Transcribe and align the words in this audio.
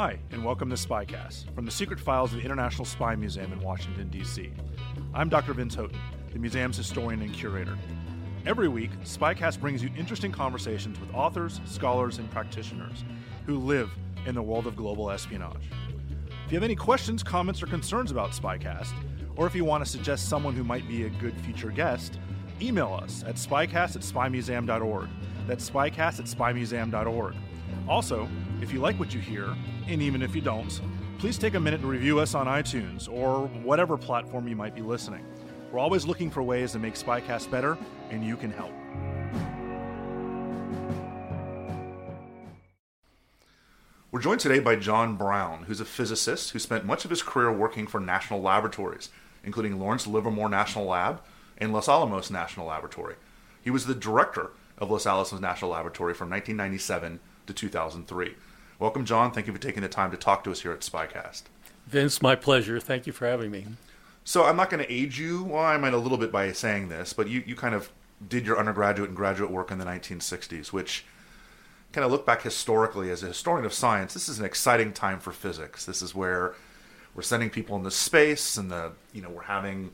Hi, 0.00 0.16
and 0.30 0.44
welcome 0.44 0.70
to 0.70 0.76
Spycast 0.76 1.52
from 1.56 1.64
the 1.64 1.72
secret 1.72 1.98
files 1.98 2.30
of 2.30 2.38
the 2.38 2.44
International 2.44 2.84
Spy 2.84 3.16
Museum 3.16 3.52
in 3.52 3.58
Washington, 3.58 4.08
D.C. 4.10 4.52
I'm 5.12 5.28
Dr. 5.28 5.52
Vince 5.54 5.74
Houghton, 5.74 5.98
the 6.32 6.38
museum's 6.38 6.76
historian 6.76 7.20
and 7.20 7.34
curator. 7.34 7.76
Every 8.46 8.68
week, 8.68 8.92
Spycast 9.00 9.58
brings 9.58 9.82
you 9.82 9.90
interesting 9.98 10.30
conversations 10.30 11.00
with 11.00 11.12
authors, 11.12 11.60
scholars, 11.64 12.18
and 12.18 12.30
practitioners 12.30 13.02
who 13.44 13.58
live 13.58 13.90
in 14.24 14.36
the 14.36 14.40
world 14.40 14.68
of 14.68 14.76
global 14.76 15.10
espionage. 15.10 15.68
If 16.46 16.52
you 16.52 16.56
have 16.56 16.62
any 16.62 16.76
questions, 16.76 17.24
comments, 17.24 17.60
or 17.60 17.66
concerns 17.66 18.12
about 18.12 18.30
Spycast, 18.30 18.92
or 19.34 19.48
if 19.48 19.54
you 19.56 19.64
want 19.64 19.84
to 19.84 19.90
suggest 19.90 20.28
someone 20.28 20.54
who 20.54 20.62
might 20.62 20.86
be 20.86 21.06
a 21.06 21.10
good 21.10 21.34
future 21.40 21.72
guest, 21.72 22.20
email 22.62 22.94
us 23.02 23.24
at 23.26 23.34
spycast 23.34 23.96
at 23.96 24.02
spymuseum.org. 24.02 25.08
That's 25.48 25.68
spycast 25.68 26.20
at 26.20 26.26
spymuseum.org. 26.26 27.34
Also, 27.88 28.28
if 28.60 28.70
you 28.70 28.80
like 28.80 28.98
what 28.98 29.14
you 29.14 29.20
hear, 29.20 29.56
and 29.86 30.02
even 30.02 30.20
if 30.20 30.34
you 30.34 30.42
don't, 30.42 30.80
please 31.18 31.38
take 31.38 31.54
a 31.54 31.60
minute 31.60 31.80
to 31.80 31.86
review 31.86 32.18
us 32.18 32.34
on 32.34 32.46
iTunes 32.46 33.10
or 33.10 33.46
whatever 33.62 33.96
platform 33.96 34.46
you 34.46 34.54
might 34.54 34.74
be 34.74 34.82
listening. 34.82 35.24
We're 35.72 35.78
always 35.78 36.04
looking 36.04 36.30
for 36.30 36.42
ways 36.42 36.72
to 36.72 36.78
make 36.78 36.94
Spycast 36.94 37.50
better, 37.50 37.78
and 38.10 38.22
you 38.22 38.36
can 38.36 38.50
help. 38.50 38.72
We're 44.10 44.20
joined 44.20 44.40
today 44.40 44.58
by 44.58 44.76
John 44.76 45.16
Browne, 45.16 45.64
who's 45.64 45.80
a 45.80 45.86
physicist 45.86 46.50
who 46.50 46.58
spent 46.58 46.84
much 46.84 47.04
of 47.04 47.10
his 47.10 47.22
career 47.22 47.52
working 47.52 47.86
for 47.86 48.00
national 48.00 48.42
laboratories, 48.42 49.08
including 49.44 49.78
Lawrence 49.78 50.06
Livermore 50.06 50.50
National 50.50 50.86
Lab 50.86 51.22
and 51.56 51.72
Los 51.72 51.88
Alamos 51.88 52.30
National 52.30 52.66
Laboratory. 52.66 53.16
He 53.62 53.70
was 53.70 53.86
the 53.86 53.94
director 53.94 54.50
of 54.76 54.90
Los 54.90 55.06
Alamos 55.06 55.32
National 55.40 55.70
Laboratory 55.70 56.14
from 56.14 56.28
1997 56.30 57.20
to 57.48 57.52
2003. 57.54 58.34
Welcome, 58.78 59.04
John. 59.04 59.32
Thank 59.32 59.48
you 59.48 59.52
for 59.52 59.58
taking 59.58 59.82
the 59.82 59.88
time 59.88 60.12
to 60.12 60.16
talk 60.16 60.44
to 60.44 60.52
us 60.52 60.60
here 60.60 60.70
at 60.70 60.80
Spycast. 60.80 61.42
Vince, 61.88 62.22
my 62.22 62.36
pleasure. 62.36 62.78
Thank 62.78 63.06
you 63.06 63.12
for 63.12 63.26
having 63.26 63.50
me. 63.50 63.66
So 64.22 64.44
I'm 64.44 64.56
not 64.56 64.70
going 64.70 64.84
to 64.84 64.92
age 64.92 65.18
you. 65.18 65.42
Well, 65.42 65.64
I 65.64 65.76
might 65.78 65.94
a 65.94 65.98
little 65.98 66.18
bit 66.18 66.30
by 66.30 66.52
saying 66.52 66.90
this, 66.90 67.12
but 67.12 67.28
you, 67.28 67.42
you 67.46 67.56
kind 67.56 67.74
of 67.74 67.90
did 68.28 68.46
your 68.46 68.58
undergraduate 68.58 69.08
and 69.08 69.16
graduate 69.16 69.50
work 69.50 69.70
in 69.70 69.78
the 69.78 69.84
1960s, 69.84 70.72
which 70.72 71.04
kind 71.92 72.04
of 72.04 72.12
look 72.12 72.26
back 72.26 72.42
historically 72.42 73.10
as 73.10 73.22
a 73.22 73.28
historian 73.28 73.64
of 73.64 73.72
science. 73.72 74.12
This 74.14 74.28
is 74.28 74.38
an 74.38 74.44
exciting 74.44 74.92
time 74.92 75.18
for 75.18 75.32
physics. 75.32 75.86
This 75.86 76.02
is 76.02 76.14
where 76.14 76.54
we're 77.14 77.22
sending 77.22 77.48
people 77.48 77.76
into 77.76 77.90
space, 77.90 78.56
and 78.56 78.70
the 78.70 78.92
you 79.12 79.22
know 79.22 79.30
we're 79.30 79.42
having 79.42 79.92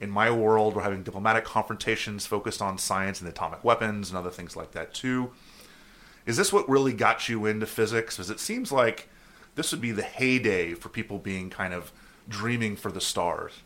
in 0.00 0.10
my 0.10 0.30
world 0.30 0.74
we're 0.74 0.82
having 0.82 1.02
diplomatic 1.02 1.44
confrontations 1.44 2.26
focused 2.26 2.60
on 2.60 2.76
science 2.76 3.20
and 3.20 3.28
atomic 3.28 3.64
weapons 3.64 4.10
and 4.10 4.18
other 4.18 4.30
things 4.30 4.56
like 4.56 4.72
that 4.72 4.92
too. 4.92 5.32
Is 6.26 6.36
this 6.36 6.52
what 6.52 6.68
really 6.68 6.92
got 6.92 7.28
you 7.28 7.46
into 7.46 7.66
physics? 7.66 8.16
Because 8.16 8.30
it 8.30 8.40
seems 8.40 8.72
like 8.72 9.08
this 9.54 9.72
would 9.72 9.80
be 9.80 9.92
the 9.92 10.02
heyday 10.02 10.74
for 10.74 10.88
people 10.88 11.18
being 11.18 11.50
kind 11.50 11.74
of 11.74 11.92
dreaming 12.28 12.76
for 12.76 12.90
the 12.90 13.00
stars. 13.00 13.62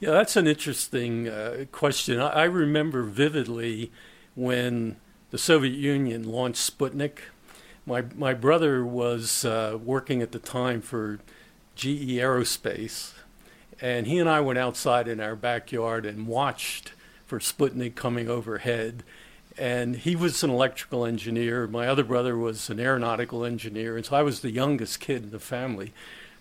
Yeah, 0.00 0.12
that's 0.12 0.36
an 0.36 0.46
interesting 0.46 1.28
uh, 1.28 1.64
question. 1.72 2.20
I, 2.20 2.28
I 2.28 2.44
remember 2.44 3.02
vividly 3.02 3.90
when 4.34 4.96
the 5.30 5.38
Soviet 5.38 5.74
Union 5.74 6.22
launched 6.22 6.78
Sputnik. 6.78 7.18
My 7.84 8.04
my 8.16 8.34
brother 8.34 8.84
was 8.84 9.44
uh, 9.44 9.78
working 9.82 10.22
at 10.22 10.32
the 10.32 10.38
time 10.38 10.80
for 10.80 11.18
GE 11.74 12.16
Aerospace, 12.18 13.12
and 13.80 14.06
he 14.06 14.18
and 14.18 14.28
I 14.28 14.40
went 14.40 14.58
outside 14.58 15.08
in 15.08 15.20
our 15.20 15.36
backyard 15.36 16.06
and 16.06 16.26
watched 16.26 16.92
for 17.26 17.38
Sputnik 17.38 17.94
coming 17.94 18.28
overhead. 18.28 19.02
And 19.58 19.96
he 19.96 20.14
was 20.14 20.44
an 20.44 20.50
electrical 20.50 21.04
engineer. 21.04 21.66
My 21.66 21.88
other 21.88 22.04
brother 22.04 22.36
was 22.36 22.70
an 22.70 22.78
aeronautical 22.78 23.44
engineer, 23.44 23.96
and 23.96 24.06
so 24.06 24.14
I 24.14 24.22
was 24.22 24.40
the 24.40 24.52
youngest 24.52 25.00
kid 25.00 25.24
in 25.24 25.30
the 25.30 25.40
family. 25.40 25.92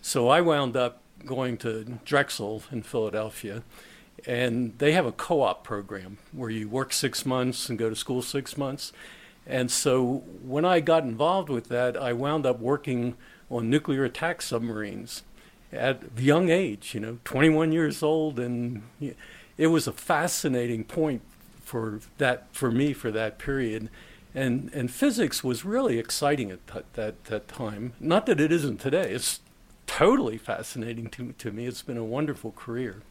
So 0.01 0.27
I 0.27 0.41
wound 0.41 0.77
up 0.77 1.01
going 1.25 1.57
to 1.57 1.99
Drexel 2.05 2.61
in 2.71 2.83
Philadelphia, 2.83 3.63
and 4.25 4.77
they 4.77 4.91
have 4.91 5.05
a 5.05 5.11
co-op 5.11 5.63
program 5.63 6.19
where 6.31 6.49
you 6.51 6.69
work 6.69 6.93
six 6.93 7.25
months 7.25 7.69
and 7.69 7.79
go 7.79 7.89
to 7.89 7.95
school 7.95 8.21
six 8.21 8.55
months. 8.55 8.93
And 9.47 9.71
so 9.71 10.23
when 10.43 10.65
I 10.65 10.79
got 10.79 11.03
involved 11.03 11.49
with 11.49 11.69
that, 11.69 11.97
I 11.97 12.13
wound 12.13 12.45
up 12.45 12.59
working 12.59 13.15
on 13.49 13.69
nuclear 13.69 14.03
attack 14.03 14.41
submarines 14.41 15.23
at 15.71 16.03
a 16.17 16.21
young 16.21 16.49
age, 16.49 16.93
you 16.93 16.99
know, 16.99 17.19
21 17.23 17.71
years 17.71 18.03
old, 18.03 18.39
and 18.39 18.83
it 19.57 19.67
was 19.67 19.87
a 19.87 19.91
fascinating 19.91 20.83
point 20.83 21.21
for 21.67 21.99
that 22.17 22.47
for 22.53 22.71
me 22.71 22.93
for 22.93 23.11
that 23.11 23.37
period. 23.37 23.89
And 24.33 24.71
and 24.73 24.89
physics 24.89 25.43
was 25.43 25.65
really 25.65 25.99
exciting 25.99 26.49
at 26.49 26.65
that 26.67 26.93
that, 26.93 27.25
that 27.25 27.47
time. 27.49 27.93
Not 27.99 28.25
that 28.27 28.39
it 28.39 28.51
isn't 28.51 28.79
today. 28.79 29.11
It's 29.11 29.41
totally 29.85 30.37
fascinating 30.37 31.09
to 31.11 31.33
to 31.33 31.51
me. 31.51 31.65
It's 31.65 31.81
been 31.81 31.97
a 31.97 32.05
wonderful 32.05 32.53
career. 32.53 33.01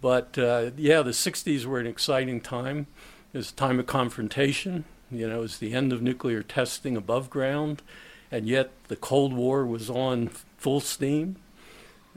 But 0.00 0.38
uh, 0.38 0.70
yeah, 0.76 1.02
the 1.02 1.10
60s 1.10 1.64
were 1.64 1.78
an 1.78 1.86
exciting 1.86 2.40
time. 2.40 2.86
It 3.32 3.38
was 3.38 3.50
a 3.50 3.54
time 3.54 3.78
of 3.78 3.86
confrontation. 3.86 4.84
You 5.10 5.28
know, 5.28 5.38
it 5.38 5.42
was 5.42 5.58
the 5.58 5.74
end 5.74 5.92
of 5.92 6.02
nuclear 6.02 6.42
testing 6.42 6.96
above 6.96 7.30
ground, 7.30 7.82
and 8.30 8.46
yet 8.46 8.70
the 8.88 8.96
Cold 8.96 9.32
War 9.32 9.66
was 9.66 9.90
on 9.90 10.30
full 10.56 10.80
steam. 10.80 11.36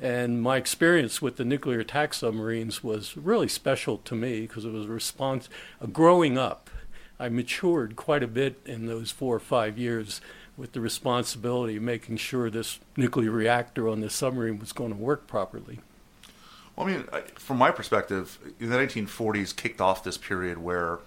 And 0.01 0.41
my 0.41 0.57
experience 0.57 1.21
with 1.21 1.37
the 1.37 1.45
nuclear 1.45 1.79
attack 1.79 2.13
submarines 2.13 2.83
was 2.83 3.15
really 3.15 3.47
special 3.47 3.97
to 3.99 4.15
me 4.15 4.41
because 4.41 4.65
it 4.65 4.71
was 4.71 4.85
a 4.85 4.89
response, 4.89 5.47
a 5.79 5.87
growing 5.87 6.37
up. 6.37 6.69
I 7.17 7.29
matured 7.29 7.95
quite 7.95 8.23
a 8.23 8.27
bit 8.27 8.59
in 8.65 8.87
those 8.87 9.09
four 9.11 9.35
or 9.35 9.39
five 9.39 9.77
years 9.77 10.19
with 10.57 10.73
the 10.73 10.81
responsibility 10.81 11.77
of 11.77 11.83
making 11.83 12.17
sure 12.17 12.49
this 12.49 12.79
nuclear 12.97 13.31
reactor 13.31 13.87
on 13.87 14.01
this 14.01 14.13
submarine 14.13 14.59
was 14.59 14.73
going 14.73 14.91
to 14.91 14.97
work 14.97 15.27
properly. 15.27 15.79
Well, 16.75 16.87
I 16.87 16.91
mean, 16.91 17.05
from 17.35 17.57
my 17.57 17.71
perspective, 17.71 18.37
the 18.59 18.65
1940s 18.65 19.55
kicked 19.55 19.79
off 19.79 20.03
this 20.03 20.17
period 20.17 20.57
where 20.57 20.99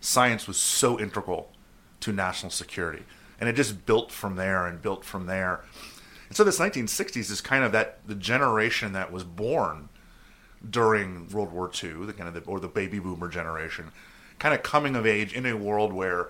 science 0.00 0.46
was 0.46 0.56
so 0.56 0.98
integral 0.98 1.50
to 2.00 2.12
national 2.12 2.50
security, 2.50 3.02
and 3.38 3.48
it 3.48 3.54
just 3.54 3.84
built 3.84 4.10
from 4.10 4.36
there 4.36 4.66
and 4.66 4.80
built 4.80 5.04
from 5.04 5.26
there. 5.26 5.60
And 6.28 6.36
so 6.36 6.44
this 6.44 6.58
1960s 6.58 7.30
is 7.30 7.40
kind 7.40 7.64
of 7.64 7.72
that 7.72 8.00
the 8.06 8.14
generation 8.14 8.92
that 8.92 9.10
was 9.10 9.24
born 9.24 9.88
during 10.68 11.28
World 11.28 11.52
War 11.52 11.70
II, 11.70 12.06
the 12.06 12.12
kind 12.12 12.28
of 12.28 12.34
the, 12.34 12.50
or 12.50 12.60
the 12.60 12.68
baby 12.68 12.98
boomer 12.98 13.28
generation, 13.28 13.92
kind 14.38 14.54
of 14.54 14.62
coming 14.62 14.94
of 14.94 15.06
age 15.06 15.32
in 15.32 15.46
a 15.46 15.54
world 15.54 15.92
where 15.92 16.28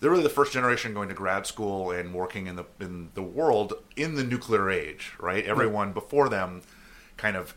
they're 0.00 0.10
really 0.10 0.22
the 0.22 0.28
first 0.28 0.52
generation 0.52 0.94
going 0.94 1.08
to 1.08 1.14
grad 1.14 1.46
school 1.46 1.90
and 1.90 2.14
working 2.14 2.46
in 2.46 2.56
the 2.56 2.64
in 2.80 3.10
the 3.14 3.22
world 3.22 3.72
in 3.96 4.14
the 4.14 4.24
nuclear 4.24 4.70
age, 4.70 5.12
right? 5.18 5.44
Everyone 5.44 5.92
before 5.92 6.28
them 6.28 6.62
kind 7.16 7.36
of 7.36 7.54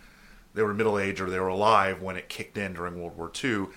they 0.54 0.64
were 0.64 0.74
middle 0.74 0.98
age 0.98 1.22
or 1.22 1.30
they 1.30 1.40
were 1.40 1.48
alive 1.48 2.02
when 2.02 2.16
it 2.16 2.30
kicked 2.30 2.58
in 2.58 2.74
during 2.74 3.00
World 3.00 3.18
War 3.18 3.32
II. 3.44 3.68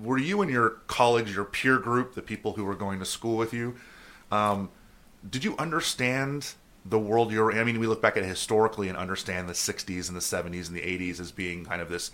Were 0.00 0.18
you 0.18 0.42
and 0.42 0.50
your 0.50 0.70
colleagues, 0.86 1.34
your 1.34 1.44
peer 1.44 1.78
group, 1.78 2.14
the 2.14 2.22
people 2.22 2.52
who 2.52 2.64
were 2.64 2.76
going 2.76 2.98
to 2.98 3.04
school 3.04 3.36
with 3.36 3.52
you, 3.52 3.74
um, 4.30 4.70
did 5.28 5.42
you 5.42 5.56
understand 5.56 6.54
the 6.84 6.98
world 6.98 7.32
you're 7.32 7.50
in? 7.50 7.58
I 7.58 7.64
mean, 7.64 7.78
we 7.78 7.86
look 7.86 8.02
back 8.02 8.16
at 8.16 8.22
it 8.22 8.26
historically 8.26 8.88
and 8.88 8.96
understand 8.96 9.48
the 9.48 9.54
60s 9.54 10.08
and 10.08 10.16
the 10.16 10.20
70s 10.20 10.68
and 10.68 10.76
the 10.76 10.82
80s 10.82 11.20
as 11.20 11.32
being 11.32 11.64
kind 11.64 11.80
of 11.80 11.88
this 11.88 12.10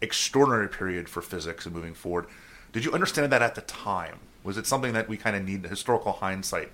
extraordinary 0.00 0.68
period 0.68 1.08
for 1.08 1.20
physics 1.20 1.66
and 1.66 1.74
moving 1.74 1.94
forward. 1.94 2.26
Did 2.72 2.84
you 2.84 2.92
understand 2.92 3.32
that 3.32 3.42
at 3.42 3.54
the 3.54 3.62
time? 3.62 4.20
Was 4.44 4.56
it 4.56 4.66
something 4.66 4.92
that 4.92 5.08
we 5.08 5.16
kind 5.16 5.36
of 5.36 5.44
need 5.44 5.64
historical 5.64 6.12
hindsight 6.12 6.70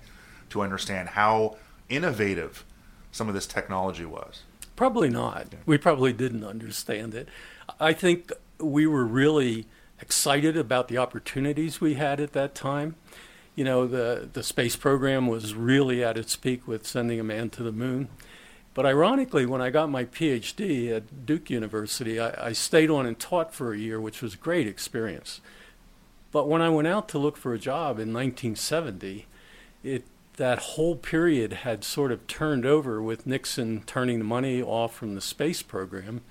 to 0.49 0.61
understand 0.61 1.09
how 1.09 1.57
innovative 1.89 2.63
some 3.11 3.27
of 3.27 3.33
this 3.33 3.47
technology 3.47 4.05
was? 4.05 4.43
Probably 4.75 5.09
not. 5.09 5.47
We 5.65 5.77
probably 5.77 6.13
didn't 6.13 6.43
understand 6.43 7.15
it. 7.15 7.29
I 7.79 7.93
think 7.93 8.31
we 8.59 8.85
were 8.85 9.05
really 9.05 9.67
excited 10.01 10.57
about 10.57 10.87
the 10.87 10.97
opportunities 10.97 11.79
we 11.79 11.93
had 11.95 12.19
at 12.19 12.33
that 12.33 12.53
time. 12.53 12.95
You 13.55 13.63
know, 13.63 13.87
the, 13.87 14.29
the 14.31 14.43
space 14.43 14.75
program 14.75 15.27
was 15.27 15.55
really 15.55 16.03
at 16.03 16.17
its 16.17 16.35
peak 16.35 16.67
with 16.67 16.85
sending 16.85 17.19
a 17.19 17.23
man 17.23 17.49
to 17.51 17.63
the 17.63 17.71
moon. 17.71 18.09
But 18.73 18.85
ironically, 18.85 19.45
when 19.45 19.61
I 19.61 19.69
got 19.69 19.89
my 19.89 20.03
PhD 20.03 20.91
at 20.91 21.25
Duke 21.25 21.49
University, 21.49 22.19
I, 22.19 22.47
I 22.47 22.51
stayed 22.51 22.89
on 22.89 23.05
and 23.05 23.17
taught 23.17 23.53
for 23.53 23.73
a 23.73 23.77
year, 23.77 24.01
which 24.01 24.21
was 24.21 24.33
a 24.33 24.37
great 24.37 24.67
experience. 24.67 25.39
But 26.33 26.49
when 26.49 26.61
I 26.61 26.67
went 26.67 26.89
out 26.89 27.07
to 27.09 27.17
look 27.17 27.37
for 27.37 27.53
a 27.53 27.59
job 27.59 27.97
in 27.97 28.13
1970, 28.13 29.25
it 29.83 30.03
that 30.37 30.59
whole 30.59 30.95
period 30.95 31.53
had 31.53 31.83
sort 31.83 32.11
of 32.11 32.27
turned 32.27 32.65
over 32.65 33.01
with 33.01 33.25
Nixon 33.25 33.83
turning 33.85 34.19
the 34.19 34.25
money 34.25 34.61
off 34.61 34.93
from 34.93 35.15
the 35.15 35.21
space 35.21 35.61
program, 35.61 36.21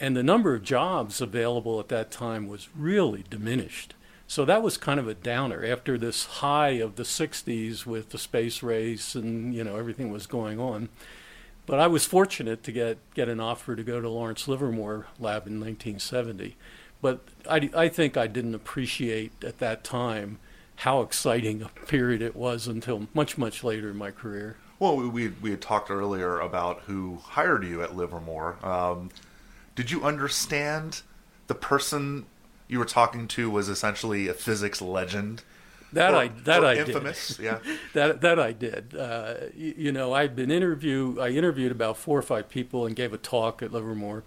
and 0.00 0.16
the 0.16 0.22
number 0.22 0.54
of 0.54 0.62
jobs 0.62 1.20
available 1.20 1.78
at 1.78 1.88
that 1.88 2.10
time 2.10 2.48
was 2.48 2.68
really 2.74 3.24
diminished. 3.28 3.94
So 4.28 4.44
that 4.44 4.62
was 4.62 4.76
kind 4.76 4.98
of 4.98 5.06
a 5.06 5.14
downer 5.14 5.64
after 5.64 5.96
this 5.96 6.24
high 6.24 6.70
of 6.70 6.96
the 6.96 7.04
60s 7.04 7.86
with 7.86 8.10
the 8.10 8.18
space 8.18 8.62
race 8.62 9.14
and 9.14 9.54
you 9.54 9.62
know 9.62 9.76
everything 9.76 10.10
was 10.10 10.26
going 10.26 10.58
on. 10.58 10.88
But 11.66 11.80
I 11.80 11.88
was 11.88 12.04
fortunate 12.04 12.62
to 12.62 12.72
get, 12.72 12.98
get 13.14 13.28
an 13.28 13.40
offer 13.40 13.74
to 13.74 13.82
go 13.82 14.00
to 14.00 14.08
Lawrence 14.08 14.46
Livermore 14.46 15.06
Lab 15.18 15.48
in 15.48 15.60
1970. 15.60 16.56
But 17.02 17.20
I, 17.48 17.68
I 17.74 17.88
think 17.88 18.16
I 18.16 18.28
didn't 18.28 18.54
appreciate 18.54 19.32
at 19.44 19.58
that 19.58 19.82
time 19.82 20.38
how 20.76 21.00
exciting 21.00 21.62
a 21.62 21.68
period 21.86 22.22
it 22.22 22.36
was 22.36 22.68
until 22.68 23.08
much, 23.14 23.36
much 23.36 23.64
later 23.64 23.90
in 23.90 23.96
my 23.96 24.12
career. 24.12 24.56
Well, 24.78 24.96
we, 24.96 25.28
we 25.28 25.50
had 25.50 25.60
talked 25.60 25.90
earlier 25.90 26.38
about 26.38 26.82
who 26.82 27.18
hired 27.22 27.64
you 27.64 27.82
at 27.82 27.96
Livermore. 27.96 28.58
Um, 28.64 29.10
did 29.74 29.90
you 29.90 30.04
understand 30.04 31.02
the 31.46 31.54
person 31.54 32.26
you 32.68 32.78
were 32.78 32.84
talking 32.84 33.28
to 33.28 33.50
was 33.50 33.68
essentially 33.68 34.28
a 34.28 34.34
physics 34.34 34.80
legend? 34.82 35.42
That 35.92 36.14
or, 36.14 36.16
I 36.16 36.28
that 36.44 36.64
I 36.64 36.76
infamous, 36.76 37.36
did. 37.36 37.44
yeah. 37.44 37.58
that 37.94 38.20
that 38.20 38.38
I 38.38 38.52
did. 38.52 38.94
Uh, 38.94 39.34
you, 39.54 39.74
you, 39.76 39.92
know, 39.92 40.12
I'd 40.12 40.34
been 40.34 40.50
interview. 40.50 41.18
I 41.20 41.28
interviewed 41.28 41.72
about 41.72 41.96
four 41.96 42.18
or 42.18 42.22
five 42.22 42.48
people 42.48 42.86
and 42.86 42.96
gave 42.96 43.12
a 43.12 43.18
talk 43.18 43.62
at 43.62 43.72
Livermore, 43.72 44.24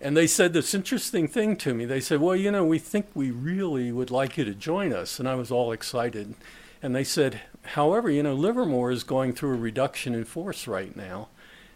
and 0.00 0.16
they 0.16 0.26
said 0.26 0.52
this 0.52 0.74
interesting 0.74 1.26
thing 1.26 1.56
to 1.56 1.74
me. 1.74 1.84
They 1.84 2.00
said, 2.00 2.20
"Well, 2.20 2.36
you 2.36 2.50
know, 2.50 2.64
we 2.64 2.78
think 2.78 3.06
we 3.14 3.30
really 3.30 3.90
would 3.90 4.10
like 4.10 4.36
you 4.36 4.44
to 4.44 4.54
join 4.54 4.92
us," 4.92 5.18
and 5.18 5.28
I 5.28 5.34
was 5.34 5.50
all 5.50 5.72
excited. 5.72 6.34
And 6.82 6.94
they 6.94 7.04
said, 7.04 7.40
"However, 7.62 8.10
you 8.10 8.22
know, 8.22 8.34
Livermore 8.34 8.90
is 8.90 9.04
going 9.04 9.32
through 9.32 9.54
a 9.54 9.58
reduction 9.58 10.14
in 10.14 10.24
force 10.24 10.68
right 10.68 10.94
now, 10.94 11.28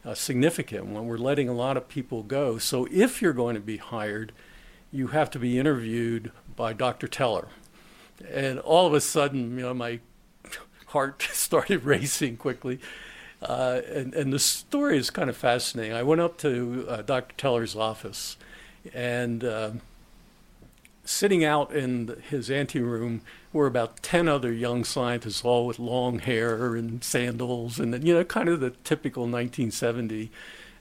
a 0.05 0.15
significant 0.15 0.87
one. 0.87 1.07
We're 1.07 1.17
letting 1.17 1.49
a 1.49 1.55
lot 1.55 1.77
of 1.79 1.89
people 1.89 2.23
go. 2.23 2.59
So 2.59 2.87
if 2.91 3.23
you're 3.23 3.33
going 3.33 3.55
to 3.55 3.61
be 3.61 3.79
hired, 3.79 4.33
you 4.93 5.09
have 5.09 5.31
to 5.31 5.39
be 5.39 5.59
interviewed 5.59 6.31
by 6.55 6.73
Dr. 6.73 7.09
Teller." 7.09 7.49
And 8.31 8.61
all 8.61 8.87
of 8.87 8.95
a 8.95 9.01
sudden, 9.01 9.59
you 9.59 9.65
know, 9.65 9.75
my 9.75 10.01
heart 10.89 11.23
started 11.33 11.85
racing 11.85 12.37
quickly. 12.37 12.79
Uh, 13.41 13.81
and, 13.93 14.15
and 14.15 14.33
the 14.33 14.39
story 14.39 14.97
is 14.97 15.11
kind 15.11 15.29
of 15.29 15.37
fascinating. 15.37 15.93
I 15.93 16.05
went 16.05 16.21
up 16.21 16.39
to 16.39 16.87
uh, 16.89 17.03
Dr. 17.03 17.35
Teller's 17.37 17.75
office, 17.75 18.37
and 18.95 19.43
uh, 19.43 19.71
sitting 21.05 21.45
out 21.45 21.73
in 21.73 22.23
his 22.31 22.51
anteroom 22.51 23.23
were 23.53 23.67
about 23.67 24.01
10 24.03 24.29
other 24.29 24.53
young 24.53 24.85
scientists, 24.85 25.45
all 25.45 25.67
with 25.67 25.81
long 25.81 26.21
hair 26.21 26.77
and 26.77 27.03
sandals, 27.03 27.81
and, 27.81 28.07
you 28.07 28.15
know, 28.15 28.23
kind 28.23 28.49
of 28.49 28.61
the 28.61 28.71
typical 28.85 29.25
1970 29.25 30.31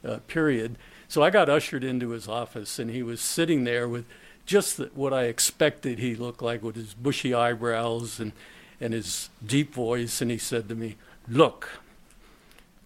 uh, 0.08 0.18
period. 0.28 0.78
So 1.12 1.22
I 1.22 1.30
got 1.30 1.50
ushered 1.50 1.84
into 1.84 2.12
his 2.12 2.30
office, 2.30 2.80
and 2.80 2.90
he 2.90 3.04
was 3.04 3.19
sitting 3.19 3.66
there 3.66 3.86
with 3.86 4.06
just 4.46 4.78
what 4.96 5.12
I 5.12 5.25
expected 5.25 6.00
he 6.00 6.16
looked 6.16 6.42
like 6.42 6.63
with 6.63 6.78
his 6.78 6.94
bushy 6.94 7.34
eyebrows 7.34 8.18
and, 8.18 8.31
and 8.80 8.94
his 8.94 9.28
deep 9.46 9.74
voice. 9.74 10.22
And 10.22 10.31
he 10.31 10.38
said 10.38 10.69
to 10.69 10.75
me, 10.75 10.96
Look, 11.28 11.81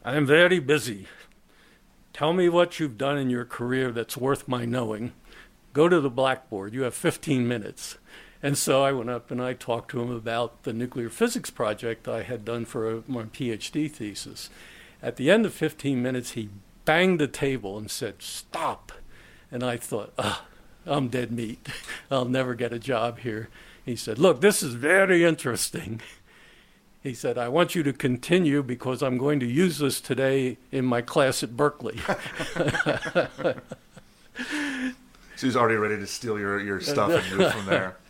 I 0.03 0.15
am 0.15 0.25
very 0.25 0.57
busy. 0.57 1.05
Tell 2.13 2.33
me 2.33 2.49
what 2.49 2.79
you've 2.79 2.97
done 2.97 3.19
in 3.19 3.29
your 3.29 3.45
career 3.45 3.91
that's 3.91 4.17
worth 4.17 4.47
my 4.47 4.65
knowing. 4.65 5.13
Go 5.73 5.87
to 5.87 6.01
the 6.01 6.09
blackboard. 6.09 6.73
You 6.73 6.81
have 6.81 6.95
15 6.95 7.47
minutes. 7.47 7.99
And 8.41 8.57
so 8.57 8.83
I 8.83 8.91
went 8.91 9.11
up 9.11 9.29
and 9.29 9.39
I 9.39 9.53
talked 9.53 9.91
to 9.91 10.01
him 10.01 10.09
about 10.09 10.63
the 10.63 10.73
nuclear 10.73 11.11
physics 11.11 11.51
project 11.51 12.07
I 12.07 12.23
had 12.23 12.43
done 12.43 12.65
for 12.65 12.91
a, 12.91 13.03
my 13.05 13.25
PhD 13.25 13.91
thesis. 13.91 14.49
At 15.03 15.17
the 15.17 15.29
end 15.29 15.45
of 15.45 15.53
15 15.53 16.01
minutes, 16.01 16.31
he 16.31 16.49
banged 16.85 17.19
the 17.19 17.27
table 17.27 17.77
and 17.77 17.91
said, 17.91 18.21
Stop. 18.21 18.91
And 19.51 19.63
I 19.63 19.77
thought, 19.77 20.13
ah, 20.17 20.45
I'm 20.85 21.09
dead 21.09 21.31
meat. 21.31 21.67
I'll 22.11 22.25
never 22.25 22.55
get 22.55 22.71
a 22.71 22.79
job 22.79 23.19
here. 23.19 23.49
He 23.85 23.95
said, 23.95 24.19
Look, 24.19 24.41
this 24.41 24.63
is 24.63 24.73
very 24.73 25.23
interesting. 25.23 26.01
He 27.01 27.13
said, 27.13 27.37
I 27.37 27.49
want 27.49 27.75
you 27.75 27.83
to 27.83 27.93
continue 27.93 28.63
because 28.63 29.03
I'm 29.03 29.19
going 29.19 29.39
to 29.39 29.45
use 29.45 29.77
this 29.77 30.01
today 30.01 30.57
in 30.71 30.85
my 30.85 31.01
class 31.01 31.43
at 31.43 31.55
Berkeley. 31.55 31.97
so 32.55 33.53
he's 35.39 35.55
already 35.55 35.75
ready 35.75 35.97
to 35.97 36.07
steal 36.07 36.39
your, 36.39 36.59
your 36.59 36.81
stuff 36.81 37.11
and 37.11 37.37
move 37.37 37.53
from 37.53 37.65
there. 37.67 37.97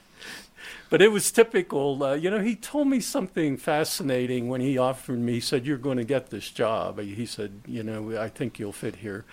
But 0.90 1.02
it 1.02 1.12
was 1.12 1.32
typical. 1.32 2.04
Uh, 2.04 2.14
you 2.14 2.30
know, 2.30 2.40
he 2.40 2.56
told 2.56 2.88
me 2.88 3.00
something 3.00 3.58
fascinating 3.58 4.48
when 4.48 4.62
he 4.62 4.78
offered 4.78 5.20
me, 5.20 5.34
he 5.34 5.40
said, 5.40 5.66
You're 5.66 5.78
going 5.78 5.98
to 5.98 6.04
get 6.04 6.30
this 6.30 6.50
job. 6.50 7.00
He 7.00 7.26
said, 7.26 7.62
You 7.66 7.84
know, 7.84 8.20
I 8.20 8.30
think 8.30 8.60
you'll 8.60 8.72
fit 8.72 8.98
here. 8.98 9.26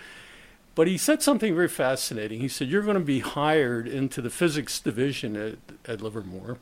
But 0.75 0.87
he 0.87 0.97
said 0.97 1.21
something 1.21 1.53
very 1.53 1.67
fascinating. 1.67 2.41
He 2.41 2.47
said, 2.47 2.67
You're 2.67 2.81
going 2.81 2.97
to 2.97 3.03
be 3.03 3.19
hired 3.19 3.87
into 3.87 4.21
the 4.21 4.31
physics 4.31 4.79
division 4.79 5.35
at, 5.35 5.57
at 5.85 6.01
Livermore. 6.01 6.57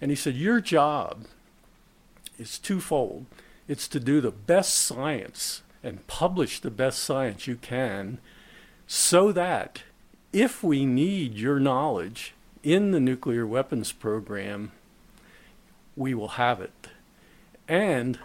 And 0.00 0.10
he 0.10 0.16
said, 0.16 0.34
Your 0.34 0.60
job 0.60 1.26
is 2.38 2.58
twofold 2.58 3.26
it's 3.68 3.88
to 3.88 4.00
do 4.00 4.20
the 4.20 4.30
best 4.30 4.74
science 4.74 5.62
and 5.82 6.06
publish 6.06 6.60
the 6.60 6.70
best 6.70 7.00
science 7.00 7.46
you 7.46 7.56
can 7.56 8.18
so 8.86 9.32
that 9.32 9.82
if 10.32 10.62
we 10.62 10.86
need 10.86 11.34
your 11.34 11.58
knowledge 11.58 12.34
in 12.66 12.90
the 12.90 12.98
nuclear 12.98 13.46
weapons 13.46 13.92
program, 13.92 14.72
we 15.96 16.14
will 16.14 16.30
have 16.30 16.60
it. 16.60 16.88
And 17.68 18.18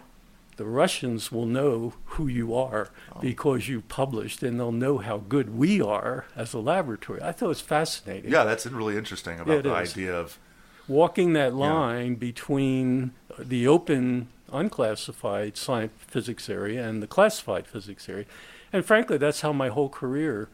the 0.57 0.65
Russians 0.65 1.31
will 1.31 1.45
know 1.45 1.93
who 2.05 2.27
you 2.27 2.55
are 2.55 2.89
oh. 3.15 3.19
because 3.21 3.69
you 3.69 3.81
published, 3.81 4.41
and 4.41 4.59
they'll 4.59 4.71
know 4.71 4.97
how 4.97 5.19
good 5.19 5.55
we 5.55 5.79
are 5.79 6.25
as 6.35 6.55
a 6.55 6.59
laboratory. 6.59 7.21
I 7.21 7.31
thought 7.31 7.45
it 7.45 7.49
was 7.49 7.61
fascinating. 7.61 8.31
Yeah, 8.31 8.43
that's 8.43 8.65
really 8.65 8.97
interesting 8.97 9.39
about 9.39 9.57
it 9.57 9.63
the 9.63 9.75
is. 9.75 9.91
idea 9.91 10.15
of 10.15 10.39
walking 10.87 11.33
that 11.33 11.53
line 11.53 12.13
yeah. 12.13 12.17
between 12.17 13.11
the 13.37 13.67
open, 13.67 14.27
unclassified 14.51 15.55
science 15.55 15.93
physics 16.07 16.49
area 16.49 16.87
and 16.87 17.03
the 17.03 17.07
classified 17.07 17.67
physics 17.67 18.09
area. 18.09 18.25
And 18.73 18.83
frankly, 18.83 19.19
that's 19.19 19.41
how 19.41 19.53
my 19.53 19.69
whole 19.69 19.89
career 19.89 20.49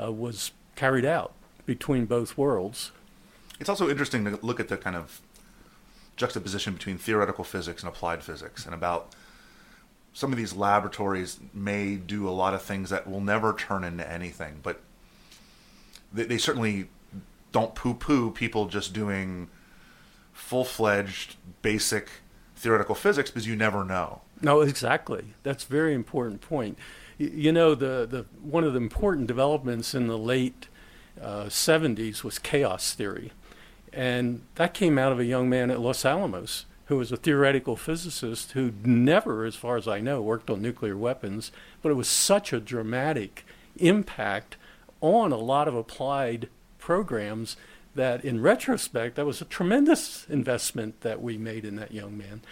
uh, 0.00 0.12
was 0.12 0.52
carried 0.76 1.04
out 1.04 1.32
between 1.66 2.06
both 2.06 2.38
worlds. 2.38 2.92
It's 3.62 3.68
also 3.68 3.88
interesting 3.88 4.24
to 4.24 4.40
look 4.42 4.58
at 4.58 4.66
the 4.66 4.76
kind 4.76 4.96
of 4.96 5.20
juxtaposition 6.16 6.72
between 6.72 6.98
theoretical 6.98 7.44
physics 7.44 7.84
and 7.84 7.88
applied 7.88 8.24
physics 8.24 8.64
and 8.64 8.74
about 8.74 9.14
some 10.12 10.32
of 10.32 10.36
these 10.36 10.52
laboratories 10.52 11.38
may 11.54 11.94
do 11.94 12.28
a 12.28 12.34
lot 12.34 12.54
of 12.54 12.62
things 12.62 12.90
that 12.90 13.08
will 13.08 13.20
never 13.20 13.52
turn 13.52 13.84
into 13.84 14.10
anything, 14.10 14.58
but 14.64 14.80
they, 16.12 16.24
they 16.24 16.38
certainly 16.38 16.88
don't 17.52 17.76
poo 17.76 17.94
poo 17.94 18.32
people 18.32 18.66
just 18.66 18.92
doing 18.92 19.48
full 20.32 20.64
fledged 20.64 21.36
basic 21.62 22.10
theoretical 22.56 22.96
physics 22.96 23.30
because 23.30 23.46
you 23.46 23.54
never 23.54 23.84
know. 23.84 24.22
No, 24.40 24.60
exactly. 24.62 25.34
That's 25.44 25.62
a 25.62 25.68
very 25.68 25.94
important 25.94 26.40
point. 26.40 26.76
You 27.16 27.52
know, 27.52 27.76
the, 27.76 28.08
the 28.10 28.26
one 28.42 28.64
of 28.64 28.72
the 28.72 28.80
important 28.80 29.28
developments 29.28 29.94
in 29.94 30.08
the 30.08 30.18
late 30.18 30.66
uh, 31.22 31.44
70s 31.44 32.24
was 32.24 32.40
chaos 32.40 32.92
theory. 32.94 33.30
And 33.92 34.42
that 34.54 34.74
came 34.74 34.98
out 34.98 35.12
of 35.12 35.20
a 35.20 35.24
young 35.24 35.48
man 35.48 35.70
at 35.70 35.80
Los 35.80 36.04
Alamos 36.04 36.66
who 36.86 36.98
was 36.98 37.12
a 37.12 37.16
theoretical 37.16 37.76
physicist 37.76 38.52
who 38.52 38.72
never, 38.84 39.44
as 39.44 39.54
far 39.54 39.76
as 39.76 39.88
I 39.88 40.00
know, 40.00 40.20
worked 40.20 40.50
on 40.50 40.60
nuclear 40.60 40.96
weapons, 40.96 41.52
but 41.80 41.90
it 41.90 41.94
was 41.94 42.08
such 42.08 42.52
a 42.52 42.60
dramatic 42.60 43.46
impact 43.76 44.56
on 45.00 45.32
a 45.32 45.38
lot 45.38 45.68
of 45.68 45.74
applied 45.74 46.48
programs 46.78 47.56
that 47.94 48.24
in 48.24 48.40
retrospect, 48.40 49.16
that 49.16 49.26
was 49.26 49.40
a 49.40 49.44
tremendous 49.44 50.26
investment 50.28 51.00
that 51.02 51.22
we 51.22 51.38
made 51.38 51.64
in 51.64 51.76
that 51.76 51.92
young 51.92 52.16
man. 52.16 52.42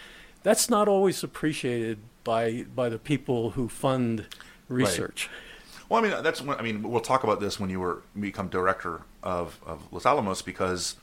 That's 0.43 0.69
not 0.69 0.87
always 0.87 1.23
appreciated 1.23 1.99
by, 2.23 2.65
by 2.75 2.89
the 2.89 2.99
people 2.99 3.51
who 3.51 3.67
fund 3.67 4.25
research. 4.67 5.27
Right. 5.27 5.89
Well, 5.89 5.99
I 5.99 6.09
mean, 6.09 6.23
that's 6.23 6.41
I 6.41 6.61
mean, 6.61 6.89
we'll 6.89 7.01
talk 7.01 7.23
about 7.23 7.41
this 7.41 7.59
when 7.59 7.69
you 7.69 7.79
were 7.79 8.01
become 8.19 8.47
director 8.47 9.01
of, 9.21 9.59
of 9.65 9.91
Los 9.91 10.05
Alamos 10.05 10.41
because 10.41 10.95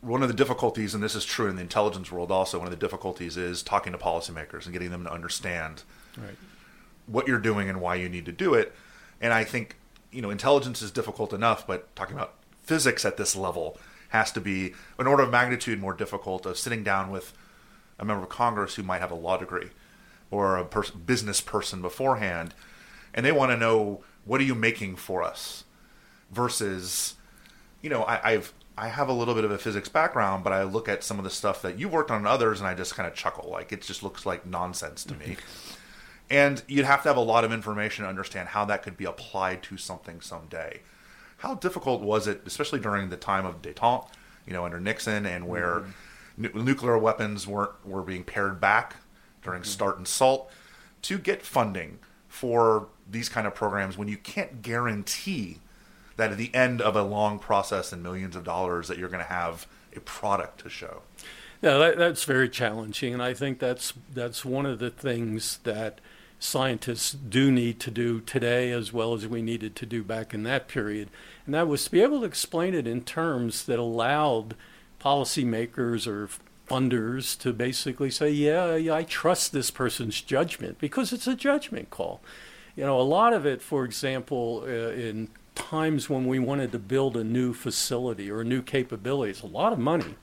one 0.00 0.22
of 0.22 0.28
the 0.28 0.34
difficulties, 0.34 0.94
and 0.94 1.02
this 1.02 1.14
is 1.14 1.24
true 1.24 1.48
in 1.48 1.56
the 1.56 1.62
intelligence 1.62 2.10
world 2.10 2.30
also, 2.30 2.58
one 2.58 2.66
of 2.66 2.70
the 2.70 2.76
difficulties 2.76 3.36
is 3.36 3.62
talking 3.62 3.92
to 3.92 3.98
policymakers 3.98 4.64
and 4.64 4.72
getting 4.72 4.90
them 4.90 5.04
to 5.04 5.12
understand 5.12 5.82
Right. 6.16 6.36
what 7.06 7.28
you're 7.28 7.38
doing 7.38 7.68
and 7.68 7.80
why 7.80 7.96
you 7.96 8.08
need 8.08 8.24
to 8.26 8.32
do 8.32 8.54
it. 8.54 8.74
And 9.20 9.32
I 9.32 9.44
think, 9.44 9.76
you 10.10 10.22
know, 10.22 10.30
intelligence 10.30 10.80
is 10.82 10.90
difficult 10.90 11.32
enough, 11.32 11.66
but 11.66 11.94
talking 11.94 12.16
about 12.16 12.34
physics 12.62 13.04
at 13.04 13.16
this 13.18 13.36
level 13.36 13.78
has 14.08 14.32
to 14.32 14.40
be 14.40 14.74
an 14.98 15.06
order 15.06 15.22
of 15.22 15.30
magnitude 15.30 15.78
more 15.80 15.92
difficult 15.92 16.46
of 16.46 16.56
sitting 16.58 16.82
down 16.82 17.10
with 17.10 17.32
a 17.98 18.04
member 18.04 18.22
of 18.22 18.28
Congress 18.30 18.76
who 18.76 18.82
might 18.82 19.00
have 19.00 19.10
a 19.10 19.14
law 19.14 19.36
degree 19.36 19.68
or 20.30 20.56
a 20.56 20.64
pers- 20.64 20.90
business 20.90 21.40
person 21.40 21.82
beforehand, 21.82 22.54
and 23.12 23.26
they 23.26 23.32
want 23.32 23.50
to 23.52 23.56
know 23.56 24.02
what 24.24 24.40
are 24.40 24.44
you 24.44 24.54
making 24.54 24.96
for 24.96 25.22
us 25.22 25.64
versus, 26.30 27.14
you 27.82 27.90
know, 27.90 28.02
I, 28.04 28.30
I've 28.32 28.52
I 28.80 28.88
have 28.88 29.10
a 29.10 29.12
little 29.12 29.34
bit 29.34 29.44
of 29.44 29.50
a 29.50 29.58
physics 29.58 29.90
background, 29.90 30.42
but 30.42 30.54
I 30.54 30.62
look 30.62 30.88
at 30.88 31.04
some 31.04 31.18
of 31.18 31.24
the 31.24 31.30
stuff 31.30 31.60
that 31.60 31.78
you 31.78 31.86
worked 31.86 32.10
on 32.10 32.16
and 32.16 32.26
others, 32.26 32.60
and 32.60 32.66
I 32.66 32.72
just 32.72 32.94
kind 32.94 33.06
of 33.06 33.14
chuckle. 33.14 33.50
Like 33.50 33.72
it 33.72 33.82
just 33.82 34.02
looks 34.02 34.24
like 34.24 34.46
nonsense 34.46 35.04
to 35.04 35.14
me. 35.14 35.26
Mm-hmm. 35.26 35.74
And 36.30 36.62
you'd 36.66 36.86
have 36.86 37.02
to 37.02 37.08
have 37.08 37.18
a 37.18 37.20
lot 37.22 37.44
of 37.44 37.52
information 37.52 38.04
to 38.04 38.08
understand 38.08 38.48
how 38.48 38.64
that 38.64 38.82
could 38.82 38.96
be 38.96 39.04
applied 39.04 39.62
to 39.64 39.76
something 39.76 40.22
someday. 40.22 40.80
How 41.38 41.56
difficult 41.56 42.00
was 42.00 42.26
it, 42.26 42.40
especially 42.46 42.80
during 42.80 43.10
the 43.10 43.18
time 43.18 43.44
of 43.44 43.60
détente, 43.60 44.08
you 44.46 44.54
know, 44.54 44.64
under 44.64 44.80
Nixon, 44.80 45.26
and 45.26 45.46
where 45.46 45.80
mm-hmm. 45.80 45.90
nu- 46.38 46.62
nuclear 46.62 46.96
weapons 46.96 47.46
weren't 47.46 47.86
were 47.86 48.02
being 48.02 48.24
pared 48.24 48.62
back 48.62 48.96
during 49.42 49.60
mm-hmm. 49.60 49.68
START 49.68 49.98
and 49.98 50.08
SALT, 50.08 50.50
to 51.02 51.18
get 51.18 51.42
funding 51.42 51.98
for 52.28 52.88
these 53.10 53.28
kind 53.28 53.46
of 53.46 53.54
programs 53.54 53.98
when 53.98 54.08
you 54.08 54.16
can't 54.16 54.62
guarantee 54.62 55.58
that 56.16 56.32
at 56.32 56.38
the 56.38 56.54
end 56.54 56.80
of 56.80 56.96
a 56.96 57.02
long 57.02 57.38
process 57.38 57.92
and 57.92 58.02
millions 58.02 58.36
of 58.36 58.44
dollars 58.44 58.88
that 58.88 58.98
you're 58.98 59.08
going 59.08 59.24
to 59.24 59.32
have 59.32 59.66
a 59.94 60.00
product 60.00 60.60
to 60.60 60.68
show. 60.68 61.02
Yeah, 61.62 61.76
that, 61.76 61.98
that's 61.98 62.24
very 62.24 62.48
challenging, 62.48 63.12
and 63.12 63.22
I 63.22 63.34
think 63.34 63.58
that's 63.58 63.92
that's 64.12 64.44
one 64.44 64.66
of 64.66 64.78
the 64.78 64.90
things 64.90 65.58
that 65.64 66.00
scientists 66.38 67.12
do 67.12 67.52
need 67.52 67.78
to 67.80 67.90
do 67.90 68.20
today, 68.20 68.70
as 68.70 68.94
well 68.94 69.12
as 69.12 69.26
we 69.26 69.42
needed 69.42 69.76
to 69.76 69.86
do 69.86 70.02
back 70.02 70.32
in 70.32 70.42
that 70.44 70.68
period, 70.68 71.10
and 71.44 71.54
that 71.54 71.68
was 71.68 71.84
to 71.84 71.90
be 71.90 72.00
able 72.00 72.20
to 72.20 72.26
explain 72.26 72.72
it 72.72 72.86
in 72.86 73.02
terms 73.02 73.64
that 73.66 73.78
allowed 73.78 74.54
policymakers 75.00 76.06
or 76.06 76.30
funders 76.66 77.38
to 77.40 77.52
basically 77.52 78.10
say, 78.10 78.30
"Yeah, 78.30 78.76
yeah, 78.76 78.94
I 78.94 79.02
trust 79.02 79.52
this 79.52 79.70
person's 79.70 80.22
judgment," 80.22 80.78
because 80.78 81.12
it's 81.12 81.26
a 81.26 81.34
judgment 81.34 81.90
call. 81.90 82.22
You 82.74 82.84
know, 82.84 82.98
a 82.98 83.02
lot 83.02 83.34
of 83.34 83.44
it, 83.44 83.60
for 83.60 83.84
example, 83.84 84.62
uh, 84.64 84.92
in 84.92 85.28
times 85.60 86.08
when 86.10 86.26
we 86.26 86.38
wanted 86.38 86.72
to 86.72 86.78
build 86.78 87.16
a 87.16 87.24
new 87.24 87.52
facility 87.52 88.30
or 88.30 88.40
a 88.40 88.44
new 88.44 88.62
capability, 88.62 89.30
it's 89.30 89.42
a 89.42 89.46
lot 89.46 89.72
of 89.72 89.78
money. 89.78 90.16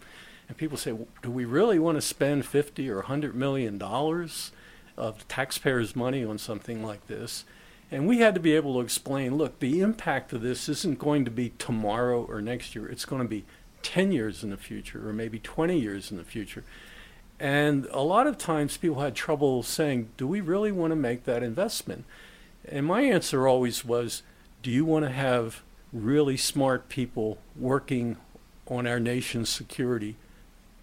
And 0.47 0.57
people 0.57 0.77
say, 0.77 0.97
do 1.21 1.31
we 1.31 1.45
really 1.45 1.79
want 1.79 1.97
to 1.97 2.01
spend 2.01 2.45
50 2.45 2.89
or 2.89 2.97
100 2.97 3.35
million 3.35 3.77
dollars 3.77 4.51
of 4.95 5.27
taxpayers' 5.27 5.95
money 5.95 6.23
on 6.23 6.37
something 6.37 6.83
like 6.83 7.07
this? 7.07 7.45
And 7.91 8.07
we 8.07 8.19
had 8.19 8.33
to 8.33 8.41
be 8.41 8.53
able 8.53 8.73
to 8.73 8.81
explain, 8.81 9.37
look, 9.37 9.59
the 9.59 9.79
impact 9.79 10.33
of 10.33 10.41
this 10.41 10.67
isn't 10.67 10.99
going 10.99 11.23
to 11.25 11.31
be 11.31 11.53
tomorrow 11.57 12.25
or 12.27 12.41
next 12.41 12.75
year. 12.75 12.87
It's 12.87 13.05
going 13.05 13.21
to 13.21 13.27
be 13.27 13.45
10 13.83 14.11
years 14.11 14.43
in 14.43 14.49
the 14.49 14.57
future 14.57 15.07
or 15.07 15.13
maybe 15.13 15.39
20 15.39 15.79
years 15.79 16.11
in 16.11 16.17
the 16.17 16.23
future. 16.23 16.63
And 17.39 17.85
a 17.91 18.01
lot 18.01 18.27
of 18.27 18.37
times 18.37 18.75
people 18.77 18.99
had 18.99 19.15
trouble 19.15 19.63
saying, 19.63 20.09
do 20.17 20.27
we 20.27 20.41
really 20.41 20.71
want 20.71 20.91
to 20.91 20.95
make 20.95 21.23
that 21.25 21.43
investment? 21.43 22.03
And 22.67 22.85
my 22.85 23.01
answer 23.01 23.47
always 23.47 23.85
was, 23.85 24.23
do 24.63 24.71
you 24.71 24.85
want 24.85 25.05
to 25.05 25.11
have 25.11 25.61
really 25.93 26.37
smart 26.37 26.89
people 26.89 27.37
working 27.55 28.17
on 28.67 28.85
our 28.85 28.99
nation's 28.99 29.49
security 29.49 30.15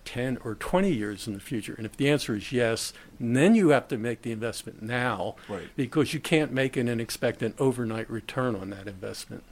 10 0.05 0.39
or 0.45 0.55
20 0.55 0.91
years 0.91 1.27
in 1.27 1.35
the 1.35 1.41
future? 1.41 1.75
And 1.77 1.87
if 1.87 1.97
the 1.97 2.09
answer 2.11 2.35
is 2.35 2.53
yes, 2.53 2.93
then 3.21 3.55
you 3.55 3.71
have 3.71 3.89
to 3.89 3.99
make 3.99 4.23
the 4.23 4.33
investment 4.33 4.83
now 4.83 5.37
Right. 5.49 5.69
because 5.77 6.15
you 6.15 6.21
can't 6.21 6.53
make 6.53 6.77
it 6.77 6.89
and 6.89 7.01
expect 7.01 7.43
an 7.43 7.55
overnight 7.59 8.11
return 8.11 8.55
on 8.57 8.71
that 8.71 8.87
investment. 8.87 9.45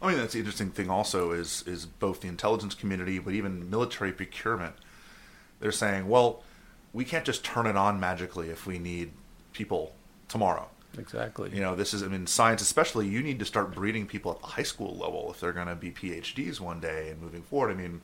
I 0.00 0.08
mean, 0.08 0.18
that's 0.18 0.32
the 0.34 0.38
interesting 0.38 0.70
thing. 0.70 0.88
Also, 0.90 1.32
is 1.32 1.64
is 1.66 1.84
both 1.84 2.20
the 2.20 2.28
intelligence 2.28 2.74
community, 2.74 3.18
but 3.18 3.34
even 3.34 3.68
military 3.68 4.12
procurement. 4.12 4.74
They're 5.58 5.72
saying, 5.72 6.08
well, 6.08 6.44
we 6.92 7.04
can't 7.04 7.24
just 7.24 7.44
turn 7.44 7.66
it 7.66 7.76
on 7.76 7.98
magically 7.98 8.48
if 8.48 8.64
we 8.64 8.78
need 8.78 9.10
people 9.52 9.92
tomorrow. 10.28 10.68
Exactly. 10.96 11.50
You 11.52 11.60
know, 11.60 11.74
this 11.74 11.92
is, 11.92 12.02
I 12.02 12.08
mean, 12.08 12.26
science 12.26 12.62
especially, 12.62 13.06
you 13.06 13.22
need 13.22 13.38
to 13.40 13.44
start 13.44 13.74
breeding 13.74 14.06
people 14.06 14.32
at 14.32 14.40
the 14.40 14.46
high 14.46 14.62
school 14.62 14.96
level 14.96 15.30
if 15.30 15.40
they're 15.40 15.52
going 15.52 15.66
to 15.66 15.76
be 15.76 15.90
PhDs 15.90 16.60
one 16.60 16.80
day 16.80 17.10
and 17.10 17.20
moving 17.20 17.42
forward. 17.42 17.70
I 17.70 17.74
mean, 17.74 18.00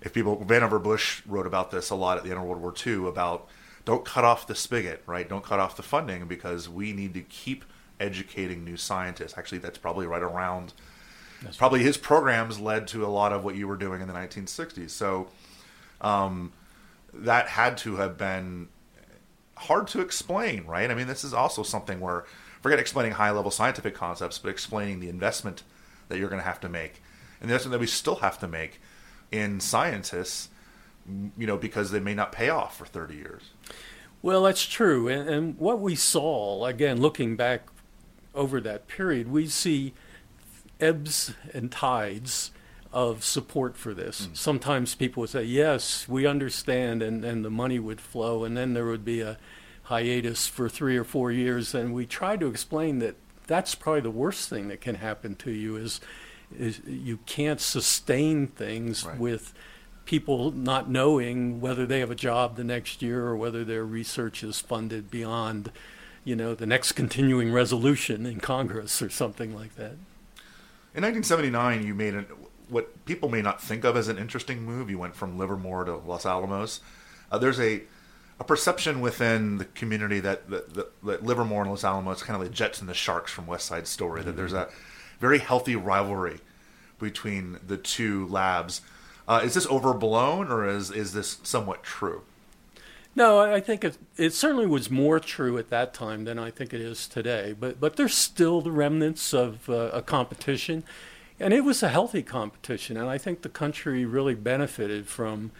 if 0.00 0.12
people, 0.12 0.36
Vannevar 0.36 0.82
Bush 0.82 1.22
wrote 1.26 1.46
about 1.46 1.70
this 1.70 1.90
a 1.90 1.94
lot 1.94 2.18
at 2.18 2.24
the 2.24 2.30
end 2.30 2.38
of 2.38 2.44
World 2.44 2.62
War 2.62 2.74
II 2.86 3.08
about 3.08 3.48
don't 3.84 4.04
cut 4.04 4.24
off 4.24 4.46
the 4.46 4.54
spigot, 4.54 5.02
right? 5.06 5.28
Don't 5.28 5.44
cut 5.44 5.58
off 5.58 5.76
the 5.76 5.82
funding 5.82 6.26
because 6.28 6.68
we 6.68 6.92
need 6.92 7.14
to 7.14 7.22
keep 7.22 7.64
educating 7.98 8.64
new 8.64 8.76
scientists. 8.76 9.36
Actually, 9.36 9.58
that's 9.58 9.78
probably 9.78 10.06
right 10.06 10.22
around, 10.22 10.72
probably 11.56 11.82
his 11.82 11.96
programs 11.96 12.60
led 12.60 12.86
to 12.88 13.04
a 13.04 13.08
lot 13.08 13.32
of 13.32 13.44
what 13.44 13.56
you 13.56 13.66
were 13.66 13.76
doing 13.76 14.00
in 14.00 14.08
the 14.08 14.14
1960s. 14.14 14.90
So 14.90 15.28
um, 16.00 16.52
that 17.12 17.48
had 17.48 17.76
to 17.78 17.96
have 17.96 18.16
been 18.16 18.68
hard 19.62 19.88
to 19.88 20.00
explain, 20.00 20.64
right? 20.66 20.90
I 20.90 20.94
mean, 20.94 21.06
this 21.06 21.24
is 21.24 21.32
also 21.32 21.62
something 21.62 22.00
where 22.00 22.24
forget 22.62 22.78
explaining 22.78 23.12
high 23.12 23.30
level 23.30 23.50
scientific 23.50 23.94
concepts, 23.94 24.38
but 24.38 24.48
explaining 24.50 25.00
the 25.00 25.08
investment 25.08 25.62
that 26.08 26.18
you're 26.18 26.28
going 26.28 26.40
to 26.40 26.46
have 26.46 26.60
to 26.60 26.68
make, 26.68 27.02
and 27.40 27.48
the 27.48 27.54
investment 27.54 27.72
that 27.72 27.80
we 27.80 27.86
still 27.86 28.16
have 28.16 28.38
to 28.38 28.48
make 28.48 28.80
in 29.30 29.60
scientists, 29.60 30.48
you 31.36 31.46
know, 31.46 31.56
because 31.56 31.90
they 31.90 32.00
may 32.00 32.14
not 32.14 32.32
pay 32.32 32.48
off 32.48 32.76
for 32.76 32.86
30 32.86 33.14
years. 33.14 33.50
Well, 34.20 34.44
that's 34.44 34.64
true. 34.64 35.08
And, 35.08 35.28
and 35.28 35.58
what 35.58 35.80
we 35.80 35.96
saw, 35.96 36.64
again, 36.66 37.00
looking 37.00 37.34
back 37.34 37.62
over 38.34 38.60
that 38.60 38.86
period, 38.86 39.30
we 39.30 39.48
see 39.48 39.94
ebbs 40.80 41.34
and 41.52 41.72
tides 41.72 42.52
of 42.92 43.24
support 43.24 43.76
for 43.76 43.94
this. 43.94 44.26
Mm. 44.26 44.36
Sometimes 44.36 44.94
people 44.94 45.22
would 45.22 45.30
say, 45.30 45.44
yes, 45.44 46.06
we 46.08 46.26
understand, 46.26 47.02
and, 47.02 47.24
and 47.24 47.44
the 47.44 47.50
money 47.50 47.78
would 47.78 48.00
flow, 48.00 48.44
and 48.44 48.56
then 48.56 48.74
there 48.74 48.86
would 48.86 49.04
be 49.04 49.20
a 49.20 49.38
hiatus 49.84 50.46
for 50.46 50.68
three 50.68 50.96
or 50.96 51.04
four 51.04 51.32
years. 51.32 51.74
And 51.74 51.94
we 51.94 52.06
try 52.06 52.36
to 52.36 52.46
explain 52.46 52.98
that 53.00 53.16
that's 53.46 53.74
probably 53.74 54.02
the 54.02 54.10
worst 54.10 54.48
thing 54.48 54.68
that 54.68 54.80
can 54.80 54.96
happen 54.96 55.34
to 55.36 55.50
you 55.50 55.76
is, 55.76 56.00
is 56.56 56.80
you 56.86 57.18
can't 57.26 57.60
sustain 57.60 58.46
things 58.46 59.04
Right. 59.04 59.18
with 59.18 59.54
people 60.04 60.50
not 60.50 60.90
knowing 60.90 61.60
whether 61.60 61.86
they 61.86 62.00
have 62.00 62.10
a 62.10 62.14
job 62.14 62.56
the 62.56 62.64
next 62.64 63.02
year 63.02 63.24
or 63.24 63.36
whether 63.36 63.64
their 63.64 63.84
research 63.84 64.42
is 64.42 64.60
funded 64.60 65.10
beyond, 65.10 65.70
you 66.24 66.36
know, 66.36 66.54
the 66.54 66.66
next 66.66 66.92
continuing 66.92 67.52
resolution 67.52 68.26
in 68.26 68.38
Congress 68.40 69.00
or 69.00 69.08
something 69.08 69.54
like 69.54 69.76
that. 69.76 69.92
In 70.94 71.02
1979, 71.04 71.86
you 71.86 71.94
made 71.94 72.14
an, 72.14 72.26
what 72.72 73.04
people 73.04 73.28
may 73.28 73.42
not 73.42 73.60
think 73.60 73.84
of 73.84 73.96
as 73.96 74.08
an 74.08 74.18
interesting 74.18 74.62
move. 74.62 74.90
You 74.90 74.98
went 74.98 75.14
from 75.14 75.38
Livermore 75.38 75.84
to 75.84 75.96
Los 75.96 76.26
Alamos. 76.26 76.80
Uh, 77.30 77.38
there's 77.38 77.60
a 77.60 77.82
a 78.40 78.44
perception 78.44 79.00
within 79.00 79.58
the 79.58 79.64
community 79.66 80.18
that, 80.18 80.50
that, 80.50 80.74
that, 80.74 81.04
that 81.04 81.24
Livermore 81.24 81.62
and 81.62 81.70
Los 81.70 81.84
Alamos 81.84 82.24
kind 82.24 82.34
of 82.34 82.42
like 82.42 82.50
Jets 82.50 82.80
and 82.80 82.88
the 82.88 82.94
Sharks 82.94 83.30
from 83.30 83.46
West 83.46 83.66
Side 83.66 83.86
Story. 83.86 84.22
That 84.22 84.36
there's 84.36 84.52
a 84.52 84.68
very 85.20 85.38
healthy 85.38 85.76
rivalry 85.76 86.40
between 86.98 87.58
the 87.64 87.76
two 87.76 88.26
labs. 88.26 88.80
Uh, 89.28 89.42
is 89.44 89.54
this 89.54 89.66
overblown, 89.68 90.50
or 90.50 90.66
is 90.66 90.90
is 90.90 91.12
this 91.12 91.38
somewhat 91.42 91.82
true? 91.84 92.22
No, 93.14 93.38
I 93.38 93.56
I 93.56 93.60
think 93.60 93.84
it, 93.84 93.98
it 94.16 94.32
certainly 94.32 94.66
was 94.66 94.90
more 94.90 95.20
true 95.20 95.58
at 95.58 95.68
that 95.68 95.94
time 95.94 96.24
than 96.24 96.38
I 96.38 96.50
think 96.50 96.72
it 96.72 96.80
is 96.80 97.06
today. 97.06 97.54
But 97.58 97.78
but 97.78 97.96
there's 97.96 98.14
still 98.14 98.60
the 98.60 98.72
remnants 98.72 99.32
of 99.32 99.68
uh, 99.68 99.90
a 99.92 100.02
competition, 100.02 100.82
and 101.40 101.52
it 101.52 101.64
was 101.64 101.82
a 101.82 101.88
healthy 101.88 102.22
competition. 102.22 102.96
And 102.96 103.08
I 103.08 103.18
think 103.18 103.42
the 103.42 103.48
country 103.48 104.04
really 104.04 104.34
benefited 104.34 105.06
from 105.06 105.50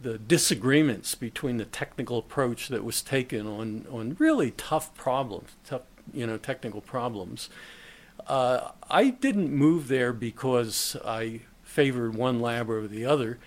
the 0.00 0.18
disagreements 0.18 1.14
between 1.14 1.58
the 1.58 1.64
technical 1.64 2.18
approach 2.18 2.68
that 2.68 2.84
was 2.84 3.02
taken 3.02 3.46
on 3.46 3.86
on 3.90 4.16
really 4.18 4.50
tough 4.52 4.94
problems, 4.94 5.50
tough 5.64 5.82
you 6.12 6.26
know 6.26 6.36
technical 6.36 6.80
problems. 6.80 7.48
Uh, 8.26 8.70
I 8.90 9.10
didn't 9.10 9.52
move 9.52 9.88
there 9.88 10.12
because 10.12 10.96
I 11.04 11.40
favored 11.62 12.14
one 12.14 12.40
lab 12.40 12.68
over 12.68 12.86
the 12.86 13.04
other. 13.04 13.38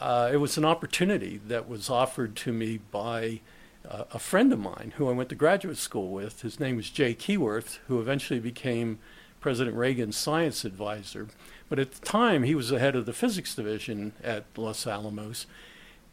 Uh, 0.00 0.30
it 0.32 0.36
was 0.36 0.56
an 0.56 0.64
opportunity 0.64 1.40
that 1.46 1.68
was 1.68 1.90
offered 1.90 2.36
to 2.36 2.52
me 2.52 2.78
by 2.90 3.40
uh, 3.88 4.04
a 4.12 4.18
friend 4.18 4.52
of 4.52 4.58
mine 4.58 4.92
who 4.96 5.08
I 5.08 5.12
went 5.12 5.28
to 5.30 5.34
graduate 5.34 5.76
school 5.76 6.10
with. 6.10 6.42
His 6.42 6.60
name 6.60 6.76
was 6.76 6.90
Jay 6.90 7.14
Keyworth, 7.14 7.78
who 7.88 8.00
eventually 8.00 8.40
became 8.40 8.98
President 9.40 9.76
Reagan's 9.76 10.16
science 10.16 10.64
advisor. 10.64 11.28
But 11.68 11.78
at 11.78 11.92
the 11.92 12.04
time, 12.04 12.42
he 12.42 12.54
was 12.54 12.70
the 12.70 12.78
head 12.78 12.96
of 12.96 13.06
the 13.06 13.12
physics 13.12 13.54
division 13.54 14.12
at 14.22 14.44
Los 14.56 14.86
Alamos. 14.86 15.46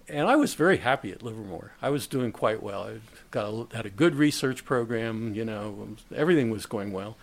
And 0.07 0.27
I 0.27 0.35
was 0.35 0.53
very 0.53 0.77
happy 0.77 1.11
at 1.11 1.23
Livermore. 1.23 1.71
I 1.81 1.89
was 1.89 2.05
doing 2.05 2.31
quite 2.31 2.61
well. 2.61 2.83
I 2.83 2.99
got 3.31 3.47
a, 3.47 3.75
had 3.75 3.85
a 3.85 3.89
good 3.89 4.15
research 4.15 4.63
program. 4.63 5.33
You 5.33 5.45
know, 5.45 5.95
everything 6.13 6.49
was 6.49 6.65
going 6.65 6.91
well. 6.91 7.17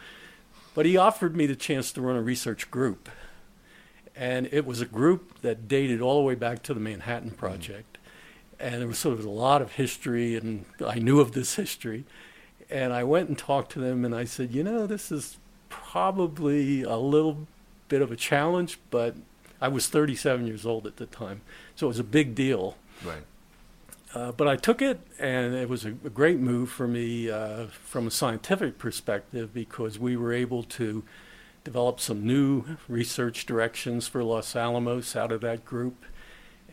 But 0.74 0.86
he 0.86 0.96
offered 0.96 1.36
me 1.36 1.46
the 1.46 1.54
chance 1.54 1.92
to 1.92 2.00
run 2.00 2.16
a 2.16 2.22
research 2.22 2.70
group, 2.70 3.10
and 4.16 4.48
it 4.50 4.64
was 4.64 4.80
a 4.80 4.86
group 4.86 5.42
that 5.42 5.68
dated 5.68 6.00
all 6.00 6.16
the 6.16 6.24
way 6.24 6.34
back 6.34 6.62
to 6.64 6.74
the 6.74 6.80
Manhattan 6.80 7.30
mm-hmm. 7.30 7.38
Project. 7.38 7.98
And 8.58 8.80
there 8.80 8.88
was 8.88 8.98
sort 8.98 9.18
of 9.18 9.24
a 9.24 9.30
lot 9.30 9.60
of 9.60 9.72
history, 9.72 10.36
and 10.36 10.64
I 10.84 10.98
knew 10.98 11.20
of 11.20 11.32
this 11.32 11.56
history. 11.56 12.04
And 12.70 12.92
I 12.92 13.04
went 13.04 13.28
and 13.28 13.36
talked 13.36 13.72
to 13.72 13.80
them, 13.80 14.04
and 14.04 14.14
I 14.14 14.24
said, 14.24 14.52
you 14.54 14.62
know, 14.62 14.86
this 14.86 15.12
is 15.12 15.36
probably 15.72 16.82
a 16.82 16.96
little 16.96 17.46
bit 17.88 18.02
of 18.02 18.12
a 18.12 18.16
challenge, 18.16 18.78
but 18.90 19.16
I 19.60 19.68
was 19.68 19.88
37 19.88 20.46
years 20.46 20.66
old 20.66 20.86
at 20.86 20.96
the 20.96 21.06
time, 21.06 21.40
so 21.74 21.86
it 21.86 21.88
was 21.88 21.98
a 21.98 22.04
big 22.04 22.34
deal. 22.34 22.76
Right. 23.04 23.22
Uh, 24.14 24.30
but 24.32 24.46
I 24.46 24.56
took 24.56 24.82
it, 24.82 25.00
and 25.18 25.54
it 25.54 25.68
was 25.68 25.86
a, 25.86 25.88
a 26.04 26.10
great 26.10 26.38
move 26.38 26.68
for 26.70 26.86
me 26.86 27.30
uh, 27.30 27.66
from 27.68 28.06
a 28.06 28.10
scientific 28.10 28.78
perspective 28.78 29.54
because 29.54 29.98
we 29.98 30.16
were 30.16 30.32
able 30.34 30.62
to 30.64 31.02
develop 31.64 31.98
some 32.00 32.26
new 32.26 32.64
research 32.88 33.46
directions 33.46 34.06
for 34.08 34.22
Los 34.22 34.54
Alamos 34.54 35.16
out 35.16 35.32
of 35.32 35.40
that 35.40 35.64
group. 35.64 36.04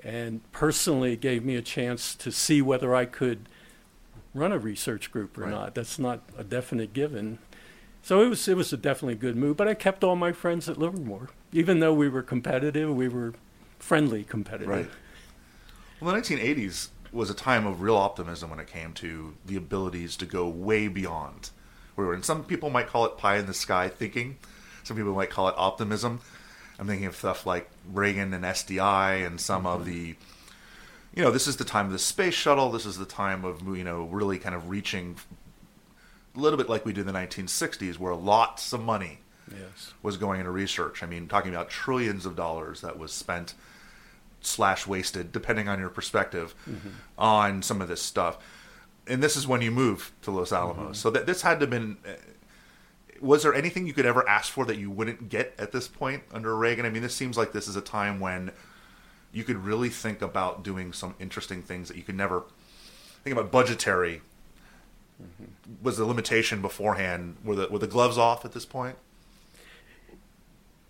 And 0.03 0.41
personally, 0.51 1.13
it 1.13 1.21
gave 1.21 1.45
me 1.45 1.55
a 1.55 1.61
chance 1.61 2.13
to 2.15 2.31
see 2.31 2.61
whether 2.61 2.93
I 2.93 3.05
could 3.05 3.47
run 4.33 4.51
a 4.51 4.59
research 4.59 5.11
group 5.11 5.37
or 5.37 5.41
Right. 5.43 5.51
not. 5.51 5.75
That's 5.75 5.97
not 5.99 6.21
a 6.37 6.43
definite 6.43 6.93
given. 6.93 7.39
So 8.01 8.21
it 8.21 8.29
was 8.29 8.47
it 8.47 8.57
was 8.57 8.73
a 8.73 8.77
definitely 8.77 9.15
good 9.15 9.35
move. 9.35 9.57
But 9.57 9.67
I 9.67 9.73
kept 9.73 10.03
all 10.03 10.15
my 10.15 10.31
friends 10.31 10.67
at 10.69 10.77
Livermore, 10.77 11.29
even 11.51 11.79
though 11.79 11.93
we 11.93 12.09
were 12.09 12.23
competitive. 12.23 12.93
We 12.95 13.07
were 13.07 13.33
friendly 13.77 14.23
competitive. 14.23 14.67
Right. 14.67 14.89
Well, 15.99 16.13
the 16.13 16.21
1980s 16.21 16.89
was 17.11 17.29
a 17.29 17.33
time 17.33 17.65
of 17.65 17.81
real 17.81 17.95
optimism 17.95 18.49
when 18.49 18.59
it 18.59 18.67
came 18.67 18.93
to 18.93 19.35
the 19.45 19.55
abilities 19.55 20.15
to 20.17 20.25
go 20.25 20.47
way 20.47 20.87
beyond. 20.87 21.49
Where 21.95 22.05
we 22.05 22.09
were, 22.09 22.13
and 22.13 22.23
some 22.23 22.43
people 22.43 22.69
might 22.69 22.87
call 22.87 23.05
it 23.05 23.17
pie 23.17 23.37
in 23.37 23.47
the 23.47 23.53
sky 23.53 23.89
thinking. 23.89 24.37
Some 24.83 24.95
people 24.95 25.13
might 25.13 25.29
call 25.29 25.49
it 25.49 25.55
optimism. 25.57 26.21
I'm 26.79 26.87
thinking 26.87 27.07
of 27.07 27.15
stuff 27.15 27.45
like 27.45 27.69
Reagan 27.91 28.33
and 28.33 28.45
SDI 28.45 29.25
and 29.25 29.39
some 29.39 29.65
of 29.65 29.85
the, 29.85 30.15
you 31.13 31.23
know, 31.23 31.29
this 31.29 31.45
is 31.45 31.57
the 31.57 31.65
time 31.65 31.87
of 31.87 31.91
the 31.91 31.99
space 31.99 32.33
shuttle. 32.33 32.71
This 32.71 32.85
is 32.85 32.97
the 32.97 33.05
time 33.05 33.43
of, 33.43 33.61
you 33.75 33.83
know, 33.83 34.03
really 34.05 34.39
kind 34.39 34.55
of 34.55 34.69
reaching 34.69 35.17
little 36.39 36.57
bit 36.57 36.69
like 36.69 36.85
we 36.85 36.93
did 36.93 37.07
in 37.07 37.13
the 37.13 37.19
1960s, 37.19 37.97
where 37.99 38.15
lots 38.15 38.73
of 38.73 38.81
money 38.81 39.19
Yes. 39.51 39.93
was 40.03 40.17
going 40.17 40.39
into 40.39 40.51
research. 40.51 41.01
I 41.01 41.05
mean, 41.07 41.27
talking 41.27 41.51
about 41.53 41.69
trillions 41.69 42.25
of 42.25 42.35
dollars 42.35 42.81
that 42.81 42.99
was 42.99 43.11
spent 43.11 43.55
slash 44.41 44.85
wasted, 44.87 45.31
depending 45.31 45.67
on 45.67 45.79
your 45.79 45.89
perspective, 45.89 46.53
on 47.17 47.61
some 47.63 47.81
of 47.81 47.87
this 47.87 48.01
stuff. 48.01 48.37
And 49.07 49.23
this 49.23 49.35
is 49.35 49.47
when 49.47 49.61
you 49.61 49.71
move 49.71 50.11
to 50.21 50.31
Los 50.31 50.51
Alamos. 50.51 50.99
So 50.99 51.09
that 51.09 51.25
this 51.25 51.41
had 51.41 51.55
to 51.59 51.63
have 51.63 51.69
been. 51.71 51.97
uh, 52.07 52.11
Was 53.21 53.41
there 53.43 53.53
anything 53.55 53.87
you 53.87 53.93
could 53.93 54.05
ever 54.05 54.27
ask 54.29 54.51
for 54.51 54.65
that 54.65 54.77
you 54.77 54.89
wouldn't 54.91 55.29
get 55.29 55.53
at 55.57 55.71
this 55.71 55.87
point 55.87 56.23
under 56.31 56.55
Reagan? 56.55 56.85
I 56.85 56.89
mean, 56.91 57.01
this 57.01 57.15
seems 57.15 57.35
like 57.37 57.51
this 57.51 57.67
is 57.67 57.75
a 57.75 57.81
time 57.81 58.19
when 58.19 58.51
you 59.31 59.43
could 59.43 59.57
really 59.57 59.89
think 59.89 60.21
about 60.21 60.63
doing 60.63 60.93
some 60.93 61.15
interesting 61.19 61.61
things 61.63 61.87
that 61.87 61.97
you 61.97 62.03
could 62.03 62.15
never 62.15 62.43
think 63.23 63.35
about. 63.35 63.51
Budgetary 63.51 64.21
was 65.81 65.97
the 65.97 66.05
limitation 66.05 66.61
beforehand. 66.61 67.37
Were 67.43 67.55
the 67.55 67.67
were 67.69 67.79
the 67.79 67.87
gloves 67.87 68.17
off 68.17 68.45
at 68.45 68.53
this 68.53 68.65
point? 68.65 68.95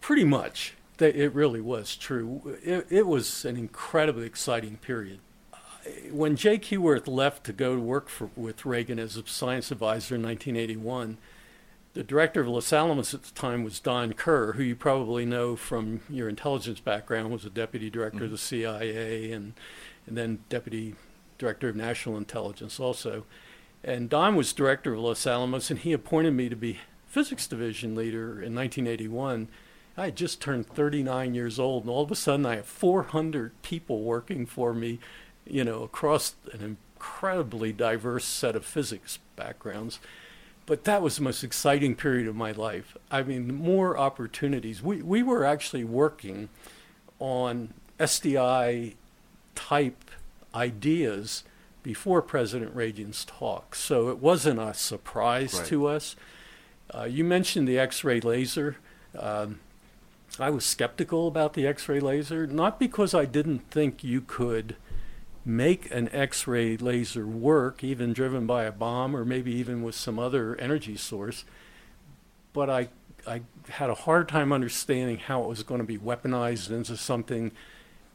Pretty 0.01 0.23
much. 0.23 0.75
That 0.97 1.15
it 1.15 1.33
really 1.33 1.61
was 1.61 1.95
true. 1.95 2.57
It, 2.61 2.85
it 2.89 3.07
was 3.07 3.45
an 3.45 3.55
incredibly 3.55 4.25
exciting 4.25 4.77
period. 4.77 5.19
When 6.11 6.35
Jay 6.35 6.57
Keyworth 6.57 7.07
left 7.07 7.45
to 7.45 7.53
go 7.53 7.75
to 7.75 7.81
work 7.81 8.09
for, 8.09 8.29
with 8.35 8.65
Reagan 8.65 8.99
as 8.99 9.15
a 9.15 9.25
science 9.25 9.71
advisor 9.71 10.15
in 10.15 10.23
1981, 10.23 11.17
the 11.93 12.03
director 12.03 12.41
of 12.41 12.49
Los 12.49 12.71
Alamos 12.73 13.13
at 13.13 13.23
the 13.23 13.33
time 13.33 13.63
was 13.63 13.79
Don 13.79 14.11
Kerr, 14.11 14.53
who 14.53 14.63
you 14.63 14.75
probably 14.75 15.25
know 15.25 15.55
from 15.55 16.01
your 16.09 16.27
intelligence 16.27 16.81
background, 16.81 17.31
was 17.31 17.45
a 17.45 17.49
deputy 17.49 17.89
director 17.89 18.25
of 18.25 18.31
the 18.31 18.37
mm-hmm. 18.37 18.61
CIA 18.61 19.31
and, 19.31 19.53
and 20.05 20.17
then 20.17 20.39
deputy 20.49 20.95
director 21.37 21.69
of 21.69 21.75
national 21.75 22.17
intelligence 22.17 22.79
also. 22.79 23.25
And 23.83 24.09
Don 24.09 24.35
was 24.35 24.51
director 24.53 24.93
of 24.93 24.99
Los 24.99 25.25
Alamos, 25.25 25.69
and 25.69 25.79
he 25.79 25.93
appointed 25.93 26.31
me 26.31 26.49
to 26.49 26.55
be 26.55 26.79
physics 27.07 27.47
division 27.47 27.95
leader 27.95 28.41
in 28.41 28.53
1981. 28.55 29.47
I 29.97 30.05
had 30.05 30.15
just 30.15 30.41
turned 30.41 30.67
39 30.67 31.33
years 31.33 31.59
old, 31.59 31.83
and 31.83 31.89
all 31.89 32.03
of 32.03 32.11
a 32.11 32.15
sudden 32.15 32.45
I 32.45 32.57
have 32.57 32.65
400 32.65 33.61
people 33.61 34.01
working 34.01 34.45
for 34.45 34.73
me, 34.73 34.99
you 35.45 35.63
know, 35.63 35.83
across 35.83 36.35
an 36.53 36.77
incredibly 36.99 37.73
diverse 37.73 38.25
set 38.25 38.55
of 38.55 38.65
physics 38.65 39.19
backgrounds. 39.35 39.99
But 40.65 40.83
that 40.83 41.01
was 41.01 41.15
the 41.15 41.23
most 41.23 41.43
exciting 41.43 41.95
period 41.95 42.27
of 42.27 42.35
my 42.35 42.51
life. 42.51 42.95
I 43.09 43.23
mean, 43.23 43.55
more 43.55 43.97
opportunities. 43.97 44.83
We, 44.83 45.01
we 45.01 45.23
were 45.23 45.43
actually 45.43 45.83
working 45.83 46.49
on 47.17 47.73
SDI 47.99 48.95
type 49.55 50.11
ideas 50.53 51.43
before 51.83 52.21
President 52.21 52.75
Reagan's 52.75 53.25
talk. 53.25 53.75
So 53.75 54.09
it 54.09 54.19
wasn't 54.19 54.59
a 54.59 54.73
surprise 54.73 55.55
Right. 55.55 55.65
to 55.67 55.87
us. 55.87 56.15
Uh, 56.93 57.03
you 57.03 57.23
mentioned 57.23 57.67
the 57.67 57.77
X 57.79 58.03
ray 58.03 58.19
laser. 58.19 58.77
Um, 59.17 59.59
I 60.39 60.49
was 60.49 60.65
skeptical 60.65 61.27
about 61.27 61.53
the 61.53 61.65
X 61.67 61.87
ray 61.89 61.99
laser, 61.99 62.45
not 62.47 62.79
because 62.79 63.13
I 63.13 63.25
didn't 63.25 63.69
think 63.71 64.03
you 64.03 64.21
could 64.21 64.75
make 65.45 65.89
an 65.91 66.09
X 66.13 66.47
ray 66.47 66.77
laser 66.77 67.25
work, 67.25 67.83
even 67.83 68.13
driven 68.13 68.45
by 68.45 68.65
a 68.65 68.71
bomb 68.71 69.15
or 69.15 69.25
maybe 69.25 69.51
even 69.53 69.81
with 69.81 69.95
some 69.95 70.19
other 70.19 70.55
energy 70.57 70.95
source, 70.97 71.45
but 72.53 72.69
I, 72.69 72.89
I 73.27 73.41
had 73.69 73.89
a 73.89 73.95
hard 73.95 74.27
time 74.27 74.51
understanding 74.51 75.17
how 75.17 75.43
it 75.43 75.47
was 75.47 75.63
going 75.63 75.79
to 75.81 75.87
be 75.87 75.97
weaponized 75.97 76.69
into 76.69 76.95
something 76.97 77.51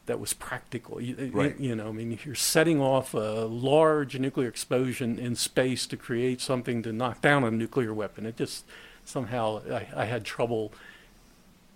that 0.05 0.19
was 0.19 0.33
practical. 0.33 1.01
You, 1.01 1.31
Right. 1.33 1.59
you 1.59 1.75
know, 1.75 1.89
I 1.89 1.91
mean, 1.91 2.11
if 2.11 2.25
you're 2.25 2.35
setting 2.35 2.79
off 2.79 3.13
a 3.13 3.45
large 3.49 4.17
nuclear 4.19 4.47
explosion 4.47 5.17
in 5.17 5.35
space 5.35 5.87
to 5.87 5.97
create 5.97 6.41
something 6.41 6.83
to 6.83 6.93
knock 6.93 7.21
down 7.21 7.43
a 7.43 7.51
nuclear 7.51 7.93
weapon, 7.93 8.25
it 8.25 8.37
just 8.37 8.65
somehow 9.03 9.61
I, 9.71 9.87
I 9.95 10.05
had 10.05 10.23
trouble 10.23 10.71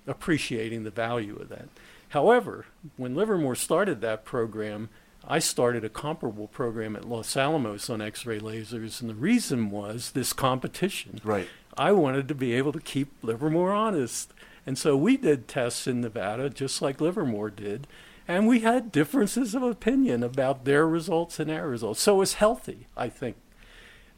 appreciating 0.07 0.83
the 0.83 0.91
value 0.91 1.35
of 1.37 1.49
that. 1.49 1.69
However, 2.09 2.65
when 2.97 3.15
Livermore 3.15 3.55
started 3.55 4.01
that 4.01 4.25
program, 4.25 4.89
I 5.27 5.39
started 5.39 5.83
a 5.83 5.89
comparable 5.89 6.47
program 6.47 6.95
at 6.95 7.07
Los 7.07 7.35
Alamos 7.37 7.89
on 7.89 8.01
X 8.01 8.25
ray 8.25 8.39
lasers, 8.39 9.01
and 9.01 9.09
the 9.09 9.15
reason 9.15 9.69
was 9.69 10.11
this 10.11 10.33
competition. 10.33 11.19
Right. 11.23 11.47
I 11.77 11.91
wanted 11.91 12.27
to 12.29 12.35
be 12.35 12.53
able 12.53 12.71
to 12.73 12.79
keep 12.79 13.11
Livermore 13.21 13.71
honest. 13.71 14.33
And 14.65 14.77
so 14.77 14.97
we 14.97 15.17
did 15.17 15.47
tests 15.47 15.87
in 15.87 16.01
Nevada 16.01 16.49
just 16.49 16.81
like 16.81 16.99
Livermore 16.99 17.49
did. 17.49 17.87
And 18.29 18.47
we 18.47 18.59
had 18.59 18.91
differences 18.91 19.55
of 19.55 19.63
opinion 19.63 20.21
about 20.21 20.63
their 20.63 20.87
results 20.87 21.39
and 21.39 21.49
our 21.49 21.67
results. 21.67 21.99
So 21.99 22.13
it 22.13 22.19
was 22.19 22.33
healthy, 22.35 22.85
I 22.95 23.09
think. 23.09 23.37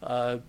Uh, 0.04 0.39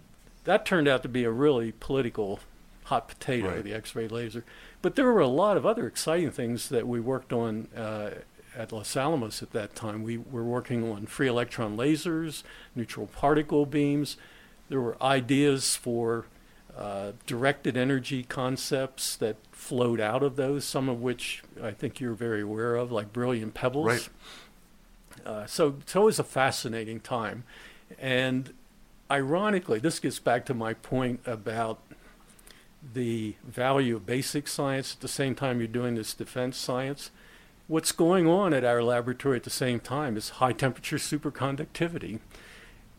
that 0.42 0.66
turned 0.66 0.88
out 0.88 1.04
to 1.04 1.08
be 1.08 1.22
a 1.22 1.30
really 1.30 1.70
political 1.70 2.40
hot 2.86 3.06
potato, 3.06 3.48
Right. 3.54 3.62
the 3.62 3.72
X 3.72 3.94
ray 3.94 4.08
laser. 4.08 4.44
But 4.82 4.96
there 4.96 5.04
were 5.06 5.20
a 5.20 5.28
lot 5.28 5.56
of 5.56 5.64
other 5.64 5.86
exciting 5.86 6.32
things 6.32 6.70
that 6.70 6.88
we 6.88 6.98
worked 6.98 7.32
on 7.32 7.68
uh, 7.76 8.10
at 8.56 8.72
Los 8.72 8.96
Alamos 8.96 9.44
at 9.44 9.52
that 9.52 9.76
time. 9.76 10.02
We 10.02 10.18
were 10.18 10.42
working 10.42 10.90
on 10.90 11.06
free 11.06 11.28
electron 11.28 11.76
lasers, 11.76 12.42
neutral 12.74 13.06
particle 13.06 13.64
beams. 13.64 14.16
There 14.70 14.80
were 14.80 15.00
ideas 15.00 15.76
for 15.76 16.26
uh, 16.76 17.12
directed 17.26 17.76
energy 17.76 18.22
concepts 18.22 19.16
that 19.16 19.36
flowed 19.52 20.00
out 20.00 20.22
of 20.22 20.36
those, 20.36 20.64
some 20.64 20.88
of 20.88 21.00
which 21.00 21.42
I 21.62 21.70
think 21.70 22.00
you're 22.00 22.14
very 22.14 22.42
aware 22.42 22.76
of, 22.76 22.90
like 22.90 23.12
brilliant 23.12 23.54
pebbles. 23.54 23.86
Right. 23.86 24.08
Uh, 25.24 25.46
so, 25.46 25.76
so 25.86 26.02
it 26.02 26.04
was 26.06 26.18
a 26.18 26.24
fascinating 26.24 27.00
time. 27.00 27.44
And 27.98 28.54
ironically, 29.10 29.78
this 29.78 30.00
gets 30.00 30.18
back 30.18 30.46
to 30.46 30.54
my 30.54 30.74
point 30.74 31.20
about 31.26 31.78
the 32.94 33.36
value 33.44 33.96
of 33.96 34.06
basic 34.06 34.48
science 34.48 34.94
at 34.94 35.00
the 35.00 35.08
same 35.08 35.34
time 35.34 35.58
you're 35.58 35.68
doing 35.68 35.94
this 35.94 36.14
defense 36.14 36.56
science. 36.56 37.10
What's 37.68 37.92
going 37.92 38.26
on 38.26 38.52
at 38.52 38.64
our 38.64 38.82
laboratory 38.82 39.36
at 39.36 39.44
the 39.44 39.50
same 39.50 39.78
time 39.78 40.16
is 40.16 40.30
high 40.30 40.52
temperature 40.52 40.96
superconductivity. 40.96 42.18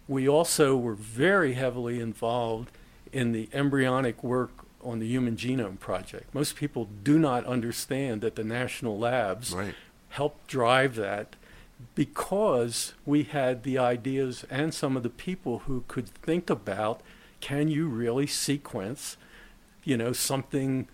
We 0.08 0.28
also 0.28 0.78
were 0.78 0.96
very 0.96 1.54
heavily 1.54 2.00
involved 2.00 2.70
in 3.14 3.32
the 3.32 3.48
embryonic 3.54 4.24
work 4.24 4.52
on 4.84 5.00
the 5.00 5.08
Human 5.08 5.38
Genome 5.38 5.80
Project. 5.80 6.34
Most 6.36 6.56
people 6.58 6.90
do 7.04 7.18
not 7.18 7.46
understand 7.46 8.20
that 8.22 8.36
the 8.36 8.44
national 8.44 8.98
labs 9.00 9.54
Right. 9.54 9.76
helped 10.10 10.48
drive 10.48 10.96
that 10.96 11.36
because 11.96 12.94
we 13.06 13.24
had 13.24 13.64
the 13.64 13.78
ideas 13.78 14.46
and 14.50 14.74
some 14.74 14.98
of 14.98 15.04
the 15.04 15.10
people 15.10 15.60
who 15.60 15.84
could 15.88 16.08
think 16.08 16.50
about 16.50 17.02
can 17.40 17.68
you 17.68 17.88
really 17.88 18.26
sequence 18.28 19.18
you 19.84 19.98
know 19.98 20.14
something 20.14 20.88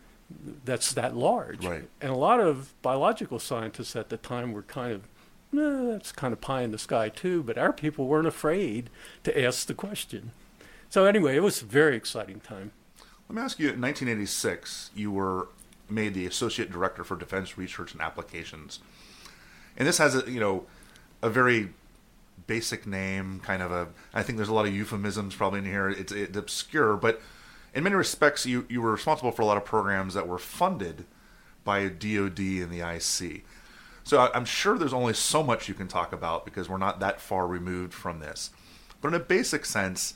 that's 0.65 0.91
that 0.93 1.15
large 1.15 1.65
Right. 1.65 1.88
and 2.01 2.12
a 2.12 2.15
lot 2.15 2.39
of 2.39 2.73
biological 2.82 3.39
scientists 3.39 3.95
at 3.95 4.10
the 4.10 4.17
time 4.17 4.51
were 4.51 4.63
kind 4.63 4.93
of 4.93 5.01
eh, 5.58 5.91
that's 5.91 6.12
kind 6.12 6.34
of 6.34 6.41
pie 6.41 6.62
in 6.63 6.71
the 6.71 6.77
sky 6.77 7.10
too. 7.10 7.41
But 7.43 7.58
our 7.58 7.73
people 7.73 8.08
weren't 8.08 8.27
afraid 8.27 8.89
to 9.23 9.43
ask 9.43 9.65
the 9.67 9.73
question. 9.73 10.32
So 10.89 11.06
anyway, 11.06 11.36
it 11.36 11.43
was 11.43 11.62
a 11.62 11.65
very 11.65 11.95
exciting 11.95 12.39
time. 12.39 12.71
Let 13.28 13.36
me 13.36 13.41
ask 13.41 13.60
you: 13.60 13.69
In 13.69 13.82
1986, 13.82 14.91
you 14.95 15.12
were 15.12 15.49
made 15.89 16.13
the 16.13 16.25
associate 16.25 16.71
director 16.71 17.04
for 17.04 17.15
defense 17.15 17.58
research 17.58 17.93
and 17.93 18.02
applications, 18.02 18.80
and 19.78 19.88
this 19.88 19.99
has 19.99 20.15
a 20.15 20.30
you 20.30 20.39
know 20.39 20.65
a 21.21 21.30
very 21.30 21.69
basic 22.47 22.88
name, 22.88 23.39
kind 23.41 23.62
of 23.62 23.71
a. 23.71 23.89
I 24.13 24.23
think 24.23 24.38
there's 24.38 24.49
a 24.49 24.54
lot 24.54 24.65
of 24.65 24.73
euphemisms 24.73 25.36
probably 25.36 25.60
in 25.60 25.65
here. 25.65 25.89
It's, 25.89 26.12
it's 26.12 26.36
obscure, 26.36 26.97
but 26.97 27.21
in 27.75 27.84
many 27.84 27.95
respects, 27.95 28.45
you 28.47 28.65
you 28.67 28.82
were 28.82 28.91
responsible 28.91 29.32
for 29.32 29.43
a 29.43 29.45
lot 29.45 29.58
of 29.58 29.65
programs 29.65 30.15
that 30.15 30.28
were 30.28 30.39
funded 30.39 31.06
by 31.63 31.88
DoD 31.88 32.39
and 32.39 32.71
the 32.71 32.82
IC. 32.82 33.43
So 34.04 34.32
I'm 34.34 34.45
sure 34.45 34.75
there's 34.75 34.93
only 34.93 35.13
so 35.13 35.43
much 35.43 35.67
you 35.67 35.75
can 35.75 35.88
talk 35.88 36.13
about 36.13 36.45
because 36.45 36.67
we're 36.67 36.78
not 36.78 36.99
that 36.99 37.21
far 37.21 37.45
removed 37.45 37.93
from 37.93 38.19
this. 38.19 38.49
But 39.02 39.10
in 39.10 39.13
a 39.13 39.19
basic 39.19 39.65
sense, 39.65 40.15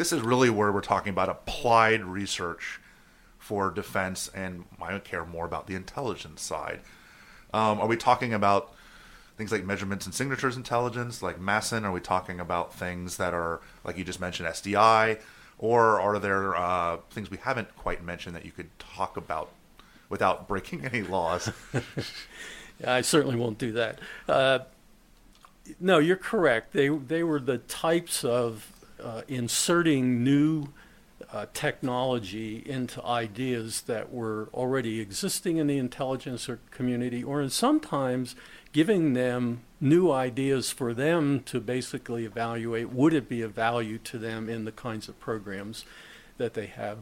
this 0.00 0.14
is 0.14 0.22
really 0.22 0.48
where 0.48 0.72
we're 0.72 0.80
talking 0.80 1.10
about 1.10 1.28
applied 1.28 2.02
research 2.02 2.80
for 3.38 3.70
defense, 3.70 4.30
and 4.34 4.64
I 4.80 4.98
care 4.98 5.26
more 5.26 5.44
about 5.44 5.66
the 5.66 5.74
intelligence 5.74 6.40
side. 6.40 6.80
Um, 7.52 7.78
are 7.78 7.86
we 7.86 7.98
talking 7.98 8.32
about 8.32 8.72
things 9.36 9.52
like 9.52 9.62
measurements 9.62 10.06
and 10.06 10.14
signatures 10.14 10.56
intelligence, 10.56 11.22
like 11.22 11.38
MASINT? 11.38 11.84
Are 11.84 11.92
we 11.92 12.00
talking 12.00 12.40
about 12.40 12.72
things 12.72 13.18
that 13.18 13.34
are, 13.34 13.60
like 13.84 13.98
you 13.98 14.04
just 14.04 14.20
mentioned, 14.20 14.48
SDI? 14.48 15.20
Or 15.58 16.00
are 16.00 16.18
there 16.18 16.56
uh, 16.56 16.96
things 17.10 17.30
we 17.30 17.36
haven't 17.36 17.76
quite 17.76 18.02
mentioned 18.02 18.34
that 18.34 18.46
you 18.46 18.52
could 18.52 18.70
talk 18.78 19.18
about 19.18 19.50
without 20.08 20.48
breaking 20.48 20.86
any 20.86 21.02
laws? 21.02 21.52
I 22.86 23.02
certainly 23.02 23.36
won't 23.36 23.58
do 23.58 23.72
that. 23.72 23.98
Uh, 24.26 24.60
no, 25.78 25.98
you're 25.98 26.16
correct. 26.16 26.72
They 26.72 26.88
they 26.88 27.22
were 27.22 27.38
the 27.38 27.58
types 27.58 28.24
of 28.24 28.72
uh, 29.02 29.22
inserting 29.28 30.22
new 30.22 30.68
uh, 31.32 31.46
technology 31.52 32.62
into 32.66 33.04
ideas 33.04 33.82
that 33.82 34.12
were 34.12 34.48
already 34.52 35.00
existing 35.00 35.58
in 35.58 35.66
the 35.66 35.78
intelligence 35.78 36.48
community, 36.70 37.22
or 37.22 37.40
in 37.42 37.50
sometimes 37.50 38.34
giving 38.72 39.14
them 39.14 39.62
new 39.80 40.10
ideas 40.10 40.70
for 40.70 40.94
them 40.94 41.40
to 41.40 41.60
basically 41.60 42.24
evaluate 42.24 42.90
would 42.90 43.12
it 43.12 43.28
be 43.28 43.42
of 43.42 43.52
value 43.52 43.98
to 43.98 44.18
them 44.18 44.48
in 44.48 44.64
the 44.64 44.72
kinds 44.72 45.08
of 45.08 45.18
programs 45.20 45.84
that 46.38 46.54
they 46.54 46.66
have. 46.66 46.98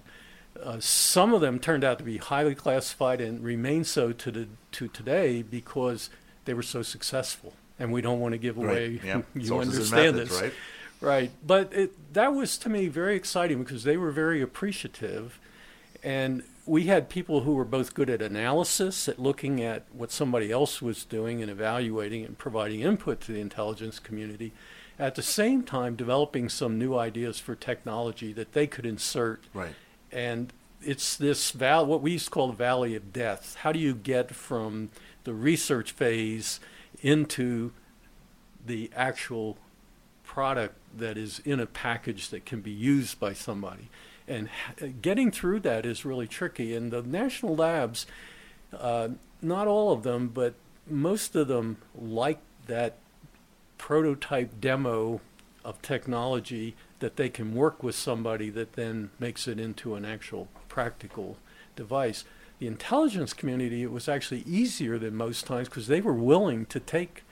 Uh, 0.61 0.81
some 0.81 1.33
of 1.33 1.41
them 1.41 1.59
turned 1.59 1.85
out 1.85 1.99
to 1.99 2.05
be 2.05 2.19
highly 2.19 2.55
classified 2.55 3.21
and 3.21 3.45
remain 3.45 3.85
so 3.85 4.13
to, 4.13 4.31
the, 4.31 4.49
to 4.73 4.89
today 4.89 5.43
because 5.43 6.11
they 6.45 6.55
were 6.55 6.63
so 6.63 6.83
successful. 6.83 7.53
And 7.79 7.93
we 7.93 8.01
don't 8.01 8.19
want 8.19 8.33
to 8.33 8.39
give 8.39 8.57
away, 8.57 8.91
right. 8.91 9.05
yeah. 9.05 9.23
you 9.35 9.47
Sources 9.47 9.75
understand 9.75 10.17
methods, 10.17 10.31
this. 10.31 10.43
Right? 10.43 10.53
Right. 11.01 11.31
But 11.47 11.73
it, 11.73 12.13
that 12.15 12.35
was 12.35 12.59
to 12.59 12.69
me 12.69 12.89
very 12.89 13.17
exciting 13.17 13.59
because 13.63 13.85
they 13.85 13.97
were 13.97 14.11
very 14.11 14.41
appreciative. 14.43 15.39
And 16.03 16.45
we 16.67 16.85
had 16.85 17.09
people 17.09 17.41
who 17.41 17.55
were 17.55 17.65
both 17.65 17.95
good 17.95 18.11
at 18.11 18.23
analysis, 18.23 19.09
at 19.09 19.19
looking 19.19 19.63
at 19.63 19.85
what 19.93 20.13
somebody 20.13 20.53
else 20.53 20.83
was 20.83 21.05
doing 21.05 21.43
and 21.43 21.51
evaluating 21.51 22.25
and 22.25 22.37
providing 22.37 22.81
input 22.81 23.21
to 23.23 23.33
the 23.33 23.41
intelligence 23.41 23.99
community, 23.99 24.53
at 24.99 25.15
the 25.15 25.23
same 25.23 25.63
time 25.63 25.97
developing 25.97 26.49
some 26.49 26.79
new 26.79 26.97
ideas 26.97 27.39
for 27.39 27.55
technology 27.55 28.33
that 28.33 28.53
they 28.53 28.67
could 28.67 28.85
insert. 28.85 29.43
Right. 29.55 29.75
And 30.13 30.53
it's 30.83 31.17
this 31.17 31.51
val 31.51 31.87
what 31.87 32.03
we 32.03 32.13
used 32.13 32.27
to 32.27 32.31
call 32.31 32.49
the 32.49 32.53
valley 32.53 32.95
of 32.95 33.13
death. 33.13 33.57
How 33.61 33.73
do 33.73 33.79
you 33.79 33.95
get 33.95 34.35
from 34.35 34.91
the 35.25 35.35
research 35.35 35.93
phase 35.93 36.61
into 37.01 37.73
the 38.65 38.91
actual 38.95 39.57
product 40.39 40.77
that 40.97 41.19
is 41.19 41.41
in 41.45 41.59
a 41.59 41.67
package 41.67 42.29
that 42.29 42.47
can 42.47 42.61
be 42.61 42.71
used 42.71 43.19
by 43.19 43.33
somebody? 43.33 43.89
and 44.29 44.49
getting 45.01 45.31
through 45.31 45.61
that 45.61 45.87
is 45.87 46.05
really 46.05 46.27
tricky. 46.27 46.75
And 46.75 46.91
the 46.91 47.03
national 47.03 47.57
labs, 47.57 48.07
uh, 48.79 49.09
not 49.41 49.67
all 49.67 49.93
of 49.93 50.03
them, 50.03 50.29
but 50.29 50.55
most 50.87 51.35
of 51.35 51.49
them 51.49 51.79
like 51.99 52.41
that 52.67 52.97
prototype 53.79 54.61
demo 54.61 55.21
of 55.65 55.81
technology 55.83 56.77
that 57.01 57.17
they 57.17 57.29
can 57.29 57.55
work 57.55 57.83
with 57.83 57.95
somebody 57.95 58.51
that 58.51 58.75
then 58.75 59.11
makes 59.19 59.49
it 59.49 59.59
into 59.59 59.95
an 59.95 60.05
actual 60.05 60.49
practical 60.69 61.39
device. 61.77 62.25
The 62.59 62.67
intelligence 62.67 63.33
community, 63.33 63.83
it 63.83 63.93
was 63.93 64.09
actually 64.09 64.43
easier 64.43 64.99
than 64.99 65.15
most 65.15 65.47
times 65.47 65.69
because 65.69 65.87
they 65.87 66.01
were 66.01 66.15
willing 66.15 66.67
to 66.67 66.81
take 66.81 67.23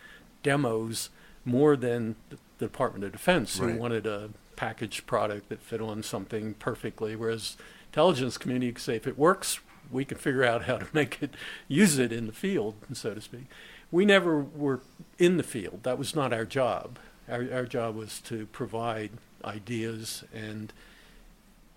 demos 0.43 1.11
more 1.45 1.77
than 1.77 2.15
the 2.31 2.39
Department 2.65 3.05
of 3.05 3.13
Defense, 3.13 3.59
right. 3.59 3.73
who 3.73 3.79
wanted 3.79 4.07
a 4.07 4.31
packaged 4.57 5.07
product 5.07 5.49
that 5.51 5.61
fit 5.61 5.81
on 5.81 6.03
something 6.03 6.55
perfectly. 6.55 7.15
Whereas 7.15 7.57
intelligence 7.91 8.39
community 8.39 8.73
could 8.73 8.83
say 8.83 8.97
if 8.97 9.07
it 9.07 9.19
works, 9.19 9.61
we 9.91 10.05
can 10.05 10.19
figure 10.19 10.45
out 10.45 10.65
how 10.65 10.79
to 10.79 10.87
make 10.93 11.23
it 11.23 11.35
use 11.69 11.99
it 11.99 12.13
in 12.13 12.27
the 12.27 12.33
field, 12.33 12.75
so 12.93 13.15
to 13.15 13.21
speak. 13.21 13.47
We 13.91 14.05
never 14.05 14.41
were 14.41 14.81
in 15.19 15.37
the 15.37 15.43
field. 15.43 15.85
That 15.85 15.99
was 15.99 16.15
not 16.15 16.33
our 16.33 16.45
job. 16.45 16.99
Our, 17.29 17.47
our 17.53 17.65
job 17.65 17.97
was 17.97 18.21
to 18.23 18.47
provide 18.47 19.11
ideas 19.45 20.25
and 20.35 20.73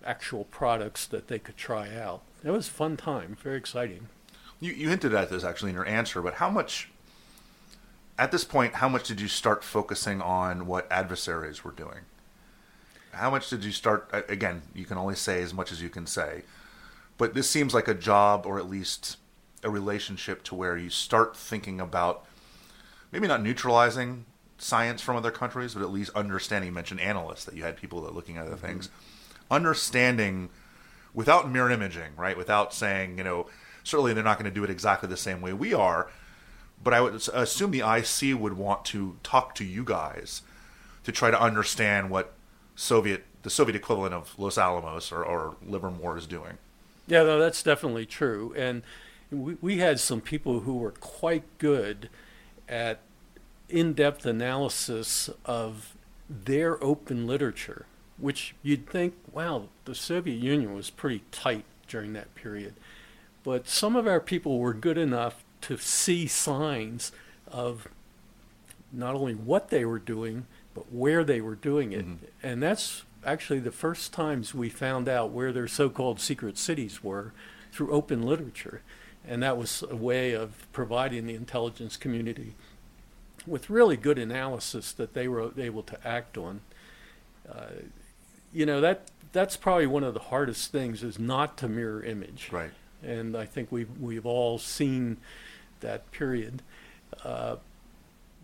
actual 0.04 0.44
products 0.44 1.06
that 1.06 1.28
they 1.28 1.38
could 1.38 1.56
try 1.56 1.94
out. 1.94 2.22
It 2.42 2.50
was 2.50 2.68
a 2.68 2.72
fun 2.72 2.96
time, 2.96 3.36
very 3.40 3.56
exciting. 3.56 4.08
You, 4.60 4.72
you 4.72 4.88
hinted 4.88 5.14
at 5.14 5.30
this 5.30 5.44
actually 5.44 5.70
in 5.70 5.76
your 5.76 5.86
answer, 5.86 6.22
but 6.22 6.34
how 6.34 6.50
much, 6.50 6.90
at 8.18 8.32
this 8.32 8.44
point, 8.44 8.74
how 8.74 8.88
much 8.88 9.08
did 9.08 9.20
you 9.20 9.28
start 9.28 9.64
focusing 9.64 10.20
on 10.20 10.66
what 10.66 10.90
adversaries 10.90 11.64
were 11.64 11.72
doing? 11.72 12.00
how 13.12 13.30
much 13.30 13.50
did 13.50 13.64
you 13.64 13.72
start? 13.72 14.08
Again, 14.28 14.62
you 14.74 14.84
can 14.84 14.96
only 14.96 15.14
say 15.14 15.42
as 15.42 15.52
much 15.52 15.72
as 15.72 15.82
you 15.82 15.88
can 15.88 16.06
say, 16.06 16.42
but 17.18 17.34
this 17.34 17.48
seems 17.48 17.74
like 17.74 17.88
a 17.88 17.94
job 17.94 18.46
or 18.46 18.58
at 18.58 18.68
least 18.68 19.16
a 19.62 19.70
relationship 19.70 20.42
to 20.44 20.54
where 20.54 20.76
you 20.76 20.90
start 20.90 21.36
thinking 21.36 21.80
about 21.80 22.24
maybe 23.12 23.26
not 23.26 23.42
neutralizing 23.42 24.24
science 24.58 25.02
from 25.02 25.16
other 25.16 25.30
countries, 25.30 25.74
but 25.74 25.82
at 25.82 25.90
least 25.90 26.10
understanding. 26.14 26.68
You 26.68 26.74
mentioned 26.74 27.00
analysts 27.00 27.44
that 27.44 27.54
you 27.54 27.64
had 27.64 27.76
people 27.76 28.00
that 28.02 28.14
looking 28.14 28.36
at 28.36 28.46
other 28.46 28.56
mm-hmm. 28.56 28.66
things, 28.66 28.90
understanding 29.50 30.48
without 31.12 31.50
mirror 31.50 31.70
imaging, 31.70 32.14
right? 32.16 32.36
Without 32.36 32.72
saying, 32.72 33.18
you 33.18 33.24
know, 33.24 33.48
certainly 33.82 34.14
they're 34.14 34.22
not 34.22 34.38
going 34.38 34.50
to 34.50 34.54
do 34.54 34.64
it 34.64 34.70
exactly 34.70 35.08
the 35.08 35.16
same 35.16 35.40
way 35.40 35.52
we 35.52 35.74
are, 35.74 36.08
but 36.82 36.94
I 36.94 37.00
would 37.00 37.14
assume 37.32 37.70
the 37.70 37.80
IC 37.80 38.38
would 38.38 38.54
want 38.54 38.84
to 38.86 39.16
talk 39.22 39.54
to 39.56 39.64
you 39.64 39.84
guys 39.84 40.42
to 41.04 41.12
try 41.12 41.30
to 41.30 41.40
understand 41.40 42.10
what 42.10 42.32
Soviet 42.74 43.24
the 43.42 43.50
Soviet 43.50 43.76
equivalent 43.76 44.14
of 44.14 44.38
Los 44.38 44.58
Alamos 44.58 45.10
or, 45.10 45.24
or 45.24 45.56
Livermore 45.66 46.18
is 46.18 46.26
doing. 46.26 46.58
Yeah, 47.06 47.22
no, 47.22 47.38
that's 47.38 47.62
definitely 47.62 48.04
true. 48.04 48.54
And 48.56 48.82
we, 49.30 49.56
we 49.60 49.78
had 49.78 49.98
some 49.98 50.20
people 50.20 50.60
who 50.60 50.76
were 50.76 50.90
quite 50.92 51.44
good 51.58 52.10
at 52.68 53.00
in 53.68 53.94
depth 53.94 54.26
analysis 54.26 55.30
of 55.44 55.96
their 56.28 56.82
open 56.82 57.26
literature, 57.26 57.86
which 58.18 58.54
you'd 58.62 58.88
think, 58.88 59.14
wow, 59.32 59.68
the 59.84 59.94
Soviet 59.94 60.36
Union 60.36 60.74
was 60.74 60.90
pretty 60.90 61.22
tight 61.30 61.64
during 61.88 62.12
that 62.12 62.34
period. 62.34 62.74
But 63.42 63.68
some 63.68 63.96
of 63.96 64.06
our 64.06 64.20
people 64.20 64.58
were 64.58 64.74
good 64.74 64.98
enough 64.98 65.44
to 65.62 65.76
see 65.76 66.26
signs 66.26 67.12
of 67.50 67.88
not 68.92 69.14
only 69.14 69.34
what 69.34 69.68
they 69.68 69.84
were 69.84 69.98
doing, 69.98 70.46
but 70.74 70.92
where 70.92 71.24
they 71.24 71.40
were 71.40 71.54
doing 71.54 71.92
it. 71.92 72.06
Mm-hmm. 72.06 72.24
And 72.42 72.62
that's 72.62 73.04
actually 73.24 73.60
the 73.60 73.72
first 73.72 74.12
times 74.12 74.54
we 74.54 74.68
found 74.68 75.08
out 75.08 75.30
where 75.30 75.52
their 75.52 75.68
so 75.68 75.88
called 75.88 76.20
secret 76.20 76.58
cities 76.58 77.02
were 77.02 77.32
through 77.72 77.92
open 77.92 78.22
literature. 78.22 78.82
And 79.26 79.42
that 79.42 79.56
was 79.56 79.84
a 79.88 79.96
way 79.96 80.32
of 80.32 80.66
providing 80.72 81.26
the 81.26 81.34
intelligence 81.34 81.96
community 81.96 82.54
with 83.46 83.70
really 83.70 83.96
good 83.96 84.18
analysis 84.18 84.92
that 84.92 85.14
they 85.14 85.28
were 85.28 85.52
able 85.58 85.82
to 85.82 86.06
act 86.06 86.38
on. 86.38 86.60
Uh, 87.50 87.66
you 88.52 88.66
know 88.66 88.80
that 88.80 89.10
that's 89.32 89.56
probably 89.56 89.86
one 89.86 90.02
of 90.02 90.14
the 90.14 90.20
hardest 90.20 90.72
things 90.72 91.02
is 91.02 91.18
not 91.18 91.56
to 91.58 91.68
mirror 91.68 92.02
image. 92.02 92.48
Right. 92.50 92.70
And 93.02 93.36
I 93.36 93.44
think 93.46 93.70
we've 93.70 93.90
we've 93.98 94.26
all 94.26 94.58
seen 94.58 95.18
that 95.80 96.10
period. 96.12 96.62
Uh, 97.24 97.56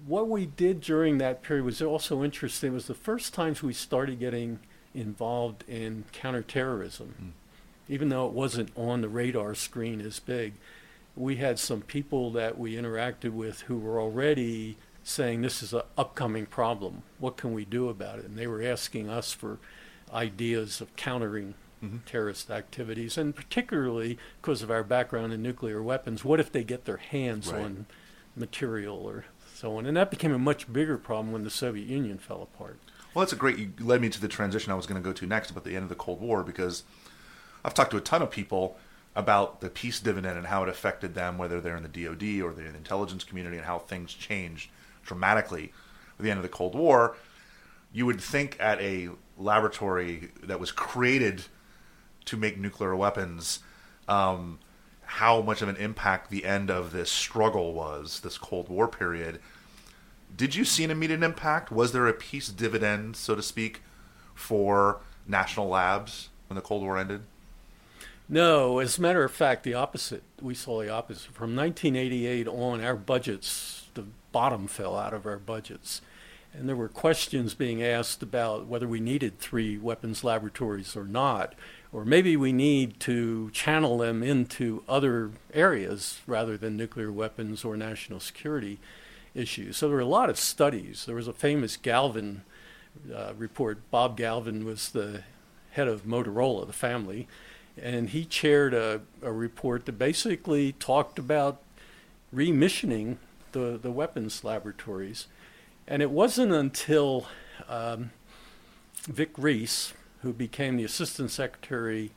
what 0.07 0.29
we 0.29 0.47
did 0.47 0.81
during 0.81 1.19
that 1.19 1.43
period 1.43 1.65
was 1.65 1.81
also 1.81 2.23
interesting. 2.23 2.73
It 2.73 2.75
was 2.75 2.87
the 2.87 2.95
first 2.95 3.33
times 3.33 3.63
we 3.63 3.73
started 3.73 4.19
getting 4.19 4.59
involved 4.95 5.65
in 5.69 6.05
counterterrorism, 6.13 7.15
mm. 7.21 7.93
even 7.93 8.09
though 8.09 8.27
it 8.27 8.33
wasn't 8.33 8.71
on 8.77 9.01
the 9.01 9.09
radar 9.09 9.55
screen 9.55 10.01
as 10.01 10.21
big. 10.21 10.55
We 11.17 11.37
had 11.37 11.59
some 11.59 11.81
people 11.81 12.31
that 12.33 12.59
we 12.59 12.75
interacted 12.75 13.31
with 13.31 13.63
who 13.63 13.79
were 13.79 14.01
already 14.01 14.77
saying 15.03 15.41
this 15.41 15.63
is 15.63 15.73
an 15.73 15.83
upcoming 15.97 16.47
problem. 16.47 17.03
What 17.19 17.37
can 17.37 17.55
we 17.55 17.65
do 17.65 17.89
about 17.89 18.19
it? 18.19 18.27
And 18.27 18.37
they 18.37 18.47
were 18.47 18.63
asking 18.63 19.09
us 19.09 19.33
for 19.33 19.59
ideas 20.13 20.81
of 20.81 20.95
countering 20.97 21.55
mm-hmm. 21.83 21.99
terrorist 22.07 22.51
activities, 22.51 23.19
and 23.19 23.35
particularly 23.35 24.19
because 24.41 24.63
of 24.63 24.71
our 24.71 24.85
background 24.85 25.33
in 25.33 25.43
nuclear 25.43 25.83
weapons. 25.83 26.25
What 26.25 26.41
if 26.41 26.51
they 26.53 26.65
get 26.65 26.85
their 26.85 26.97
hands 26.97 27.53
right. 27.53 27.65
on 27.65 27.87
material 28.37 28.99
or 28.99 29.25
so 29.57 29.79
on. 29.79 29.87
And 29.87 29.97
that 29.97 30.11
became 30.11 30.33
a 30.33 30.39
much 30.39 30.71
bigger 30.73 30.99
problem 30.99 31.33
when 31.33 31.45
the 31.45 31.51
Soviet 31.51 31.89
Union 31.89 32.19
fell 32.19 32.43
apart. 32.43 32.79
Well, 33.15 33.25
that's 33.25 33.33
a 33.33 33.37
great. 33.37 33.59
You 33.59 33.73
led 33.81 34.01
me 34.03 34.11
to 34.11 34.21
the 34.21 34.29
transition 34.29 34.71
I 34.71 34.77
was 34.77 34.87
going 34.87 35.03
to 35.03 35.05
go 35.05 35.13
to 35.15 35.27
next 35.27 35.51
about 35.51 35.65
the 35.65 35.75
end 35.75 35.85
of 35.85 35.89
the 35.89 35.95
Cold 35.95 36.21
War 36.21 36.43
because 36.43 36.85
I've 37.65 37.75
talked 37.75 37.91
to 37.93 37.97
a 37.97 38.03
ton 38.03 38.23
of 38.23 38.31
people 38.31 38.77
about 39.15 39.63
the 39.63 39.71
peace 39.71 39.99
dividend 39.99 40.37
and 40.37 40.47
how 40.47 40.63
it 40.63 40.69
affected 40.69 41.15
them, 41.15 41.39
whether 41.39 41.59
they're 41.61 41.77
in 41.77 41.83
the 41.83 41.89
DoD 41.89 42.43
or 42.43 42.53
the 42.53 42.67
intelligence 42.67 43.25
community, 43.25 43.57
and 43.57 43.65
how 43.65 43.79
things 43.79 44.13
changed 44.13 44.71
dramatically 45.03 45.73
at 46.19 46.23
the 46.23 46.31
end 46.31 46.37
of 46.37 46.43
the 46.43 46.51
Cold 46.51 46.75
War. 46.75 47.17
You 47.93 48.05
would 48.05 48.21
think 48.21 48.59
at 48.61 48.79
a 48.83 49.09
laboratory 49.39 50.31
that 50.43 50.61
was 50.61 50.71
created 50.71 51.47
to 52.27 52.37
make 52.37 52.59
nuclear 52.59 52.95
weapons, 52.95 53.61
um, 54.09 54.59
how 55.05 55.41
much 55.41 55.63
of 55.63 55.69
an 55.69 55.77
impact 55.77 56.31
the 56.31 56.45
end 56.45 56.71
of 56.71 56.93
this 56.93 57.11
struggle 57.11 57.73
was, 57.73 58.21
this 58.21 58.39
Cold 58.39 58.69
War 58.69 58.89
period. 58.89 59.41
Did 60.37 60.55
you 60.55 60.65
see 60.65 60.85
an 60.85 60.91
immediate 60.91 61.23
impact? 61.23 61.71
Was 61.71 61.93
there 61.93 62.07
a 62.07 62.13
peace 62.13 62.49
dividend, 62.49 63.17
so 63.17 63.35
to 63.35 63.43
speak, 63.43 63.83
for 64.35 65.01
national 65.27 65.69
labs 65.69 66.29
when 66.49 66.57
the 66.57 66.61
Cold 66.61 66.83
War 66.83 66.99
ended? 66.99 67.23
No, 68.29 68.81
as 68.81 68.99
a 68.99 69.03
matter 69.03 69.23
of 69.23 69.31
fact, 69.31 69.63
the 69.63 69.75
opposite. 69.75 70.25
We 70.43 70.55
saw 70.55 70.83
the 70.83 70.91
opposite. 70.91 71.33
From 71.33 71.55
1988 71.55 72.49
on, 72.49 72.81
our 72.83 72.97
budgets, 72.97 73.85
the 73.95 74.05
bottom 74.33 74.67
fell 74.67 74.97
out 74.97 75.15
of 75.15 75.27
our 75.27 75.39
budgets. 75.39 76.03
And 76.53 76.69
there 76.69 76.77
were 76.77 76.89
questions 76.89 77.55
being 77.55 77.83
asked 77.83 78.23
about 78.23 78.67
whether 78.67 78.89
we 78.89 78.99
needed 78.99 79.39
three 79.39 79.79
weapons 79.79 80.25
laboratories 80.25 80.97
or 80.97 81.05
not, 81.05 81.55
or 81.93 82.05
maybe 82.05 82.37
we 82.37 82.53
need 82.53 83.01
to 83.01 83.51
channel 83.51 83.99
them 83.99 84.23
into 84.23 84.83
other 84.89 85.31
areas 85.55 86.21
rather 86.27 86.57
than 86.57 86.77
nuclear 86.77 87.13
weapons 87.13 87.65
or 87.65 87.77
national 87.77 88.21
security 88.21 88.79
issues. 89.35 89.77
So 89.77 89.89
there 89.89 89.97
were 89.97 90.03
a 90.03 90.07
lot 90.07 90.31
of 90.31 90.39
studies. 90.39 91.05
There 91.07 91.15
was 91.15 91.29
a 91.29 91.33
famous 91.33 91.77
Galvin 91.77 92.43
uh, 93.15 93.33
report. 93.37 93.79
Bob 93.91 94.17
Galvin 94.17 94.65
was 94.65 94.91
the 94.91 95.23
head 95.73 95.89
of 95.89 96.05
Motorola, 96.05 96.67
the 96.67 96.73
family 96.73 97.29
and 97.81 98.11
he 98.11 98.25
chaired 98.25 98.75
a, 98.75 99.03
a 99.23 99.33
report 99.33 99.87
that 99.87 99.93
basically 99.93 100.73
talked 100.73 101.19
about 101.19 101.61
remissioning 102.35 103.17
the, 103.53 103.79
the 103.81 103.91
weapons 103.91 104.43
laboratories. 104.43 105.27
And 105.87 106.03
it 106.03 106.11
wasn't 106.11 106.53
until 106.53 107.27
um, 107.69 108.11
Vic 109.03 109.31
Reis, 109.37 109.93
who 110.27 110.33
became 110.33 110.77
the 110.77 110.83
Assistant 110.83 111.31
Secretary 111.31 112.11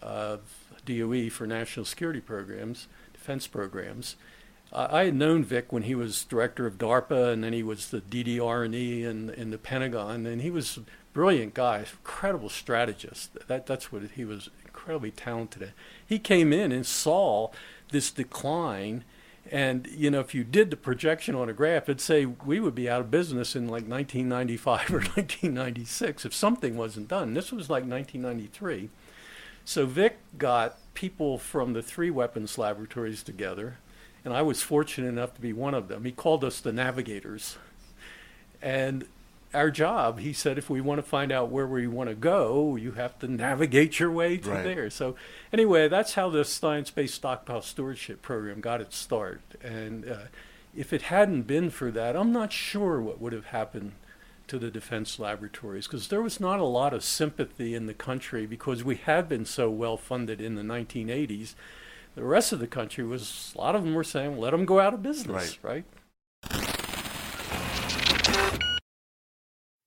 of 0.00 0.40
DOE 0.86 1.28
for 1.28 1.46
National 1.46 1.84
Security 1.84 2.20
Programs, 2.20 2.88
Defense 3.12 3.46
Programs, 3.46 4.16
uh, 4.72 4.88
I 4.90 5.04
had 5.04 5.14
known 5.14 5.44
Vic 5.44 5.72
when 5.72 5.82
he 5.82 5.94
was 5.94 6.24
director 6.24 6.66
of 6.66 6.78
DARPA, 6.78 7.34
and 7.34 7.44
then 7.44 7.52
he 7.52 7.62
was 7.62 7.90
the 7.90 8.00
DDR&E 8.00 9.04
in, 9.04 9.28
in 9.28 9.50
the 9.50 9.58
Pentagon, 9.58 10.24
and 10.24 10.40
he 10.40 10.50
was 10.50 10.78
a 10.78 10.82
brilliant 11.12 11.52
guy, 11.52 11.80
incredible 11.80 12.48
strategist. 12.48 13.34
That, 13.46 13.66
that's 13.66 13.92
what 13.92 14.02
he 14.14 14.24
was 14.24 14.48
incredibly 14.64 15.10
talented. 15.10 15.62
at. 15.62 15.70
He 16.06 16.18
came 16.18 16.52
in 16.52 16.72
and 16.72 16.86
saw 16.86 17.50
this 17.90 18.10
decline. 18.10 19.04
And, 19.50 19.88
you 19.88 20.10
know, 20.12 20.20
if 20.20 20.32
you 20.32 20.44
did 20.44 20.70
the 20.70 20.76
projection 20.76 21.34
on 21.34 21.48
a 21.48 21.52
graph, 21.52 21.84
it'd 21.84 22.00
say 22.00 22.24
we 22.24 22.60
would 22.60 22.74
be 22.74 22.88
out 22.88 23.00
of 23.00 23.10
business 23.10 23.56
in 23.56 23.64
like 23.64 23.84
1995 23.84 24.90
or 24.90 25.00
1996 25.00 26.24
if 26.24 26.32
something 26.32 26.76
wasn't 26.76 27.08
done. 27.08 27.34
This 27.34 27.50
was 27.50 27.68
like 27.68 27.84
1993. 27.84 28.90
So 29.64 29.86
Vic 29.86 30.18
got 30.38 30.78
people 30.94 31.36
from 31.36 31.72
the 31.72 31.82
three 31.82 32.10
weapons 32.10 32.58
laboratories 32.58 33.22
together, 33.22 33.78
and 34.24 34.32
I 34.32 34.42
was 34.42 34.62
fortunate 34.62 35.08
enough 35.08 35.34
to 35.34 35.40
be 35.40 35.52
one 35.52 35.74
of 35.74 35.88
them. 35.88 36.04
He 36.04 36.12
called 36.12 36.44
us 36.44 36.60
the 36.60 36.72
navigators. 36.72 37.56
And 38.62 39.06
our 39.52 39.70
job, 39.70 40.20
he 40.20 40.32
said, 40.32 40.58
if 40.58 40.70
we 40.70 40.80
want 40.80 40.98
to 40.98 41.02
find 41.02 41.32
out 41.32 41.50
where 41.50 41.66
we 41.66 41.86
want 41.86 42.08
to 42.08 42.14
go, 42.14 42.76
you 42.76 42.92
have 42.92 43.18
to 43.18 43.28
navigate 43.28 43.98
your 43.98 44.10
way 44.10 44.36
to 44.38 44.50
right. 44.50 44.64
there. 44.64 44.90
So, 44.90 45.16
anyway, 45.52 45.88
that's 45.88 46.14
how 46.14 46.30
the 46.30 46.44
Science 46.44 46.90
Based 46.90 47.14
Stockpile 47.14 47.62
Stewardship 47.62 48.22
Program 48.22 48.60
got 48.60 48.80
its 48.80 48.96
start. 48.96 49.40
And 49.62 50.08
uh, 50.08 50.16
if 50.76 50.92
it 50.92 51.02
hadn't 51.02 51.42
been 51.42 51.70
for 51.70 51.90
that, 51.90 52.16
I'm 52.16 52.32
not 52.32 52.52
sure 52.52 53.00
what 53.00 53.20
would 53.20 53.32
have 53.32 53.46
happened 53.46 53.92
to 54.46 54.58
the 54.58 54.70
defense 54.70 55.18
laboratories 55.18 55.86
because 55.86 56.08
there 56.08 56.22
was 56.22 56.40
not 56.40 56.58
a 56.58 56.64
lot 56.64 56.92
of 56.92 57.04
sympathy 57.04 57.74
in 57.74 57.86
the 57.86 57.94
country 57.94 58.46
because 58.46 58.82
we 58.82 58.96
had 58.96 59.28
been 59.28 59.44
so 59.44 59.70
well 59.70 59.96
funded 59.96 60.40
in 60.40 60.56
the 60.56 60.62
1980s. 60.62 61.54
The 62.16 62.24
rest 62.24 62.52
of 62.52 62.58
the 62.58 62.66
country 62.66 63.04
was, 63.04 63.52
a 63.54 63.58
lot 63.58 63.76
of 63.76 63.84
them 63.84 63.94
were 63.94 64.02
saying, 64.02 64.38
let 64.38 64.50
them 64.50 64.64
go 64.64 64.80
out 64.80 64.92
of 64.92 65.02
business, 65.02 65.58
right? 65.62 65.74
right? 65.74 65.84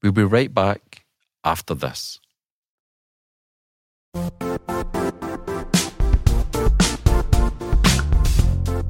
We'll 0.03 0.11
be 0.11 0.25
right 0.25 0.53
back 0.53 1.05
after 1.45 1.73
this. 1.73 2.19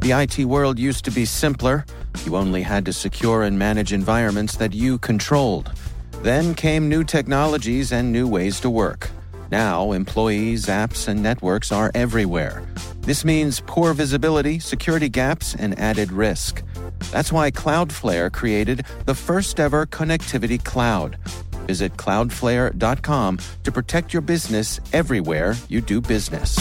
The 0.01 0.11
IT 0.11 0.45
world 0.45 0.79
used 0.79 1.05
to 1.05 1.11
be 1.11 1.25
simpler. 1.25 1.85
You 2.25 2.35
only 2.35 2.63
had 2.63 2.83
to 2.85 2.93
secure 2.93 3.43
and 3.43 3.59
manage 3.59 3.93
environments 3.93 4.57
that 4.57 4.73
you 4.73 4.97
controlled. 4.97 5.71
Then 6.23 6.55
came 6.55 6.89
new 6.89 7.03
technologies 7.03 7.91
and 7.91 8.11
new 8.11 8.27
ways 8.27 8.59
to 8.61 8.69
work. 8.71 9.11
Now, 9.51 9.91
employees, 9.91 10.65
apps, 10.65 11.07
and 11.07 11.21
networks 11.21 11.71
are 11.71 11.91
everywhere. 11.93 12.63
This 13.01 13.23
means 13.23 13.61
poor 13.67 13.93
visibility, 13.93 14.57
security 14.57 15.09
gaps, 15.09 15.53
and 15.53 15.77
added 15.77 16.11
risk. 16.11 16.63
That's 17.11 17.31
why 17.31 17.51
Cloudflare 17.51 18.31
created 18.31 18.85
the 19.05 19.15
first 19.15 19.59
ever 19.59 19.85
connectivity 19.85 20.63
cloud. 20.63 21.17
Visit 21.67 21.97
cloudflare.com 21.97 23.39
to 23.63 23.71
protect 23.71 24.13
your 24.13 24.21
business 24.21 24.79
everywhere 24.91 25.55
you 25.69 25.81
do 25.81 26.01
business. 26.01 26.57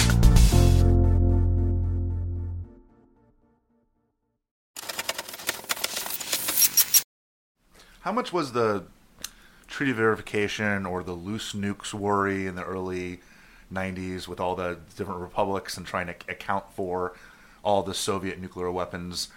How 8.03 8.11
much 8.11 8.33
was 8.33 8.53
the 8.53 8.85
treaty 9.69 9.93
verification 9.93 10.87
or 10.87 11.03
the 11.03 11.13
loose 11.13 11.53
nukes 11.53 11.95
worry 11.95 12.47
in 12.47 12.57
the 12.57 12.65
early 12.65 13.21
90s 13.73 14.27
with 14.29 14.41
all 14.41 14.55
the 14.55 14.79
different 14.97 15.21
republics 15.21 15.77
and 15.77 15.87
trying 15.87 16.09
to 16.09 16.15
account 16.29 16.65
for 16.75 17.15
all 17.63 17.83
the 17.83 17.95
Soviet 17.95 18.41
nuclear 18.41 18.71
weapons? 18.71 19.29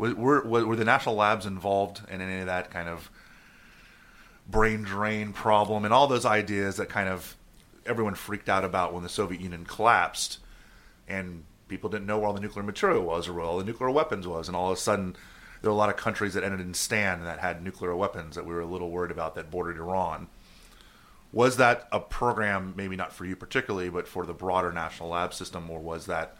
Were, 0.00 0.14
were, 0.14 0.66
were 0.66 0.76
the 0.76 0.84
national 0.86 1.16
labs 1.16 1.44
involved 1.44 2.00
in 2.08 2.22
any 2.22 2.40
of 2.40 2.46
that 2.46 2.70
kind 2.70 2.88
of 2.88 3.10
brain 4.48 4.82
drain 4.82 5.34
problem 5.34 5.84
and 5.84 5.92
all 5.92 6.06
those 6.06 6.24
ideas 6.24 6.76
that 6.76 6.88
kind 6.88 7.06
of 7.06 7.36
everyone 7.84 8.14
freaked 8.14 8.48
out 8.48 8.64
about 8.64 8.94
when 8.94 9.02
the 9.02 9.10
Soviet 9.10 9.42
Union 9.42 9.66
collapsed 9.66 10.38
and 11.06 11.44
people 11.68 11.90
didn't 11.90 12.06
know 12.06 12.16
where 12.16 12.28
all 12.28 12.32
the 12.32 12.40
nuclear 12.40 12.62
material 12.62 13.02
was 13.02 13.28
or 13.28 13.34
where 13.34 13.44
all 13.44 13.58
the 13.58 13.64
nuclear 13.64 13.90
weapons 13.90 14.26
was 14.26 14.48
and 14.48 14.56
all 14.56 14.72
of 14.72 14.78
a 14.78 14.80
sudden 14.80 15.14
there 15.60 15.70
were 15.70 15.74
a 15.74 15.78
lot 15.78 15.90
of 15.90 15.96
countries 15.96 16.32
that 16.32 16.44
ended 16.44 16.60
in 16.60 16.72
stand 16.72 17.26
that 17.26 17.40
had 17.40 17.62
nuclear 17.62 17.94
weapons 17.94 18.36
that 18.36 18.46
we 18.46 18.54
were 18.54 18.62
a 18.62 18.66
little 18.66 18.90
worried 18.90 19.10
about 19.10 19.34
that 19.34 19.50
bordered 19.50 19.76
Iran. 19.76 20.28
Was 21.30 21.58
that 21.58 21.86
a 21.92 22.00
program, 22.00 22.72
maybe 22.74 22.96
not 22.96 23.12
for 23.12 23.26
you 23.26 23.36
particularly, 23.36 23.90
but 23.90 24.08
for 24.08 24.24
the 24.24 24.32
broader 24.32 24.72
national 24.72 25.10
lab 25.10 25.34
system, 25.34 25.70
or 25.70 25.78
was 25.78 26.06
that 26.06 26.36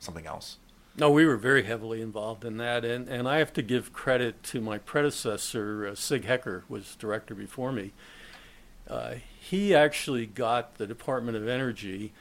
something 0.00 0.26
else? 0.26 0.56
No, 0.96 1.10
we 1.10 1.24
were 1.24 1.36
very 1.36 1.62
heavily 1.62 2.02
involved 2.02 2.44
in 2.44 2.56
that, 2.56 2.84
and, 2.84 3.08
and 3.08 3.28
I 3.28 3.38
have 3.38 3.52
to 3.52 3.62
give 3.62 3.92
credit 3.92 4.42
to 4.44 4.60
my 4.60 4.78
predecessor, 4.78 5.86
uh, 5.86 5.94
Sig 5.94 6.24
Hecker, 6.24 6.64
was 6.68 6.96
director 6.96 7.34
before 7.36 7.70
me. 7.70 7.92
Uh, 8.88 9.14
he 9.38 9.74
actually 9.74 10.26
got 10.26 10.76
the 10.76 10.86
Department 10.86 11.36
of 11.36 11.46
Energy. 11.46 12.12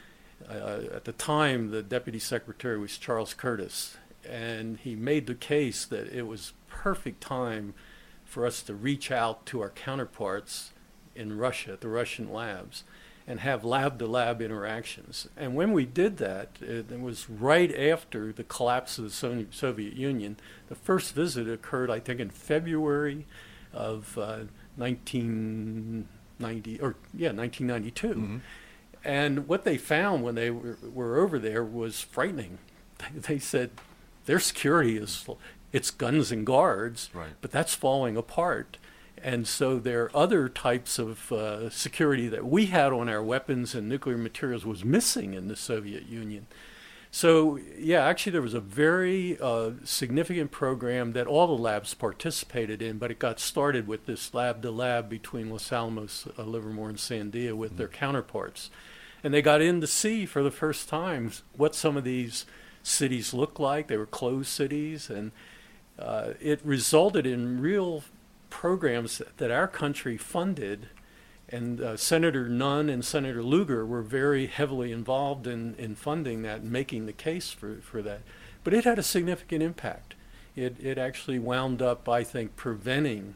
Uh, 0.48 0.82
at 0.94 1.06
the 1.06 1.12
time, 1.14 1.72
the 1.72 1.82
deputy 1.82 2.20
secretary 2.20 2.78
was 2.78 2.98
Charles 2.98 3.34
Curtis, 3.34 3.98
and 4.30 4.78
he 4.78 4.96
made 4.96 5.26
the 5.26 5.36
case 5.36 5.86
that 5.86 6.08
it 6.14 6.28
was 6.28 6.54
perfect 6.68 7.22
time 7.22 7.74
for 8.26 8.46
us 8.46 8.62
to 8.64 8.76
reach 8.76 9.12
out 9.12 9.46
to 9.48 9.62
our 9.62 9.70
counterparts 9.70 10.74
in 11.16 11.38
Russia, 11.38 11.78
the 11.80 11.88
Russian 11.88 12.32
labs, 12.32 12.84
and 13.28 13.42
have 13.42 13.66
lab 13.66 14.00
to 14.00 14.08
lab 14.08 14.42
interactions. 14.42 15.28
And 15.36 15.54
when 15.54 15.74
we 15.74 15.86
did 15.86 16.16
that, 16.18 16.52
it, 16.62 16.90
it, 16.90 17.02
was 17.02 17.30
right 17.30 17.78
after 17.78 18.32
the 18.32 18.46
collapse 18.46 18.98
of 18.98 19.04
the 19.04 19.46
Soviet 19.52 19.94
Union. 19.94 20.38
The 20.70 20.76
first 20.76 21.14
visit 21.14 21.50
occurred, 21.50 21.92
I 21.92 22.00
think, 22.00 22.22
in 22.22 22.30
February 22.30 23.26
of 23.74 24.18
uh, 24.18 24.46
1990, 24.78 26.80
or 26.80 26.96
yeah, 27.14 27.34
1992. 27.34 28.08
Mm-hmm. 28.08 28.38
And 29.04 29.48
what 29.48 29.66
they 29.66 29.78
found 29.78 30.24
when 30.24 30.36
they 30.36 30.50
were, 30.50 30.78
were 30.94 31.20
over 31.20 31.38
there 31.38 31.64
was 31.64 32.02
frightening. 32.02 32.60
They 33.14 33.38
said 33.38 33.70
their 34.26 34.40
security 34.40 34.98
is 34.98 35.24
it's 35.72 35.92
guns 35.92 36.32
and 36.32 36.46
guards, 36.46 37.10
right. 37.14 37.30
but 37.42 37.52
that's 37.52 37.76
falling 37.76 38.18
apart. 38.18 38.78
And 39.24 39.48
so 39.48 39.80
there 39.80 40.04
are 40.04 40.16
other 40.16 40.48
types 40.48 41.00
of 41.00 41.32
uh, 41.32 41.70
security 41.70 42.28
that 42.28 42.46
we 42.46 42.68
had 42.68 42.94
on 42.94 43.10
our 43.10 43.24
weapons 43.24 43.74
and 43.74 43.90
nuclear 43.90 44.18
materials 44.18 44.66
was 44.66 44.86
missing 44.86 45.34
in 45.34 45.48
the 45.48 45.56
Soviet 45.56 46.08
Union. 46.08 46.48
So, 47.10 47.58
yeah, 47.78 48.06
actually, 48.06 48.34
there 48.34 48.42
was 48.42 48.54
a 48.54 48.60
very 48.60 49.40
uh, 49.40 49.72
significant 49.86 50.52
program 50.52 51.14
that 51.14 51.26
all 51.26 51.48
the 51.48 51.54
labs 51.54 51.94
participated 51.94 52.82
in, 52.82 52.98
but 52.98 53.12
it 53.12 53.18
got 53.18 53.40
started 53.40 53.88
with 53.88 54.06
this 54.06 54.34
lab 54.34 54.62
to 54.62 54.72
lab 54.72 55.10
between 55.10 55.50
Los 55.50 55.72
Alamos, 55.72 56.28
uh, 56.38 56.44
Livermore, 56.44 56.90
and 56.90 56.98
Sandia 56.98 57.54
with 57.54 57.72
mm-hmm. 57.72 57.78
their 57.78 57.88
counterparts. 57.88 58.70
And 59.24 59.34
they 59.34 59.42
got 59.42 59.62
in 59.62 59.82
to 59.82 59.88
see 59.88 60.26
for 60.26 60.44
the 60.44 60.52
first 60.52 60.90
time 60.90 61.32
what 61.56 61.76
some 61.76 61.98
of 61.98 62.04
these 62.04 62.46
cities 62.84 63.34
looked 63.34 63.60
like. 63.60 63.88
They 63.88 63.98
were 63.98 64.06
closed 64.06 64.50
cities, 64.50 65.10
and 65.10 65.32
uh, 65.98 66.34
it 66.40 66.60
resulted 66.64 67.26
in 67.26 67.62
real 67.62 68.04
programs 68.50 69.22
that 69.38 69.52
our 69.52 69.68
country 69.68 70.18
funded 70.18 70.90
and 71.50 71.80
uh, 71.80 71.96
Senator 71.96 72.50
Nunn 72.50 72.90
and 72.90 73.04
Senator 73.06 73.42
Lugar 73.42 73.86
were 73.86 74.02
very 74.02 74.48
heavily 74.48 74.92
involved 74.92 75.48
in, 75.48 75.76
in 75.76 75.96
funding 75.96 76.42
that 76.42 76.62
and 76.62 76.72
making 76.72 77.06
the 77.06 77.14
case 77.14 77.52
for, 77.52 77.76
for 77.76 78.02
that. 78.02 78.22
But 78.64 78.74
it 78.74 78.84
had 78.84 79.00
a 79.00 79.04
significant 79.04 79.64
impact. 79.64 80.16
It, 80.56 80.76
it 80.82 80.98
actually 80.98 81.40
wound 81.40 81.82
up, 81.82 82.10
I 82.10 82.24
think, 82.24 82.56
preventing 82.56 83.36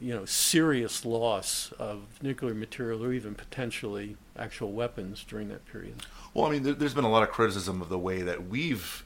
you 0.00 0.14
know, 0.14 0.24
serious 0.24 1.04
loss 1.04 1.72
of 1.78 2.22
nuclear 2.22 2.54
material 2.54 3.04
or 3.04 3.12
even 3.12 3.34
potentially 3.34 4.16
actual 4.36 4.72
weapons 4.72 5.24
during 5.26 5.48
that 5.48 5.64
period. 5.66 5.94
Well, 6.34 6.46
I 6.46 6.50
mean, 6.50 6.62
there, 6.62 6.74
has 6.74 6.94
been 6.94 7.04
a 7.04 7.10
lot 7.10 7.22
of 7.22 7.30
criticism 7.30 7.80
of 7.80 7.88
the 7.88 7.98
way 7.98 8.22
that 8.22 8.48
we've 8.48 9.04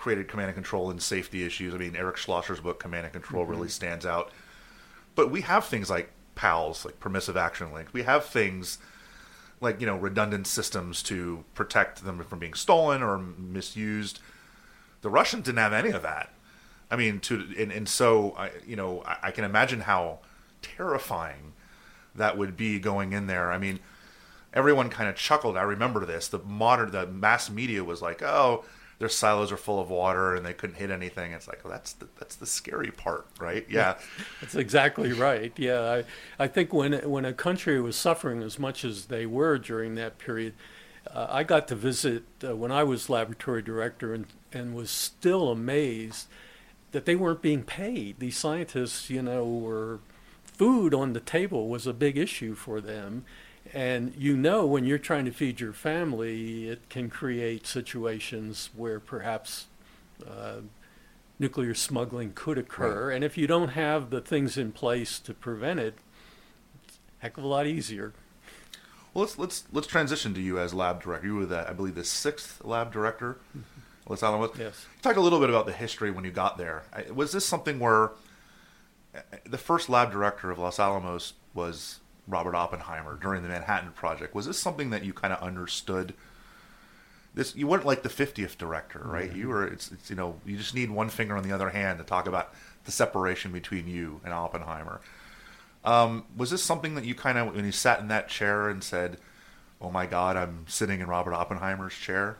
created 0.00 0.28
command 0.28 0.48
and 0.48 0.54
control 0.54 0.90
and 0.90 1.02
safety 1.02 1.44
issues. 1.44 1.74
I 1.74 1.76
mean, 1.76 1.94
Eric 1.94 2.16
Schlosser's 2.16 2.60
book, 2.60 2.80
Command 2.80 3.04
and 3.04 3.12
Control, 3.12 3.42
mm-hmm. 3.42 3.52
really 3.52 3.68
stands 3.68 4.06
out. 4.06 4.32
But 5.14 5.30
we 5.30 5.42
have 5.42 5.66
things 5.66 5.90
like 5.90 6.10
PALs, 6.36 6.86
like 6.86 6.98
permissive 6.98 7.36
action 7.36 7.70
link. 7.70 7.90
We 7.92 8.04
have 8.04 8.24
things 8.24 8.78
like 9.60 9.78
you 9.78 9.86
know 9.86 9.98
redundant 9.98 10.46
systems 10.46 11.02
to 11.02 11.44
protect 11.54 12.02
them 12.02 12.24
from 12.24 12.38
being 12.38 12.54
stolen 12.54 13.02
or 13.02 13.18
misused. 13.18 14.20
The 15.02 15.10
Russians 15.10 15.44
didn't 15.44 15.58
have 15.58 15.74
any 15.74 15.90
of 15.90 16.00
that. 16.00 16.32
I 16.90 16.96
mean, 16.96 17.20
to 17.20 17.46
and, 17.58 17.70
and 17.70 17.86
so 17.86 18.34
I, 18.38 18.52
you 18.66 18.76
know, 18.76 19.02
I, 19.04 19.16
I 19.24 19.30
can 19.32 19.44
imagine 19.44 19.80
how 19.80 20.20
terrifying 20.62 21.52
that 22.14 22.38
would 22.38 22.56
be 22.56 22.78
going 22.78 23.12
in 23.12 23.26
there. 23.26 23.52
I 23.52 23.58
mean, 23.58 23.80
everyone 24.54 24.88
kind 24.88 25.10
of 25.10 25.14
chuckled. 25.14 25.58
I 25.58 25.62
remember 25.62 26.06
this. 26.06 26.26
The 26.26 26.38
modern, 26.38 26.90
the 26.90 27.06
mass 27.06 27.50
media 27.50 27.84
was 27.84 28.00
like, 28.00 28.22
"Oh, 28.22 28.64
their 29.00 29.08
silos 29.08 29.50
are 29.50 29.56
full 29.56 29.80
of 29.80 29.88
water 29.88 30.34
and 30.36 30.44
they 30.44 30.52
couldn't 30.52 30.76
hit 30.76 30.90
anything. 30.90 31.32
It's 31.32 31.48
like, 31.48 31.64
well, 31.64 31.72
that's 31.72 31.94
the, 31.94 32.06
that's 32.18 32.36
the 32.36 32.44
scary 32.44 32.90
part, 32.90 33.26
right? 33.40 33.66
Yeah, 33.68 33.96
that's 34.40 34.54
exactly 34.54 35.12
right. 35.12 35.52
Yeah, 35.56 36.02
I, 36.38 36.44
I 36.44 36.46
think 36.46 36.72
when 36.72 36.92
when 37.08 37.24
a 37.24 37.32
country 37.32 37.80
was 37.80 37.96
suffering 37.96 38.42
as 38.42 38.58
much 38.58 38.84
as 38.84 39.06
they 39.06 39.24
were 39.24 39.56
during 39.56 39.94
that 39.94 40.18
period, 40.18 40.52
uh, 41.12 41.26
I 41.30 41.44
got 41.44 41.66
to 41.68 41.74
visit 41.74 42.24
uh, 42.46 42.54
when 42.54 42.70
I 42.70 42.84
was 42.84 43.08
laboratory 43.08 43.62
director 43.62 44.12
and 44.12 44.26
and 44.52 44.74
was 44.74 44.90
still 44.90 45.50
amazed 45.50 46.28
that 46.92 47.06
they 47.06 47.16
weren't 47.16 47.40
being 47.40 47.62
paid. 47.62 48.20
These 48.20 48.36
scientists, 48.36 49.08
you 49.08 49.22
know, 49.22 49.46
were 49.46 50.00
food 50.44 50.92
on 50.92 51.14
the 51.14 51.20
table 51.20 51.68
was 51.68 51.86
a 51.86 51.94
big 51.94 52.18
issue 52.18 52.54
for 52.54 52.82
them 52.82 53.24
and 53.72 54.14
you 54.16 54.36
know 54.36 54.66
when 54.66 54.84
you're 54.84 54.98
trying 54.98 55.24
to 55.24 55.30
feed 55.30 55.60
your 55.60 55.72
family, 55.72 56.68
it 56.68 56.88
can 56.88 57.10
create 57.10 57.66
situations 57.66 58.70
where 58.74 59.00
perhaps 59.00 59.66
uh, 60.28 60.56
nuclear 61.38 61.74
smuggling 61.74 62.32
could 62.34 62.58
occur. 62.58 63.08
Right. 63.08 63.16
And 63.16 63.24
if 63.24 63.38
you 63.38 63.46
don't 63.46 63.70
have 63.70 64.10
the 64.10 64.20
things 64.20 64.56
in 64.56 64.72
place 64.72 65.18
to 65.20 65.34
prevent 65.34 65.80
it, 65.80 65.94
it's 66.86 66.96
a 66.96 67.22
heck 67.22 67.38
of 67.38 67.44
a 67.44 67.46
lot 67.46 67.66
easier. 67.66 68.12
Well, 69.12 69.22
let's 69.24 69.38
let's 69.38 69.64
let's 69.72 69.86
transition 69.86 70.34
to 70.34 70.40
you 70.40 70.58
as 70.58 70.72
lab 70.72 71.02
director. 71.02 71.26
You 71.26 71.36
were 71.36 71.46
the, 71.46 71.68
I 71.68 71.72
believe, 71.72 71.94
the 71.94 72.04
sixth 72.04 72.64
lab 72.64 72.92
director. 72.92 73.38
Los 74.08 74.22
Alamos. 74.24 74.50
Yes. 74.58 74.86
Talk 75.02 75.16
a 75.16 75.20
little 75.20 75.38
bit 75.38 75.50
about 75.50 75.66
the 75.66 75.72
history 75.72 76.10
when 76.10 76.24
you 76.24 76.32
got 76.32 76.58
there. 76.58 76.82
Was 77.14 77.30
this 77.30 77.44
something 77.44 77.78
where 77.78 78.10
uh, 79.14 79.20
the 79.44 79.58
first 79.58 79.88
lab 79.88 80.10
director 80.10 80.50
of 80.50 80.58
Los 80.58 80.80
Alamos 80.80 81.34
was 81.54 82.00
Robert 82.30 82.54
Oppenheimer 82.54 83.16
during 83.16 83.42
the 83.42 83.48
Manhattan 83.48 83.92
Project. 83.92 84.34
Was 84.34 84.46
this 84.46 84.58
something 84.58 84.90
that 84.90 85.04
you 85.04 85.12
kind 85.12 85.32
of 85.32 85.42
understood? 85.42 86.14
This 87.34 87.54
you 87.54 87.66
weren't 87.66 87.86
like 87.86 88.02
the 88.02 88.08
50th 88.08 88.58
director, 88.58 89.02
right? 89.04 89.30
Mm-hmm. 89.30 89.40
You 89.40 89.48
were. 89.48 89.66
It's, 89.66 89.92
it's 89.92 90.10
you 90.10 90.16
know 90.16 90.40
you 90.44 90.56
just 90.56 90.74
need 90.74 90.90
one 90.90 91.08
finger 91.08 91.36
on 91.36 91.42
the 91.42 91.52
other 91.52 91.70
hand 91.70 91.98
to 91.98 92.04
talk 92.04 92.26
about 92.26 92.54
the 92.84 92.92
separation 92.92 93.52
between 93.52 93.86
you 93.86 94.20
and 94.24 94.32
Oppenheimer. 94.32 95.00
Um, 95.84 96.24
was 96.36 96.50
this 96.50 96.62
something 96.62 96.94
that 96.94 97.04
you 97.04 97.14
kind 97.14 97.38
of 97.38 97.54
when 97.54 97.64
you 97.64 97.72
sat 97.72 98.00
in 98.00 98.08
that 98.08 98.28
chair 98.28 98.68
and 98.68 98.82
said, 98.82 99.18
"Oh 99.80 99.90
my 99.90 100.06
God, 100.06 100.36
I'm 100.36 100.64
sitting 100.68 101.00
in 101.00 101.06
Robert 101.06 101.34
Oppenheimer's 101.34 101.94
chair"? 101.94 102.36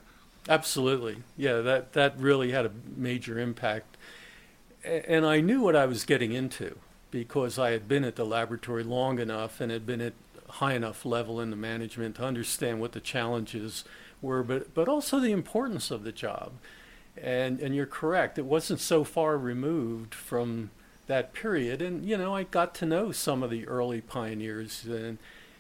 Absolutely, 0.49 1.23
yeah. 1.37 1.61
That 1.61 1.93
that 1.93 2.19
really 2.19 2.53
had 2.53 2.67
a 2.67 2.73
major 2.97 3.39
impact, 3.39 3.97
and 4.85 5.25
I 5.25 5.41
knew 5.41 5.61
what 5.61 5.77
I 5.77 5.87
was 5.87 6.05
getting 6.05 6.33
into 6.33 6.79
because 7.11 7.59
I 7.59 7.71
had 7.71 7.89
been 7.89 8.05
at 8.05 8.17
the 8.17 8.25
laboratory 8.25 8.85
long 8.85 9.19
enough 9.19 9.61
and 9.61 9.71
had 9.71 9.87
been 9.87 10.01
at 10.01 10.13
high 10.49 10.75
enough 10.75 11.05
level 11.05 11.41
in 11.41 11.51
the 11.51 11.57
management 11.57 12.17
to 12.17 12.25
understand 12.25 12.81
what 12.81 12.93
the 12.93 13.01
challenges 13.01 13.85
were, 14.21 14.43
but 14.43 14.75
but 14.75 14.89
also 14.89 15.19
the 15.19 15.33
importance 15.33 15.91
of 15.91 16.05
the 16.05 16.13
job. 16.13 16.53
And 17.17 17.61
and 17.61 17.75
you're 17.75 17.87
correct; 17.87 18.39
it 18.39 18.45
wasn't 18.45 18.81
so 18.81 19.05
far 19.05 19.37
removed 19.37 20.15
from 20.15 20.71
that 21.07 21.33
period. 21.33 21.83
And 21.83 22.05
you 22.05 22.17
know, 22.17 22.35
I 22.35 22.45
got 22.45 22.75
to 22.77 22.87
know 22.87 23.13
some 23.13 23.43
of 23.43 23.51
the 23.51 23.67
early 23.67 24.01
pioneers, 24.01 24.85
and 24.85 25.19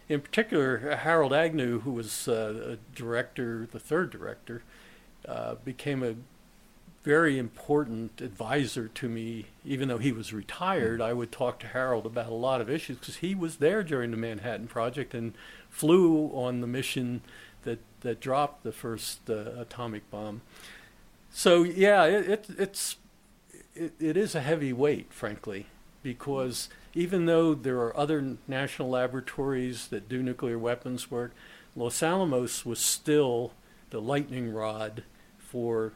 in 0.08 0.20
particular, 0.20 0.96
Harold 0.96 1.32
Agnew, 1.32 1.80
who 1.80 1.92
was 1.92 2.28
uh, 2.28 2.76
a 2.78 2.96
director, 2.96 3.68
the 3.70 3.78
third 3.78 4.10
director, 4.10 4.62
uh, 5.28 5.56
became 5.64 6.02
a 6.02 6.14
very 7.02 7.38
important 7.38 8.20
advisor 8.20 8.88
to 8.88 9.08
me. 9.08 9.46
Even 9.64 9.88
though 9.88 9.98
he 9.98 10.12
was 10.12 10.32
retired, 10.32 11.00
I 11.00 11.12
would 11.12 11.32
talk 11.32 11.58
to 11.60 11.66
Harold 11.66 12.06
about 12.06 12.30
a 12.30 12.34
lot 12.34 12.60
of 12.60 12.68
issues 12.68 12.98
because 12.98 13.16
he 13.16 13.34
was 13.34 13.56
there 13.56 13.82
during 13.82 14.10
the 14.10 14.16
Manhattan 14.16 14.66
Project 14.66 15.14
and 15.14 15.32
flew 15.68 16.30
on 16.34 16.60
the 16.60 16.66
mission 16.66 17.22
that 17.62 17.78
that 18.00 18.20
dropped 18.20 18.64
the 18.64 18.72
first 18.72 19.28
uh, 19.28 19.50
atomic 19.58 20.10
bomb. 20.10 20.42
So 21.30 21.62
yeah, 21.62 22.04
it, 22.04 22.28
it 22.28 22.46
it's 22.58 22.96
it, 23.74 23.92
it 23.98 24.16
is 24.16 24.34
a 24.34 24.40
heavy 24.40 24.72
weight, 24.72 25.12
frankly, 25.12 25.66
because 26.02 26.68
even 26.94 27.26
though 27.26 27.54
there 27.54 27.78
are 27.78 27.96
other 27.96 28.36
national 28.48 28.90
laboratories 28.90 29.88
that 29.88 30.08
do 30.08 30.22
nuclear 30.22 30.58
weapons 30.58 31.10
work, 31.10 31.32
Los 31.76 32.02
Alamos 32.02 32.66
was 32.66 32.80
still 32.80 33.52
the 33.90 34.00
lightning 34.00 34.52
rod 34.52 35.04
for 35.38 35.92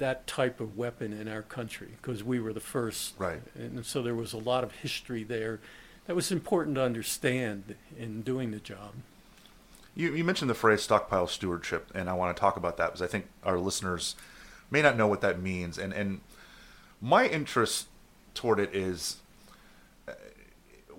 that 0.00 0.26
type 0.26 0.60
of 0.60 0.76
weapon 0.76 1.12
in 1.12 1.28
our 1.28 1.42
country 1.42 1.88
because 2.02 2.24
we 2.24 2.40
were 2.40 2.52
the 2.52 2.60
first. 2.60 3.14
Right. 3.18 3.40
And 3.54 3.86
so 3.86 4.02
there 4.02 4.14
was 4.14 4.32
a 4.32 4.38
lot 4.38 4.64
of 4.64 4.72
history 4.72 5.22
there 5.22 5.60
that 6.06 6.16
was 6.16 6.32
important 6.32 6.74
to 6.74 6.82
understand 6.82 7.76
in 7.96 8.22
doing 8.22 8.50
the 8.50 8.58
job. 8.58 8.94
You, 9.94 10.12
you 10.14 10.24
mentioned 10.24 10.50
the 10.50 10.54
phrase 10.54 10.82
stockpile 10.82 11.26
stewardship, 11.26 11.90
and 11.94 12.08
I 12.08 12.14
want 12.14 12.36
to 12.36 12.40
talk 12.40 12.56
about 12.56 12.76
that 12.78 12.86
because 12.86 13.02
I 13.02 13.06
think 13.06 13.26
our 13.44 13.58
listeners 13.58 14.16
may 14.70 14.82
not 14.82 14.96
know 14.96 15.06
what 15.06 15.20
that 15.20 15.40
means. 15.40 15.78
And, 15.78 15.92
and 15.92 16.20
my 17.00 17.26
interest 17.26 17.88
toward 18.34 18.58
it 18.58 18.74
is 18.74 19.16
uh, 20.08 20.12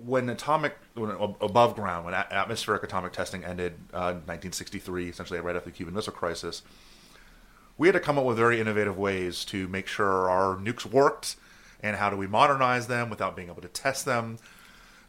when 0.04 0.28
atomic, 0.28 0.76
when 0.94 1.10
above 1.10 1.74
ground, 1.74 2.04
when 2.04 2.14
atmospheric 2.14 2.82
atomic 2.82 3.12
testing 3.12 3.44
ended 3.44 3.72
uh, 3.92 4.12
1963, 4.26 5.08
essentially 5.08 5.40
right 5.40 5.56
after 5.56 5.70
the 5.70 5.76
Cuban 5.76 5.94
Missile 5.94 6.12
Crisis 6.12 6.62
we 7.78 7.88
had 7.88 7.92
to 7.92 8.00
come 8.00 8.18
up 8.18 8.24
with 8.24 8.36
very 8.36 8.60
innovative 8.60 8.96
ways 8.98 9.44
to 9.46 9.68
make 9.68 9.86
sure 9.86 10.30
our 10.30 10.56
nukes 10.56 10.84
worked 10.84 11.36
and 11.82 11.96
how 11.96 12.10
do 12.10 12.16
we 12.16 12.26
modernize 12.26 12.86
them 12.86 13.10
without 13.10 13.34
being 13.34 13.48
able 13.48 13.62
to 13.62 13.68
test 13.68 14.04
them. 14.04 14.38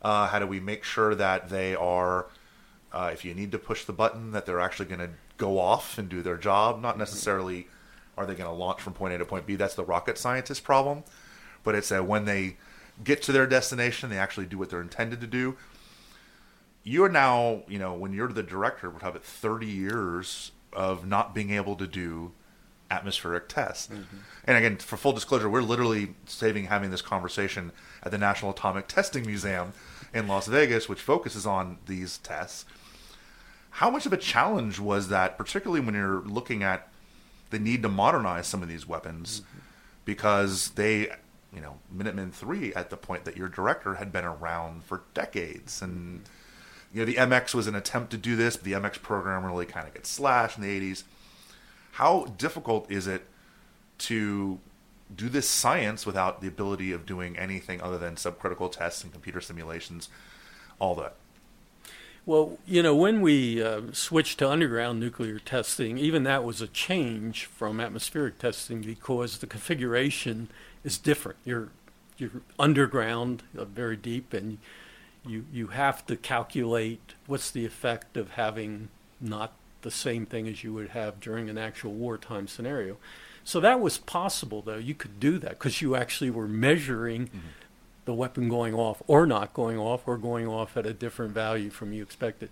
Uh, 0.02 0.28
how 0.28 0.40
do 0.40 0.48
we 0.48 0.60
make 0.60 0.84
sure 0.84 1.16
that 1.16 1.50
they 1.50 1.76
are 1.76 2.28
uh, 2.92 3.10
if 3.12 3.26
you 3.26 3.34
need 3.34 3.52
to 3.52 3.58
push 3.58 3.86
the 3.86 3.94
button 3.94 4.32
that 4.32 4.46
they're 4.46 4.60
actually 4.60 4.86
going 4.86 5.00
to 5.00 5.10
go 5.38 5.60
off 5.60 5.98
and 5.98 6.10
do 6.10 6.22
their 6.22 6.38
job. 6.38 6.82
Not 6.82 6.98
necessarily 6.98 7.68
are 8.18 8.26
they 8.26 8.36
going 8.36 8.50
to 8.50 8.56
launch 8.56 8.82
from 8.82 8.94
point 8.94 9.14
a 9.14 9.18
to 9.18 9.26
point 9.26 9.46
b. 9.46 9.56
That's 9.56 9.76
the 9.76 9.84
rocket 9.84 10.18
scientist 10.18 10.64
problem. 10.64 11.04
But 11.64 11.76
it's 11.76 11.90
that 11.90 12.06
when 12.06 12.26
they 12.26 12.58
get 13.04 13.24
to 13.24 13.32
their 13.32 13.48
destination 13.48 14.10
they 14.10 14.20
actually 14.20 14.46
do 14.46 14.58
what 14.58 14.70
they're 14.70 14.82
intended 14.82 15.20
to 15.22 15.28
do. 15.28 15.58
You're 16.84 17.10
now 17.10 17.64
you 17.68 17.80
know 17.80 17.94
when 17.94 18.14
you're 18.14 18.28
the 18.28 18.44
director 18.44 18.94
have 19.02 19.16
it 19.16 19.24
30 19.24 19.66
years 19.66 20.52
of 20.72 21.08
not 21.08 21.34
being 21.34 21.52
able 21.52 21.76
to 21.78 21.88
do 21.88 22.34
atmospheric 22.90 23.48
tests. 23.50 23.88
Mm-hmm. 23.88 24.18
And 24.46 24.58
again, 24.58 24.78
for 24.78 24.98
full 24.98 25.14
disclosure, 25.14 25.50
we're 25.50 25.62
literally 25.62 26.16
saving 26.26 26.66
having 26.66 26.92
this 26.92 27.02
conversation 27.02 27.72
at 28.04 28.12
the 28.12 28.18
National 28.18 28.52
Atomic 28.52 28.88
Testing 28.88 29.26
Museum 29.26 29.74
in 30.14 30.28
Las 30.28 30.48
Vegas, 30.48 30.88
which 30.88 31.02
focuses 31.02 31.46
on 31.46 31.78
these 31.88 32.18
tests. 32.20 32.66
How 33.72 33.90
much 33.90 34.06
of 34.06 34.14
a 34.14 34.18
challenge 34.18 34.80
was 34.80 35.08
that, 35.10 35.38
particularly 35.38 35.84
when 35.84 35.96
you're 35.96 36.22
looking 36.22 36.62
at 36.62 36.90
the 37.50 37.60
need 37.60 37.82
to 37.84 37.90
modernize 37.90 38.48
some 38.48 38.62
of 38.62 38.70
these 38.70 38.88
weapons, 38.88 39.42
mm-hmm. 39.42 39.60
because 40.06 40.70
they, 40.72 41.10
you 41.54 41.62
know, 41.62 41.80
Minuteman 41.96 42.32
Three 42.32 42.74
at 42.76 42.90
the 42.90 42.98
point 42.98 43.26
that 43.26 43.38
your 43.38 43.48
director 43.48 43.96
had 43.96 44.12
been 44.12 44.26
around 44.26 44.84
for 44.84 45.02
decades, 45.14 45.82
and 45.82 46.22
you 46.94 47.00
know 47.00 47.06
the 47.06 47.16
MX 47.16 47.56
was 47.56 47.66
an 47.66 47.74
attempt 47.74 48.12
to 48.12 48.18
do 48.18 48.36
this, 48.36 48.58
but 48.58 48.66
the 48.66 48.74
MX 48.74 49.02
program 49.02 49.44
really 49.44 49.66
kind 49.66 49.88
of 49.88 49.94
gets 49.94 50.10
slashed 50.10 50.58
in 50.58 50.64
the 50.64 50.80
80s 50.80 51.04
How 51.94 52.26
difficult 52.38 52.90
is 52.90 53.06
it 53.06 53.26
to 54.00 54.60
do 55.16 55.30
this 55.30 55.48
science 55.48 56.06
without 56.08 56.42
the 56.42 56.48
ability 56.48 56.92
of 56.92 57.06
doing 57.06 57.38
anything 57.38 57.82
other 57.82 58.00
than 58.00 58.16
subcritical 58.16 58.72
tests 58.72 59.04
and 59.04 59.12
computer 59.12 59.40
simulations, 59.40 60.10
all 60.80 60.96
that? 60.96 61.16
Well, 62.26 62.58
you 62.66 62.82
know, 62.82 62.96
when 62.96 63.22
we 63.22 63.62
uh, 63.62 63.82
switched 63.92 64.40
to 64.40 64.50
underground 64.50 65.00
nuclear 65.00 65.38
testing, 65.38 66.00
even 66.00 66.24
that 66.24 66.44
was 66.44 66.62
a 66.62 66.68
change 66.68 67.46
from 67.46 67.80
atmospheric 67.80 68.40
testing 68.40 68.82
because 68.82 69.38
the 69.38 69.48
configuration 69.48 70.50
is 70.84 70.98
different. 70.98 71.38
You're 71.46 71.70
you're 72.18 72.42
underground, 72.58 73.44
uh, 73.58 73.66
very 73.66 73.98
deep, 73.98 74.34
and 74.34 74.58
you 75.28 75.46
you 75.52 75.68
have 75.68 76.06
to 76.08 76.16
calculate 76.16 77.14
what's 77.28 77.52
the 77.52 77.66
effect 77.66 78.18
of 78.18 78.32
having 78.32 78.88
not 79.20 79.54
the 79.84 79.92
same 79.92 80.26
thing 80.26 80.48
as 80.48 80.64
you 80.64 80.74
would 80.74 80.90
have 80.90 81.20
during 81.20 81.50
an 81.50 81.58
actual 81.58 81.94
wartime 81.94 82.48
scenario. 82.48 82.98
So 83.44 83.60
that 83.60 83.80
was 83.80 83.98
possible, 83.98 84.62
though. 84.62 84.78
You 84.78 84.96
could 84.96 85.20
do 85.20 85.38
that 85.40 85.52
because 85.52 85.82
you 85.82 85.96
actually 85.96 86.30
were 86.30 86.48
measuring 86.48 87.28
mm-hmm 87.28 87.40
the 88.06 88.14
weapon 88.14 88.50
going 88.50 88.74
off 88.74 89.02
or 89.08 89.26
not 89.26 89.54
going 89.54 89.78
off 89.78 90.08
or 90.08 90.18
going 90.18 90.48
off 90.48 90.76
at 90.76 90.86
a 90.86 90.94
different 90.94 91.34
value 91.34 91.70
from 91.70 91.94
you 91.94 92.04
expected. 92.04 92.50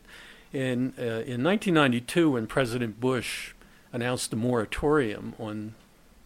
In, 0.53 0.93
uh, 0.97 1.23
in 1.25 1.43
1992, 1.43 2.31
when 2.31 2.47
President 2.47 2.99
Bush 2.99 3.53
announced 3.93 4.33
a 4.33 4.35
moratorium 4.35 5.33
on 5.39 5.75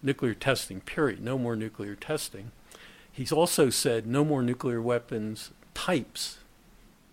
nuclear 0.02 0.34
testing, 0.34 0.82
period, 0.82 1.22
no 1.22 1.38
more 1.38 1.56
nuclear 1.56 1.96
testing, 1.96 2.52
he's 3.12 3.32
also 3.32 3.70
said 3.70 4.06
no 4.06 4.24
more 4.24 4.42
nuclear 4.42 4.82
weapons 4.82 5.52
types. 5.74 6.38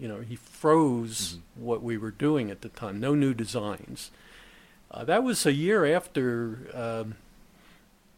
You 0.03 0.09
know, 0.09 0.21
he 0.21 0.35
froze 0.35 1.35
mm-hmm. 1.35 1.65
what 1.65 1.81
we 1.81 1.97
were 1.97 2.11
doing 2.11 2.51
at 2.51 2.63
the 2.63 2.69
time, 2.69 2.99
no 2.99 3.15
new 3.15 3.33
designs. 3.33 4.11
Uh, 4.91 5.05
that 5.05 5.23
was 5.23 5.47
a 5.47 5.53
year 5.53 5.87
after 5.87 6.67
um, 6.75 7.15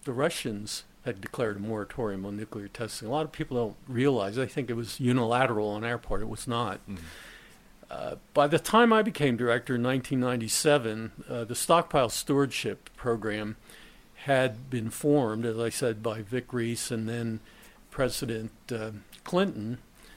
the 0.05 0.14
Russians 0.14 0.85
had 1.05 1.20
declared 1.20 1.57
a 1.57 1.61
moratorium 1.61 2.24
on 2.24 2.39
nuclear 2.39 2.68
testing. 2.68 3.07
A 3.07 3.11
lot 3.11 3.26
of 3.26 3.32
people 3.32 3.59
don't 3.59 3.76
realize. 3.87 4.37
They 4.37 4.47
think 4.47 4.70
it 4.70 4.76
was 4.76 4.99
unilateral 4.99 5.68
on 5.68 5.85
our 5.85 5.99
part. 5.99 6.22
It 6.22 6.30
was 6.30 6.49
not. 6.49 6.78
Mm-hmm. 6.89 7.05
Uh, 7.91 8.14
by 8.32 8.47
the 8.47 8.59
time 8.59 8.91
I 8.91 9.03
became 9.03 9.37
director 9.37 9.74
in 9.74 9.82
1997, 9.82 11.12
uh, 11.28 11.45
the 11.45 11.55
stockpile 11.55 12.09
stewardship 12.09 12.89
program 12.97 13.57
had 14.24 14.70
been 14.70 14.89
formed, 14.89 15.45
as 15.45 15.59
I 15.59 15.68
said, 15.68 16.03
by 16.03 16.22
Vic 16.22 16.51
Reis 16.51 16.91
and 16.91 17.07
then 17.07 17.41
President 17.91 18.53
uh, 18.72 18.93
Clinton. 19.22 19.76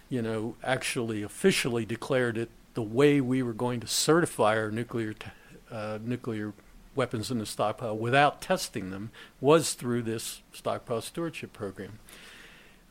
You 0.09 0.21
know, 0.21 0.55
actually 0.63 1.21
officially 1.21 1.85
declared 1.85 2.37
it 2.37 2.49
the 2.73 2.81
way 2.81 3.19
we 3.19 3.41
were 3.41 3.53
going 3.53 3.79
to 3.81 3.87
certify 3.87 4.57
our 4.57 4.71
nuclear 4.71 5.13
t- 5.13 5.27
uh, 5.71 5.99
nuclear 6.01 6.53
weapons 6.95 7.29
in 7.29 7.39
the 7.39 7.45
stockpile 7.45 7.97
without 7.97 8.41
testing 8.41 8.89
them 8.89 9.11
was 9.41 9.73
through 9.73 10.01
this 10.01 10.41
stockpile 10.53 11.01
stewardship 11.01 11.53
program. 11.53 11.99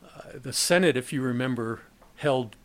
Uh, 0.03 0.39
the 0.41 0.53
Senate, 0.53 0.95
if 0.95 1.11
you 1.11 1.21
remember, 1.21 1.81
held 2.17 2.55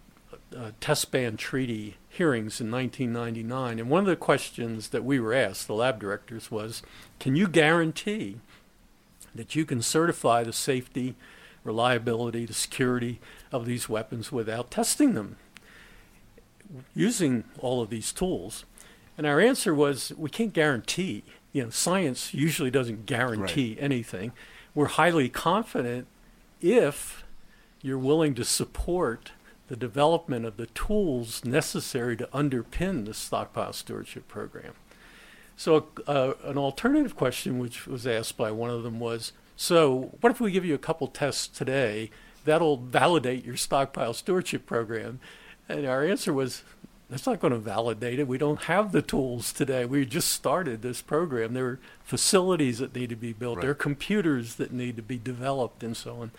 uh, 0.56 0.70
test 0.80 1.10
ban 1.10 1.36
treaty 1.36 1.96
hearings 2.08 2.60
in 2.60 2.70
1999, 2.70 3.78
and 3.78 3.90
one 3.90 4.00
of 4.00 4.06
the 4.06 4.16
questions 4.16 4.88
that 4.88 5.04
we 5.04 5.18
were 5.18 5.34
asked, 5.34 5.66
the 5.66 5.74
lab 5.74 5.98
directors, 5.98 6.50
was 6.50 6.82
Can 7.18 7.36
you 7.36 7.48
guarantee 7.48 8.36
that 9.34 9.54
you 9.54 9.64
can 9.64 9.82
certify 9.82 10.44
the 10.44 10.52
safety, 10.52 11.14
reliability, 11.64 12.44
the 12.44 12.52
security 12.52 13.20
of 13.52 13.66
these 13.66 13.88
weapons 13.88 14.32
without 14.32 14.70
testing 14.70 15.14
them? 15.14 15.36
Using 16.94 17.44
all 17.58 17.82
of 17.82 17.90
these 17.90 18.12
tools. 18.12 18.64
And 19.18 19.26
our 19.26 19.40
answer 19.40 19.74
was 19.74 20.12
we 20.16 20.30
can't 20.30 20.52
guarantee. 20.52 21.22
You 21.52 21.64
know, 21.64 21.70
science 21.70 22.32
usually 22.32 22.70
doesn't 22.70 23.06
guarantee 23.06 23.74
right. 23.74 23.82
anything. 23.82 24.32
We're 24.74 24.86
highly 24.86 25.28
confident 25.28 26.06
if 26.60 27.24
you're 27.82 27.98
willing 27.98 28.34
to 28.34 28.44
support 28.44 29.32
the 29.68 29.76
development 29.76 30.44
of 30.44 30.56
the 30.56 30.66
tools 30.66 31.44
necessary 31.44 32.16
to 32.16 32.26
underpin 32.28 33.04
the 33.04 33.14
stockpile 33.14 33.72
stewardship 33.72 34.28
program. 34.28 34.74
So, 35.56 35.88
uh, 36.06 36.32
an 36.44 36.58
alternative 36.58 37.16
question, 37.16 37.58
which 37.58 37.86
was 37.86 38.06
asked 38.06 38.36
by 38.36 38.50
one 38.50 38.70
of 38.70 38.82
them, 38.82 38.98
was 38.98 39.32
So, 39.56 40.16
what 40.20 40.30
if 40.30 40.40
we 40.40 40.50
give 40.50 40.64
you 40.64 40.74
a 40.74 40.78
couple 40.78 41.06
tests 41.06 41.46
today 41.46 42.10
that'll 42.44 42.76
validate 42.76 43.44
your 43.44 43.56
stockpile 43.56 44.14
stewardship 44.14 44.66
program? 44.66 45.20
And 45.68 45.86
our 45.86 46.04
answer 46.04 46.32
was 46.32 46.62
that's 47.12 47.26
not 47.26 47.40
going 47.40 47.52
to 47.52 47.58
validate 47.58 48.18
it. 48.18 48.26
We 48.26 48.38
don't 48.38 48.62
have 48.62 48.92
the 48.92 49.02
tools 49.02 49.52
today. 49.52 49.84
We 49.84 50.06
just 50.06 50.28
started 50.28 50.80
this 50.80 51.02
program. 51.02 51.52
There 51.52 51.66
are 51.66 51.80
facilities 52.02 52.78
that 52.78 52.94
need 52.94 53.10
to 53.10 53.16
be 53.16 53.34
built. 53.34 53.56
Right. 53.56 53.62
There 53.62 53.70
are 53.72 53.74
computers 53.74 54.54
that 54.54 54.72
need 54.72 54.96
to 54.96 55.02
be 55.02 55.18
developed, 55.18 55.82
and 55.82 55.94
so 55.94 56.16
on. 56.22 56.30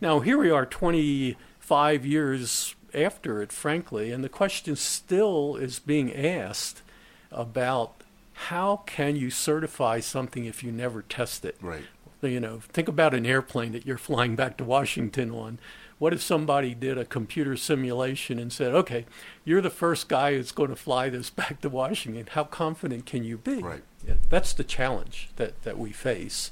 Now 0.00 0.18
here 0.18 0.36
we 0.36 0.50
are, 0.50 0.66
25 0.66 2.04
years 2.04 2.74
after 2.92 3.40
it, 3.40 3.52
frankly, 3.52 4.10
and 4.10 4.24
the 4.24 4.28
question 4.28 4.74
still 4.74 5.54
is 5.54 5.78
being 5.78 6.12
asked 6.12 6.82
about 7.30 7.92
how 8.32 8.82
can 8.86 9.14
you 9.14 9.30
certify 9.30 10.00
something 10.00 10.44
if 10.44 10.64
you 10.64 10.72
never 10.72 11.02
test 11.02 11.44
it? 11.44 11.56
Right. 11.60 11.84
You 12.22 12.40
know, 12.40 12.60
think 12.60 12.88
about 12.88 13.14
an 13.14 13.24
airplane 13.24 13.72
that 13.72 13.86
you're 13.86 13.98
flying 13.98 14.36
back 14.36 14.56
to 14.58 14.64
Washington 14.64 15.30
on. 15.30 15.58
What 15.98 16.12
if 16.12 16.22
somebody 16.22 16.74
did 16.74 16.96
a 16.96 17.04
computer 17.04 17.56
simulation 17.56 18.38
and 18.38 18.52
said, 18.52 18.72
okay, 18.74 19.04
you're 19.44 19.60
the 19.60 19.70
first 19.70 20.08
guy 20.08 20.34
who's 20.34 20.52
going 20.52 20.70
to 20.70 20.76
fly 20.76 21.10
this 21.10 21.30
back 21.30 21.60
to 21.60 21.68
Washington? 21.68 22.26
How 22.30 22.44
confident 22.44 23.06
can 23.06 23.24
you 23.24 23.36
be? 23.38 23.56
Right. 23.56 23.82
That's 24.28 24.52
the 24.52 24.64
challenge 24.64 25.30
that, 25.36 25.62
that 25.62 25.78
we 25.78 25.92
face 25.92 26.50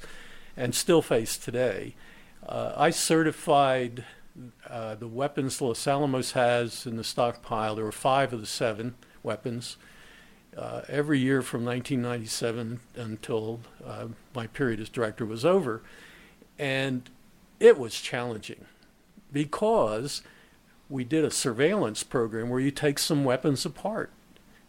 and 0.55 0.75
still 0.75 1.01
face 1.01 1.37
today. 1.37 1.95
Uh, 2.47 2.73
I 2.77 2.89
certified 2.91 4.05
uh, 4.69 4.95
the 4.95 5.07
weapons 5.07 5.61
Los 5.61 5.87
Alamos 5.87 6.33
has 6.33 6.85
in 6.85 6.97
the 6.97 7.03
stockpile. 7.03 7.75
There 7.75 7.85
were 7.85 7.91
five 7.91 8.33
of 8.33 8.41
the 8.41 8.45
seven 8.45 8.95
weapons. 9.23 9.77
Uh, 10.57 10.81
every 10.89 11.19
year 11.19 11.41
from 11.41 11.63
1997 11.63 12.79
until 12.95 13.61
uh, 13.85 14.07
my 14.33 14.47
period 14.47 14.79
as 14.79 14.89
director 14.89 15.25
was 15.25 15.45
over. 15.45 15.81
And 16.57 17.09
it 17.59 17.77
was 17.77 18.01
challenging 18.01 18.65
because 19.31 20.21
we 20.89 21.03
did 21.03 21.23
a 21.23 21.31
surveillance 21.31 22.03
program 22.03 22.49
where 22.49 22.59
you 22.59 22.71
take 22.71 22.99
some 22.99 23.23
weapons 23.23 23.65
apart 23.65 24.11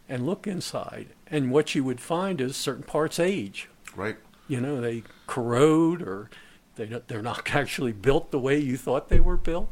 and 0.07 0.25
look 0.25 0.45
inside, 0.45 1.07
and 1.27 1.51
what 1.51 1.73
you 1.73 1.83
would 1.83 2.01
find 2.01 2.41
is 2.41 2.55
certain 2.55 2.83
parts 2.83 3.19
age. 3.19 3.69
Right. 3.95 4.17
You 4.47 4.59
know, 4.59 4.81
they 4.81 5.03
corrode 5.25 6.01
or 6.01 6.29
they 6.75 6.85
they're 7.07 7.21
not 7.21 7.49
actually 7.55 7.93
built 7.93 8.31
the 8.31 8.39
way 8.39 8.59
you 8.59 8.77
thought 8.77 9.09
they 9.09 9.19
were 9.19 9.37
built. 9.37 9.71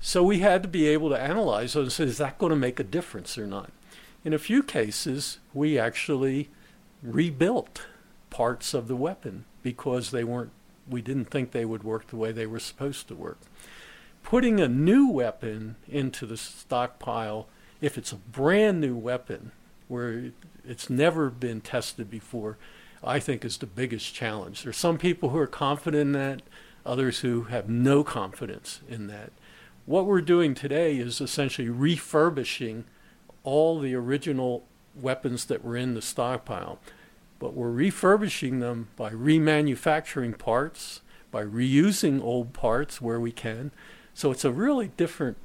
So 0.00 0.22
we 0.22 0.38
had 0.38 0.62
to 0.62 0.68
be 0.68 0.86
able 0.86 1.10
to 1.10 1.20
analyze 1.20 1.72
those 1.72 1.84
and 1.84 1.92
say, 1.92 2.04
is 2.04 2.18
that 2.18 2.38
going 2.38 2.50
to 2.50 2.56
make 2.56 2.78
a 2.78 2.84
difference 2.84 3.36
or 3.36 3.46
not? 3.46 3.70
In 4.24 4.32
a 4.32 4.38
few 4.38 4.62
cases, 4.62 5.38
we 5.54 5.78
actually 5.78 6.50
rebuilt 7.02 7.86
parts 8.30 8.74
of 8.74 8.88
the 8.88 8.96
weapon 8.96 9.44
because 9.62 10.10
they 10.10 10.24
weren't 10.24 10.50
we 10.88 11.02
didn't 11.02 11.26
think 11.26 11.52
they 11.52 11.66
would 11.66 11.84
work 11.84 12.06
the 12.06 12.16
way 12.16 12.32
they 12.32 12.46
were 12.46 12.58
supposed 12.58 13.08
to 13.08 13.14
work 13.14 13.38
putting 14.28 14.60
a 14.60 14.68
new 14.68 15.08
weapon 15.08 15.76
into 15.88 16.26
the 16.26 16.36
stockpile, 16.36 17.48
if 17.80 17.96
it's 17.96 18.12
a 18.12 18.16
brand 18.16 18.78
new 18.78 18.94
weapon 18.94 19.52
where 19.88 20.32
it's 20.66 20.90
never 20.90 21.30
been 21.30 21.62
tested 21.62 22.10
before, 22.10 22.58
I 23.02 23.20
think 23.20 23.42
is 23.42 23.56
the 23.56 23.64
biggest 23.64 24.14
challenge. 24.14 24.62
There's 24.62 24.76
some 24.76 24.98
people 24.98 25.30
who 25.30 25.38
are 25.38 25.46
confident 25.46 26.02
in 26.02 26.12
that, 26.12 26.42
others 26.84 27.20
who 27.20 27.44
have 27.44 27.70
no 27.70 28.04
confidence 28.04 28.82
in 28.86 29.06
that. 29.06 29.32
What 29.86 30.04
we're 30.04 30.20
doing 30.20 30.54
today 30.54 30.98
is 30.98 31.22
essentially 31.22 31.70
refurbishing 31.70 32.84
all 33.48 33.80
the 33.80 33.94
original 33.94 34.64
weapons 34.94 35.46
that 35.46 35.64
were 35.64 35.76
in 35.76 35.94
the 35.94 36.02
stockpile, 36.02 36.78
but 37.38 37.54
we're 37.54 37.70
refurbishing 37.70 38.58
them 38.58 38.88
by 38.94 39.10
remanufacturing 39.10 40.36
parts, 40.36 41.00
by 41.30 41.42
reusing 41.42 42.22
old 42.22 42.52
parts 42.52 43.00
where 43.00 43.18
we 43.18 43.32
can, 43.32 43.70
so 44.12 44.30
it's 44.30 44.44
a 44.44 44.52
really 44.52 44.88
different 44.96 45.38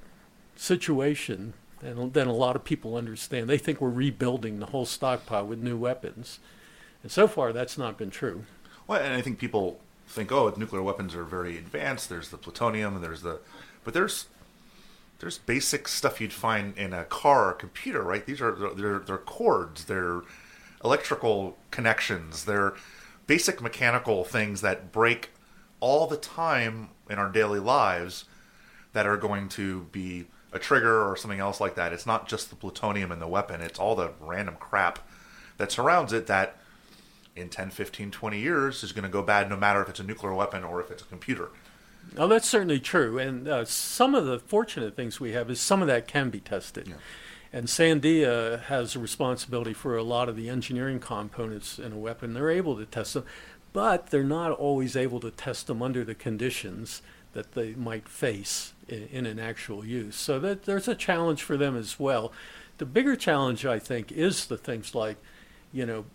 situation 0.55 1.53
than, 1.79 2.11
than 2.11 2.27
a 2.27 2.33
lot 2.33 2.55
of 2.55 2.63
people 2.63 2.97
understand. 2.97 3.47
They 3.47 3.57
think 3.57 3.79
we're 3.79 3.89
rebuilding 3.89 4.59
the 4.59 4.67
whole 4.67 4.85
stockpile 4.85 5.45
with 5.45 5.59
new 5.59 5.77
weapons. 5.77 6.39
And 7.03 7.11
so 7.11 7.27
far, 7.27 7.53
that's 7.53 7.77
not 7.77 7.97
been 7.97 8.09
true. 8.09 8.45
Well, 8.87 9.01
and 9.01 9.13
I 9.13 9.21
think 9.21 9.39
people 9.39 9.79
think, 10.07 10.31
oh, 10.31 10.53
nuclear 10.57 10.81
weapons 10.81 11.15
are 11.15 11.23
very 11.23 11.57
advanced. 11.57 12.09
There's 12.09 12.29
the 12.29 12.37
plutonium, 12.37 12.95
and 12.95 13.03
there's 13.03 13.21
the, 13.21 13.39
but 13.83 13.93
there's 13.93 14.27
there's 15.23 15.37
basic 15.37 15.87
stuff 15.87 16.19
you'd 16.19 16.33
find 16.33 16.77
in 16.77 16.91
a 16.91 17.05
car 17.05 17.51
or 17.51 17.53
computer, 17.53 18.03
right? 18.03 18.25
These 18.25 18.41
are 18.41 18.73
they're 18.75 18.99
they're 18.99 19.17
cords, 19.17 19.85
they're 19.85 20.21
electrical 20.83 21.57
connections, 21.71 22.43
they're 22.43 22.73
basic 23.25 23.61
mechanical 23.61 24.25
things 24.25 24.59
that 24.59 24.91
break 24.91 25.29
all 25.79 26.07
the 26.07 26.17
time 26.17 26.89
in 27.09 27.19
our 27.19 27.31
daily 27.31 27.61
lives 27.61 28.25
that 28.91 29.07
are 29.07 29.15
going 29.15 29.47
to 29.47 29.87
be 29.93 30.25
a 30.51 30.59
trigger 30.59 31.09
or 31.09 31.15
something 31.15 31.39
else 31.39 31.61
like 31.61 31.75
that. 31.75 31.93
It's 31.93 32.05
not 32.05 32.27
just 32.27 32.49
the 32.49 32.57
plutonium 32.57 33.09
in 33.09 33.19
the 33.19 33.27
weapon, 33.27 33.61
it's 33.61 33.79
all 33.79 33.95
the 33.95 34.11
random 34.19 34.57
crap 34.59 34.99
that 35.55 35.71
surrounds 35.71 36.11
it 36.11 36.27
that 36.27 36.57
in 37.33 37.47
10, 37.47 37.69
15, 37.69 38.11
20 38.11 38.39
years 38.39 38.83
is 38.83 38.91
going 38.91 39.03
to 39.03 39.09
go 39.09 39.23
bad 39.23 39.49
no 39.49 39.55
matter 39.55 39.81
if 39.81 39.87
it's 39.87 40.01
a 40.01 40.03
nuclear 40.03 40.33
weapon 40.33 40.65
or 40.65 40.81
if 40.81 40.91
it's 40.91 41.01
a 41.01 41.05
computer. 41.05 41.49
Oh, 42.17 42.27
that's 42.27 42.47
certainly 42.47 42.79
true. 42.79 43.17
And 43.17 43.47
uh, 43.47 43.65
some 43.65 44.13
of 44.13 44.25
the 44.25 44.39
fortunate 44.39 44.95
things 44.95 45.19
we 45.19 45.31
have 45.31 45.49
is 45.49 45.59
some 45.59 45.81
of 45.81 45.87
that 45.87 46.07
can 46.07 46.29
be 46.29 46.39
tested. 46.39 46.87
Yeah. 46.87 46.95
And 47.51 47.67
Sandia 47.67 48.63
has 48.63 48.95
a 48.95 48.99
responsibility 48.99 49.73
for 49.73 49.95
a 49.95 50.03
lot 50.03 50.27
of 50.27 50.35
the 50.35 50.49
engineering 50.49 50.99
components 50.99 51.77
in 51.77 51.91
a 51.93 51.97
weapon. 51.97 52.33
They're 52.33 52.49
able 52.49 52.75
to 52.77 52.85
test 52.85 53.13
them, 53.13 53.25
but 53.73 54.07
they're 54.07 54.23
not 54.23 54.51
always 54.51 54.95
able 54.95 55.19
to 55.19 55.29
test 55.31 55.67
them 55.67 55.81
under 55.81 56.03
the 56.03 56.15
conditions 56.15 57.01
that 57.33 57.53
they 57.53 57.73
might 57.73 58.07
face 58.07 58.73
in, 58.87 59.07
in 59.11 59.25
an 59.25 59.39
actual 59.39 59.85
use. 59.85 60.15
So 60.15 60.39
that 60.39 60.63
there's 60.63 60.87
a 60.87 60.95
challenge 60.95 61.43
for 61.43 61.57
them 61.57 61.75
as 61.75 61.99
well. 61.99 62.31
The 62.79 62.85
bigger 62.85 63.15
challenge, 63.15 63.65
I 63.65 63.77
think, 63.77 64.11
is 64.11 64.45
the 64.47 64.57
things 64.57 64.95
like, 64.95 65.17
you 65.71 65.85
know, 65.85 66.05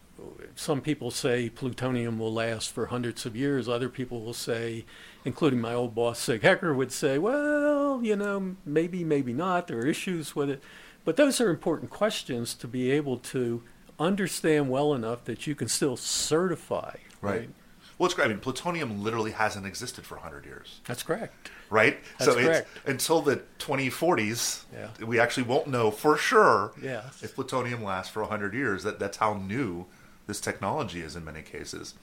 some 0.54 0.80
people 0.80 1.10
say 1.10 1.48
plutonium 1.48 2.18
will 2.18 2.32
last 2.32 2.72
for 2.72 2.86
hundreds 2.86 3.24
of 3.26 3.36
years. 3.36 3.68
Other 3.68 3.88
people 3.88 4.22
will 4.22 4.34
say, 4.34 4.84
including 5.24 5.60
my 5.60 5.74
old 5.74 5.94
boss 5.94 6.18
Sig 6.18 6.42
Hecker, 6.42 6.74
would 6.74 6.92
say, 6.92 7.18
well, 7.18 8.00
you 8.02 8.16
know, 8.16 8.56
maybe, 8.64 9.04
maybe 9.04 9.32
not. 9.32 9.66
There 9.68 9.78
are 9.78 9.86
issues 9.86 10.34
with 10.34 10.50
it. 10.50 10.62
But 11.04 11.16
those 11.16 11.40
are 11.40 11.48
important 11.50 11.90
questions 11.90 12.54
to 12.54 12.66
be 12.68 12.90
able 12.90 13.18
to 13.18 13.62
understand 13.98 14.68
well 14.70 14.94
enough 14.94 15.24
that 15.24 15.46
you 15.46 15.54
can 15.54 15.68
still 15.68 15.96
certify. 15.96 16.96
Right. 17.20 17.40
Right. 17.40 17.50
Well, 17.98 18.06
it's 18.06 18.14
great. 18.14 18.26
I 18.26 18.28
mean, 18.28 18.38
plutonium 18.38 19.02
literally 19.02 19.32
hasn't 19.32 19.66
existed 19.66 20.06
for 20.06 20.14
100 20.16 20.44
years, 20.44 20.80
That's 20.86 21.02
correct. 21.02 21.50
right? 21.68 21.98
That's 22.18 22.30
so 22.32 22.40
correct. 22.40 22.68
it's 22.76 22.88
until 22.88 23.22
the 23.22 23.42
2040s, 23.58 24.62
Yeah. 24.72 24.90
we 25.04 25.18
actually 25.18 25.42
won't 25.44 25.66
know 25.66 25.90
for 25.90 26.16
sure 26.16 26.72
Yes. 26.80 27.24
if 27.24 27.34
plutonium 27.34 27.82
lasts 27.82 28.12
for 28.12 28.22
100 28.22 28.54
years. 28.54 28.84
That 28.84 29.00
that's 29.00 29.16
how 29.16 29.34
new 29.34 29.86
this 30.28 30.40
technology 30.40 31.00
is 31.00 31.16
in 31.16 31.24
many 31.24 31.42
cases. 31.42 31.94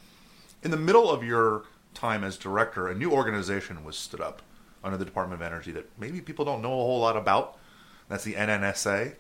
In 0.64 0.72
the 0.72 0.78
middle 0.78 1.10
of 1.10 1.24
your 1.24 1.64
time 1.94 2.24
as 2.24 2.36
director, 2.36 2.90
a 2.90 2.96
new 2.96 3.12
organization 3.12 3.86
was 3.86 3.96
stood 3.96 4.20
up 4.20 4.42
under 4.84 4.98
the 4.98 5.06
Department 5.06 5.42
of 5.42 5.46
Energy 5.46 5.72
that 5.72 5.90
maybe 5.98 6.20
people 6.20 6.44
don't 6.44 6.62
know 6.62 6.74
a 6.74 6.84
whole 6.84 7.00
lot 7.00 7.16
about. 7.16 7.58
That's 8.10 8.24
the 8.24 8.34
NNSA. 8.34 9.14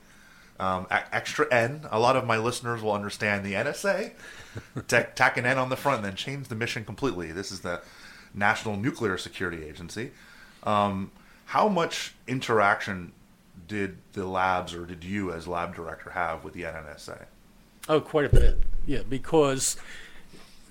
Um, 0.59 0.87
extra 0.89 1.51
N. 1.53 1.87
A 1.91 1.99
lot 1.99 2.15
of 2.15 2.25
my 2.25 2.37
listeners 2.37 2.81
will 2.81 2.93
understand 2.93 3.45
the 3.45 3.53
NSA. 3.53 4.13
Tack, 4.87 5.15
tack 5.15 5.37
an 5.37 5.45
N 5.45 5.57
on 5.57 5.69
the 5.69 5.75
front 5.75 5.97
and 5.97 6.05
then 6.05 6.15
change 6.15 6.47
the 6.47 6.55
mission 6.55 6.83
completely. 6.83 7.31
This 7.31 7.51
is 7.51 7.59
the 7.59 7.81
National 8.33 8.75
Nuclear 8.75 9.17
Security 9.17 9.65
Agency. 9.65 10.11
Um, 10.63 11.11
how 11.45 11.67
much 11.67 12.15
interaction 12.27 13.11
did 13.67 13.97
the 14.13 14.25
labs 14.25 14.73
or 14.73 14.85
did 14.85 15.03
you 15.03 15.31
as 15.31 15.47
lab 15.47 15.75
director 15.75 16.11
have 16.11 16.43
with 16.43 16.53
the 16.53 16.63
NNSA? 16.63 17.25
Oh, 17.87 18.01
quite 18.01 18.25
a 18.25 18.29
bit. 18.29 18.63
Yeah, 18.85 19.01
because 19.07 19.77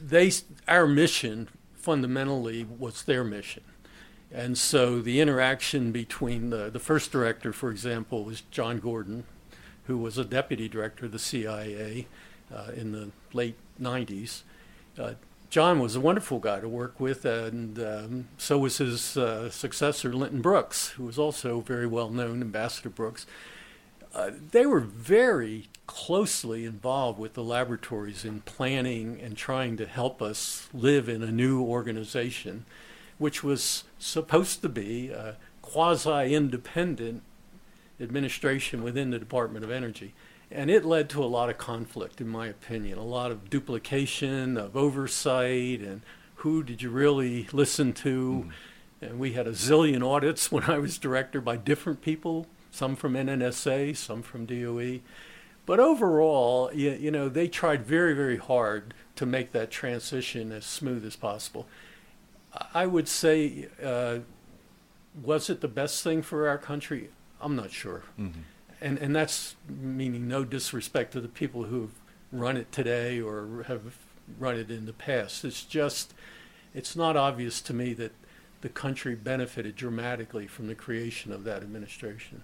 they 0.00 0.30
our 0.68 0.86
mission 0.86 1.48
fundamentally 1.74 2.64
was 2.64 3.02
their 3.02 3.24
mission. 3.24 3.62
And 4.32 4.58
so 4.58 5.00
the 5.00 5.20
interaction 5.20 5.92
between 5.92 6.50
the, 6.50 6.68
the 6.70 6.80
first 6.80 7.12
director, 7.12 7.52
for 7.52 7.70
example, 7.70 8.24
was 8.24 8.40
John 8.50 8.80
Gordon, 8.80 9.24
who 9.86 9.96
was 9.96 10.18
a 10.18 10.24
deputy 10.24 10.68
director 10.68 11.06
of 11.06 11.12
the 11.12 11.18
CIA 11.18 12.08
uh, 12.52 12.72
in 12.74 12.90
the 12.92 13.10
late 13.32 13.56
90s. 13.80 14.42
Uh, 14.98 15.14
John 15.50 15.78
was 15.78 15.94
a 15.94 16.00
wonderful 16.00 16.40
guy 16.40 16.58
to 16.58 16.68
work 16.68 16.98
with, 16.98 17.24
and 17.24 17.78
um, 17.78 18.28
so 18.36 18.58
was 18.58 18.78
his 18.78 19.16
uh, 19.16 19.50
successor, 19.50 20.12
Linton 20.12 20.40
Brooks, 20.40 20.88
who 20.90 21.04
was 21.04 21.16
also 21.16 21.60
very 21.60 21.86
well 21.86 22.10
known, 22.10 22.40
Ambassador 22.40 22.88
Brooks. 22.88 23.26
Uh, 24.14 24.30
they 24.52 24.64
were 24.64 24.80
very 24.80 25.68
closely 25.86 26.64
involved 26.64 27.18
with 27.18 27.34
the 27.34 27.42
laboratories 27.42 28.24
in 28.24 28.40
planning 28.42 29.20
and 29.20 29.36
trying 29.36 29.76
to 29.76 29.86
help 29.86 30.22
us 30.22 30.68
live 30.72 31.08
in 31.08 31.22
a 31.22 31.32
new 31.32 31.60
organization, 31.60 32.64
which 33.18 33.42
was 33.42 33.84
supposed 33.98 34.62
to 34.62 34.68
be 34.68 35.08
a 35.08 35.36
quasi 35.62 36.34
independent 36.34 37.22
administration 38.00 38.82
within 38.82 39.10
the 39.10 39.18
Department 39.18 39.64
of 39.64 39.70
Energy. 39.70 40.14
And 40.50 40.70
it 40.70 40.84
led 40.84 41.08
to 41.10 41.24
a 41.24 41.26
lot 41.26 41.50
of 41.50 41.58
conflict, 41.58 42.20
in 42.20 42.28
my 42.28 42.46
opinion, 42.46 42.98
a 42.98 43.04
lot 43.04 43.32
of 43.32 43.50
duplication 43.50 44.56
of 44.56 44.76
oversight 44.76 45.80
and 45.80 46.02
who 46.36 46.62
did 46.62 46.82
you 46.82 46.90
really 46.90 47.48
listen 47.52 47.92
to. 47.94 48.50
And 49.00 49.18
we 49.18 49.32
had 49.32 49.46
a 49.46 49.52
zillion 49.52 50.06
audits 50.06 50.52
when 50.52 50.64
I 50.64 50.78
was 50.78 50.98
director 50.98 51.40
by 51.40 51.56
different 51.56 52.02
people, 52.02 52.46
some 52.74 52.96
from 52.96 53.14
NNSA, 53.14 53.96
some 53.96 54.20
from 54.20 54.46
DOE. 54.46 54.98
But 55.64 55.78
overall, 55.78 56.72
you, 56.74 56.90
you 56.90 57.10
know, 57.12 57.28
they 57.28 57.46
tried 57.46 57.86
very, 57.86 58.14
very 58.14 58.36
hard 58.36 58.92
to 59.14 59.24
make 59.24 59.52
that 59.52 59.70
transition 59.70 60.50
as 60.50 60.66
smooth 60.66 61.06
as 61.06 61.14
possible. 61.14 61.68
I 62.74 62.86
would 62.86 63.06
say, 63.06 63.68
uh, 63.82 64.18
was 65.22 65.48
it 65.48 65.60
the 65.60 65.68
best 65.68 66.02
thing 66.02 66.20
for 66.20 66.48
our 66.48 66.58
country? 66.58 67.10
I'm 67.40 67.54
not 67.54 67.70
sure. 67.70 68.02
And, 68.80 68.98
and 68.98 69.14
that's 69.14 69.54
meaning 69.68 70.26
no 70.26 70.44
disrespect 70.44 71.12
to 71.12 71.20
the 71.20 71.28
people 71.28 71.64
who 71.64 71.82
have 71.82 71.92
run 72.32 72.56
it 72.56 72.72
today 72.72 73.20
or 73.20 73.64
have 73.68 73.98
run 74.38 74.56
it 74.56 74.68
in 74.68 74.86
the 74.86 74.92
past. 74.92 75.44
It's 75.44 75.62
just, 75.62 76.12
it's 76.74 76.96
not 76.96 77.16
obvious 77.16 77.60
to 77.62 77.72
me 77.72 77.94
that 77.94 78.12
the 78.62 78.68
country 78.68 79.14
benefited 79.14 79.76
dramatically 79.76 80.48
from 80.48 80.66
the 80.66 80.74
creation 80.74 81.30
of 81.30 81.44
that 81.44 81.62
administration. 81.62 82.42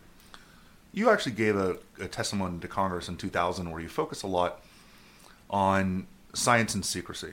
You 0.93 1.11
actually 1.11 1.33
gave 1.33 1.57
a, 1.57 1.79
a 2.01 2.09
testimony 2.09 2.59
to 2.61 2.69
Congress 2.69 3.09
in 3.09 3.17
2000 3.17 3.71
where 3.71 3.81
you 3.81 3.89
focus 3.89 4.23
a 4.23 4.27
lot 4.27 4.61
on 5.49 6.07
science 6.33 6.75
and 6.75 6.85
secrecy, 6.85 7.33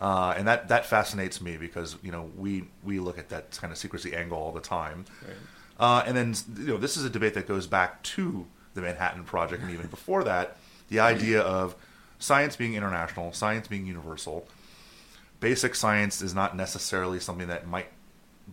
uh, 0.00 0.34
and 0.36 0.46
that 0.48 0.68
that 0.68 0.86
fascinates 0.86 1.40
me 1.40 1.56
because 1.56 1.96
you 2.02 2.12
know 2.12 2.30
we 2.36 2.64
we 2.84 2.98
look 2.98 3.18
at 3.18 3.28
that 3.28 3.56
kind 3.60 3.72
of 3.72 3.78
secrecy 3.78 4.14
angle 4.14 4.38
all 4.38 4.52
the 4.52 4.60
time, 4.60 5.04
uh, 5.78 6.02
and 6.06 6.16
then 6.16 6.34
you 6.58 6.72
know 6.72 6.76
this 6.76 6.96
is 6.96 7.04
a 7.04 7.10
debate 7.10 7.34
that 7.34 7.46
goes 7.46 7.66
back 7.66 8.02
to 8.02 8.46
the 8.74 8.80
Manhattan 8.82 9.24
Project 9.24 9.62
and 9.62 9.72
even 9.72 9.86
before 9.86 10.22
that, 10.24 10.56
the 10.88 11.00
idea 11.00 11.40
of 11.40 11.74
science 12.18 12.56
being 12.56 12.74
international, 12.74 13.32
science 13.32 13.66
being 13.68 13.86
universal. 13.86 14.46
Basic 15.40 15.74
science 15.74 16.22
is 16.22 16.34
not 16.34 16.56
necessarily 16.56 17.20
something 17.20 17.48
that 17.48 17.66
might 17.66 17.88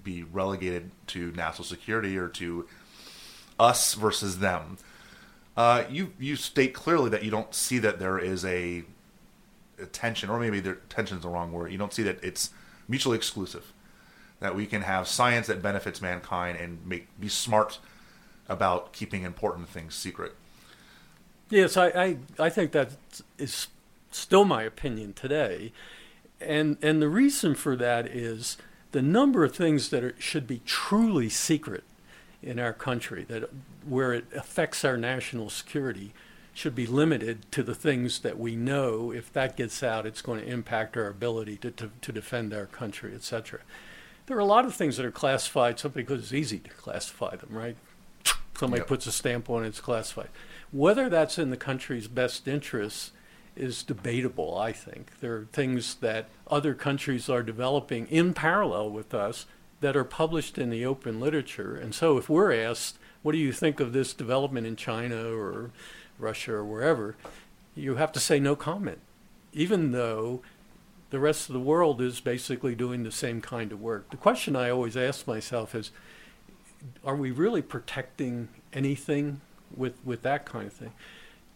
be 0.04 0.24
relegated 0.24 0.92
to 1.08 1.32
national 1.32 1.66
security 1.66 2.18
or 2.18 2.28
to 2.30 2.68
us 3.64 3.94
versus 3.94 4.40
them. 4.40 4.78
Uh, 5.56 5.84
you 5.90 6.14
you 6.20 6.36
state 6.36 6.74
clearly 6.74 7.10
that 7.10 7.24
you 7.24 7.32
don't 7.32 7.54
see 7.54 7.80
that 7.80 8.00
there 8.00 8.18
is 8.18 8.44
a, 8.44 8.84
a 9.80 9.86
tension, 9.86 10.30
or 10.30 10.40
maybe 10.40 10.62
tension 10.90 11.18
is 11.18 11.24
the 11.24 11.30
wrong 11.30 11.52
word. 11.52 11.72
You 11.72 11.78
don't 11.78 11.94
see 11.94 12.04
that 12.04 12.24
it's 12.24 12.50
mutually 12.88 13.18
exclusive. 13.18 13.72
That 14.40 14.56
we 14.56 14.66
can 14.66 14.82
have 14.82 15.08
science 15.08 15.48
that 15.48 15.62
benefits 15.62 16.02
mankind 16.02 16.58
and 16.58 16.86
make 16.86 17.08
be 17.20 17.30
smart 17.30 17.80
about 18.50 18.92
keeping 18.92 19.24
important 19.24 19.70
things 19.70 19.96
secret. 19.96 20.36
Yes, 21.50 21.78
I, 21.78 21.88
I, 21.90 22.18
I 22.40 22.50
think 22.50 22.72
that 22.72 22.92
is 23.38 23.68
still 24.12 24.44
my 24.44 24.64
opinion 24.64 25.14
today. 25.14 25.72
And, 26.42 26.78
and 26.82 27.02
the 27.02 27.08
reason 27.08 27.56
for 27.56 27.76
that 27.78 28.08
is 28.08 28.58
the 28.92 29.02
number 29.02 29.44
of 29.44 29.56
things 29.56 29.90
that 29.90 30.04
are, 30.04 30.16
should 30.20 30.48
be 30.48 30.62
truly 30.66 31.30
secret 31.30 31.84
in 32.44 32.60
our 32.60 32.74
country, 32.74 33.24
that 33.26 33.50
where 33.88 34.14
it 34.14 34.26
affects 34.36 34.84
our 34.86 34.98
national 34.98 35.50
security, 35.50 36.14
should 36.54 36.76
be 36.76 36.86
limited 36.86 37.52
to 37.52 37.64
the 37.64 37.74
things 37.74 38.20
that 38.20 38.38
we 38.38 38.56
know 38.56 39.12
if 39.12 39.34
that 39.34 39.58
gets 39.58 39.82
out, 39.82 40.06
it's 40.06 40.22
going 40.22 40.40
to 40.40 40.48
impact 40.48 40.96
our 40.96 41.08
ability 41.08 41.58
to, 41.58 41.72
to, 41.72 41.90
to 42.02 42.12
defend 42.12 42.54
our 42.54 42.68
country, 42.68 43.14
etc. 43.16 43.60
There 44.28 44.38
are 44.38 44.42
a 44.42 44.46
lot 44.46 44.64
of 44.66 44.76
things 44.76 44.98
that 44.98 45.06
are 45.06 45.12
classified 45.12 45.80
simply 45.80 46.04
because 46.04 46.22
it's 46.22 46.34
easy 46.34 46.60
to 46.60 46.70
classify 46.70 47.36
them, 47.36 47.50
right? 47.52 47.76
Somebody 48.56 48.82
Yep. 48.82 48.88
puts 48.88 49.08
a 49.08 49.12
stamp 49.12 49.50
on 49.50 49.66
it, 49.66 49.70
it's 49.70 49.82
classified. 49.82 50.30
Whether 50.72 51.10
that's 51.10 51.40
in 51.40 51.50
the 51.50 51.58
country's 51.58 52.08
best 52.08 52.48
interests 52.48 53.12
is 53.56 53.84
debatable, 53.84 54.58
I 54.58 54.72
think. 54.72 55.20
There 55.22 55.36
are 55.36 55.48
things 55.52 55.96
that 55.96 56.28
other 56.48 56.76
countries 56.76 57.30
are 57.30 57.44
developing 57.44 58.08
in 58.08 58.34
parallel 58.34 58.92
with 58.92 59.14
us 59.14 59.48
that 59.84 59.98
are 59.98 60.06
published 60.06 60.58
in 60.58 60.70
the 60.70 60.86
open 60.86 61.20
literature. 61.20 61.76
And 61.76 61.94
so 61.94 62.18
if 62.18 62.30
we're 62.30 62.54
asked, 62.54 62.98
what 63.22 63.34
do 63.34 63.38
you 63.38 63.52
think 63.52 63.82
of 63.82 63.92
this 63.92 64.14
development 64.14 64.66
in 64.66 64.78
China 64.78 65.36
or 65.36 65.72
Russia 66.18 66.54
or 66.54 66.64
wherever, 66.64 67.18
you 67.76 67.96
have 67.96 68.14
to 68.14 68.20
say 68.22 68.40
no 68.40 68.56
comment, 68.56 69.00
even 69.52 69.92
though 69.92 70.42
the 71.10 71.20
rest 71.20 71.50
of 71.50 71.54
the 71.54 71.60
world 71.60 72.00
is 72.00 72.22
basically 72.22 72.76
doing 72.76 73.04
the 73.04 73.12
same 73.12 73.42
kind 73.42 73.74
of 73.74 73.82
work. 73.82 74.10
The 74.10 74.16
question 74.16 74.56
I 74.56 74.70
always 74.70 74.96
ask 74.96 75.28
myself 75.28 75.76
is, 75.76 75.92
are 77.04 77.18
we 77.18 77.32
really 77.32 77.62
protecting 77.62 78.48
anything 78.72 79.42
with, 79.76 79.96
with 80.06 80.22
that 80.22 80.46
kind 80.46 80.68
of 80.68 80.74
thing? 80.74 80.94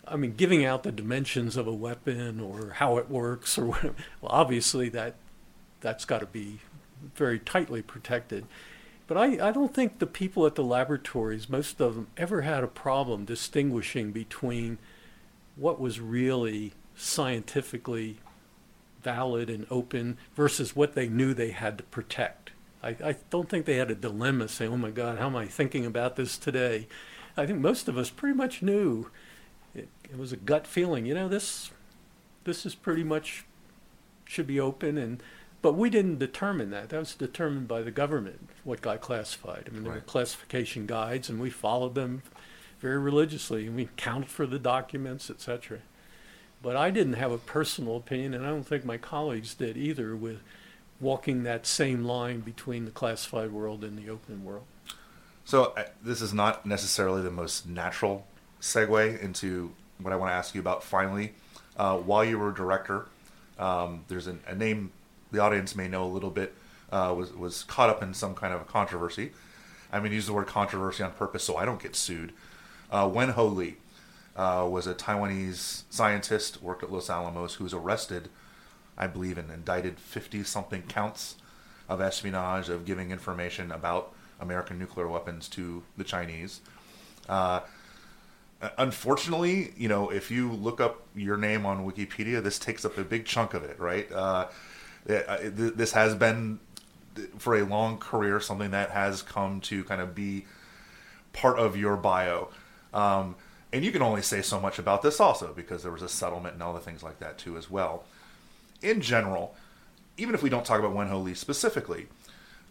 I 0.05 0.17
mean, 0.17 0.35
giving 0.35 0.65
out 0.65 0.83
the 0.83 0.91
dimensions 0.91 1.55
of 1.55 1.65
a 1.65 1.73
weapon 1.73 2.41
or 2.41 2.71
how 2.71 2.97
it 2.97 3.09
works 3.09 3.57
or 3.57 3.67
whatever, 3.67 3.95
well, 4.21 4.33
obviously 4.33 4.89
that 4.89 5.15
that's 5.79 6.03
got 6.03 6.19
to 6.19 6.25
be 6.25 6.59
very 7.15 7.39
tightly 7.39 7.81
protected. 7.81 8.45
But 9.07 9.17
I, 9.17 9.47
I 9.47 9.51
don't 9.51 9.73
think 9.73 9.99
the 9.99 10.05
people 10.05 10.45
at 10.45 10.55
the 10.55 10.63
laboratories, 10.63 11.49
most 11.49 11.79
of 11.79 11.95
them, 11.95 12.07
ever 12.17 12.41
had 12.41 12.63
a 12.63 12.67
problem 12.67 13.25
distinguishing 13.25 14.11
between 14.11 14.77
what 15.55 15.79
was 15.79 15.99
really 15.99 16.73
scientifically 16.95 18.17
valid 19.01 19.49
and 19.49 19.65
open 19.69 20.17
versus 20.35 20.75
what 20.75 20.93
they 20.93 21.07
knew 21.07 21.33
they 21.33 21.51
had 21.51 21.77
to 21.77 21.83
protect. 21.85 22.51
I, 22.83 22.89
I 23.03 23.15
don't 23.29 23.49
think 23.49 23.65
they 23.65 23.77
had 23.77 23.89
a 23.91 23.95
dilemma 23.95 24.47
saying, 24.47 24.73
oh 24.73 24.77
my 24.77 24.91
God, 24.91 25.17
how 25.17 25.27
am 25.27 25.35
I 25.35 25.45
thinking 25.45 25.85
about 25.85 26.15
this 26.15 26.37
today? 26.37 26.87
I 27.37 27.45
think 27.45 27.59
most 27.59 27.87
of 27.87 27.97
us 27.97 28.09
pretty 28.09 28.35
much 28.35 28.61
knew 28.61 29.09
it, 29.73 29.87
it 30.09 30.17
was 30.17 30.33
a 30.33 30.37
gut 30.37 30.67
feeling, 30.67 31.05
you 31.05 31.13
know, 31.13 31.27
this 31.27 31.71
this 32.43 32.65
is 32.65 32.75
pretty 32.75 33.03
much 33.03 33.45
should 34.25 34.47
be 34.47 34.59
open 34.59 34.97
and 34.97 35.21
but 35.67 35.73
we 35.73 35.89
didn't 35.89 36.17
determine 36.17 36.69
that. 36.69 36.87
That 36.87 36.99
was 36.99 37.13
determined 37.13 37.67
by 37.67 37.81
the 37.81 37.91
government, 37.91 38.47
what 38.63 38.79
got 38.79 39.01
classified. 39.01 39.65
I 39.67 39.73
mean, 39.73 39.83
there 39.83 39.91
were 39.91 39.99
classification 39.99 40.85
guides, 40.85 41.27
and 41.27 41.41
we 41.41 41.49
followed 41.49 41.93
them 41.93 42.21
very 42.79 42.97
religiously, 42.97 43.67
and 43.67 43.75
we 43.75 43.89
counted 43.97 44.29
for 44.29 44.45
the 44.45 44.59
documents, 44.59 45.29
etc. 45.29 45.79
But 46.61 46.77
I 46.77 46.89
didn't 46.89 47.15
have 47.15 47.33
a 47.33 47.37
personal 47.37 47.97
opinion, 47.97 48.33
and 48.33 48.45
I 48.45 48.49
don't 48.49 48.63
think 48.63 48.85
my 48.85 48.95
colleagues 48.95 49.55
did 49.55 49.75
either, 49.75 50.15
with 50.15 50.39
walking 51.01 51.43
that 51.43 51.67
same 51.67 52.05
line 52.05 52.39
between 52.39 52.85
the 52.85 52.91
classified 52.91 53.51
world 53.51 53.83
and 53.83 53.97
the 53.97 54.09
open 54.09 54.45
world. 54.45 54.63
So 55.43 55.73
uh, 55.75 55.83
this 56.01 56.21
is 56.21 56.33
not 56.33 56.65
necessarily 56.65 57.21
the 57.21 57.29
most 57.29 57.67
natural 57.67 58.25
segue 58.61 59.21
into 59.21 59.73
what 59.97 60.13
I 60.13 60.15
want 60.15 60.31
to 60.31 60.35
ask 60.35 60.55
you 60.55 60.61
about. 60.61 60.81
Finally, 60.81 61.33
uh, 61.75 61.97
while 61.97 62.23
you 62.23 62.39
were 62.39 62.53
director, 62.53 63.07
um, 63.59 64.05
there's 64.07 64.27
an, 64.27 64.39
a 64.47 64.55
name 64.55 64.93
the 65.31 65.39
audience 65.39 65.75
may 65.75 65.87
know 65.87 66.03
a 66.05 66.11
little 66.11 66.29
bit. 66.29 66.53
Uh, 66.91 67.13
was 67.17 67.33
was 67.33 67.63
caught 67.63 67.89
up 67.89 68.01
in 68.01 68.13
some 68.13 68.33
kind 68.33 68.53
of 68.53 68.61
a 68.61 68.65
controversy. 68.65 69.31
Going 69.91 70.09
to 70.09 70.15
use 70.15 70.27
the 70.27 70.33
word 70.33 70.47
controversy 70.47 71.03
on 71.03 71.11
purpose 71.11 71.43
so 71.43 71.57
I 71.57 71.65
don't 71.65 71.81
get 71.81 71.95
sued. 71.95 72.33
Uh, 72.91 73.09
Wen 73.11 73.29
Ho 73.29 73.47
Lee 73.47 73.77
uh, 74.35 74.67
was 74.69 74.85
a 74.85 74.93
Taiwanese 74.93 75.83
scientist, 75.89 76.61
worked 76.61 76.83
at 76.83 76.91
Los 76.91 77.09
Alamos, 77.09 77.55
who 77.55 77.63
was 77.63 77.73
arrested, 77.73 78.29
I 78.97 79.07
believe, 79.07 79.37
and 79.37 79.49
indicted 79.49 79.99
50 79.99 80.43
something 80.43 80.83
counts 80.83 81.35
of 81.89 81.99
espionage, 82.01 82.69
of 82.69 82.85
giving 82.85 83.11
information 83.11 83.71
about 83.71 84.13
American 84.39 84.77
nuclear 84.77 85.07
weapons 85.07 85.47
to 85.49 85.83
the 85.97 86.03
Chinese. 86.03 86.61
Uh, 87.27 87.61
unfortunately, 88.77 89.73
you 89.77 89.87
know, 89.87 90.09
if 90.09 90.29
you 90.29 90.51
look 90.51 90.79
up 90.79 91.07
your 91.15 91.37
name 91.37 91.65
on 91.65 91.89
Wikipedia, 91.89 92.43
this 92.43 92.59
takes 92.59 92.85
up 92.85 92.97
a 92.97 93.03
big 93.03 93.25
chunk 93.25 93.53
of 93.53 93.63
it, 93.63 93.79
right? 93.79 94.11
This 95.07 95.93
has 95.93 96.15
been, 96.15 96.59
for 97.37 97.55
a 97.55 97.63
long 97.63 97.97
career, 97.97 98.39
something 98.39 98.71
that 98.71 98.91
has 98.91 99.21
come 99.21 99.61
to 99.61 99.83
kind 99.85 100.01
of 100.01 100.13
be 100.13 100.45
part 101.33 101.57
of 101.57 101.77
your 101.77 101.95
bio. 101.95 102.49
Um, 102.93 103.35
and 103.71 103.83
you 103.83 103.91
can 103.91 104.01
only 104.01 104.21
say 104.21 104.41
so 104.41 104.59
much 104.59 104.79
about 104.79 105.01
this 105.01 105.19
also 105.19 105.53
because 105.53 105.83
there 105.83 105.91
was 105.91 106.01
a 106.01 106.09
settlement 106.09 106.53
and 106.55 106.63
other 106.63 106.79
things 106.79 107.03
like 107.03 107.19
that 107.19 107.37
too 107.37 107.57
as 107.57 107.69
well. 107.69 108.03
In 108.81 109.01
general, 109.01 109.55
even 110.17 110.35
if 110.35 110.43
we 110.43 110.49
don't 110.49 110.65
talk 110.65 110.79
about 110.79 110.93
Wen 110.93 111.07
Ho 111.07 111.19
Lee 111.19 111.33
specifically, 111.33 112.07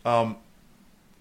um, 0.04 0.36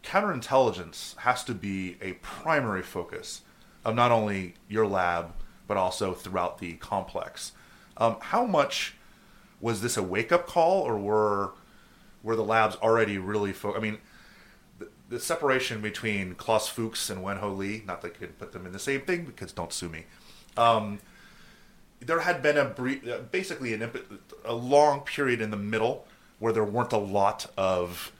counterintelligence 0.03 1.17
has 1.17 1.43
to 1.43 1.53
be 1.53 1.97
a 2.01 2.13
primary 2.13 2.83
focus 2.83 3.41
of 3.83 3.95
not 3.95 4.11
only 4.11 4.55
your 4.67 4.87
lab 4.87 5.33
but 5.67 5.77
also 5.77 6.13
throughout 6.13 6.59
the 6.59 6.73
complex. 6.73 7.51
Um, 7.97 8.17
how 8.19 8.45
much 8.45 8.94
was 9.61 9.81
this 9.81 9.97
a 9.97 10.03
wake 10.03 10.31
up 10.31 10.47
call, 10.47 10.81
or 10.81 10.97
were 10.97 11.51
were 12.23 12.35
the 12.35 12.43
labs 12.43 12.75
already 12.77 13.17
really? 13.17 13.53
Fo- 13.53 13.75
I 13.75 13.79
mean, 13.79 13.99
the, 14.79 14.89
the 15.09 15.19
separation 15.19 15.81
between 15.81 16.35
Klaus 16.35 16.67
Fuchs 16.67 17.09
and 17.09 17.21
Wen 17.23 17.37
Ho 17.37 17.49
Lee, 17.51 17.83
not 17.85 18.01
that 18.01 18.15
I 18.15 18.17
could 18.17 18.39
put 18.39 18.51
them 18.51 18.65
in 18.65 18.71
the 18.71 18.79
same 18.79 19.01
thing 19.01 19.25
because 19.25 19.51
don't 19.51 19.71
sue 19.71 19.89
me. 19.89 20.05
Um, 20.57 20.99
there 21.99 22.19
had 22.21 22.41
been 22.41 22.57
a 22.57 22.65
brief, 22.65 23.03
basically 23.31 23.73
an 23.73 23.89
a 24.43 24.53
long 24.53 25.01
period 25.01 25.41
in 25.41 25.51
the 25.51 25.57
middle 25.57 26.05
where 26.39 26.53
there 26.53 26.63
weren't 26.63 26.93
a 26.93 26.97
lot 26.97 27.49
of 27.57 28.11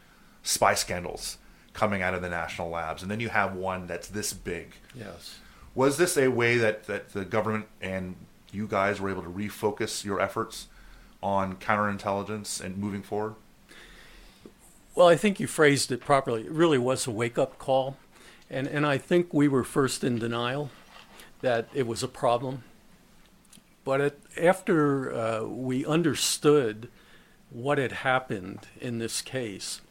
spy 0.43 0.73
scandals 0.73 1.37
coming 1.73 2.01
out 2.01 2.13
of 2.13 2.21
the 2.21 2.29
national 2.29 2.69
labs, 2.69 3.01
and 3.01 3.11
then 3.11 3.19
you 3.19 3.29
have 3.29 3.53
one 3.53 3.85
that's 3.85 4.07
this 4.07 4.33
big. 4.33 4.75
Yes. 4.93 5.39
Was 5.73 5.97
this 5.97 6.17
a 6.17 6.29
way 6.29 6.57
that, 6.57 6.85
that 6.85 7.09
the 7.09 7.25
government 7.25 7.65
and 7.81 8.15
you 8.51 8.65
guys 8.65 9.01
were 9.01 9.09
able 9.09 9.23
to 9.23 9.29
refocus 9.29 10.05
your 10.05 10.21
efforts 10.21 10.67
on 11.25 11.55
counterintelligence 11.55 12.63
and 12.63 12.77
moving 12.77 13.01
forward? 13.01 13.33
Well, 14.93 15.07
I 15.07 15.15
think 15.15 15.39
you 15.39 15.47
phrased 15.47 15.91
it 15.91 15.99
properly. 15.99 16.43
It 16.43 16.51
really 16.51 16.77
was 16.77 17.07
a 17.07 17.11
wake 17.11 17.39
up 17.39 17.57
call. 17.57 17.97
And, 18.47 18.67
and 18.67 18.85
I 18.85 18.99
think 18.99 19.33
we 19.33 19.47
were 19.47 19.63
first 19.63 20.03
in 20.03 20.19
denial 20.19 20.69
that 21.41 21.67
it 21.73 21.87
was 21.87 22.03
a 22.03 22.07
problem. 22.07 22.63
But 23.83 24.01
it, 24.01 24.19
after 24.39 25.13
uh, 25.13 25.43
we 25.45 25.83
understood 25.83 26.89
what 27.49 27.79
had 27.79 27.91
happened 27.91 28.67
in 28.79 28.99
this 28.99 29.23
case, 29.23 29.81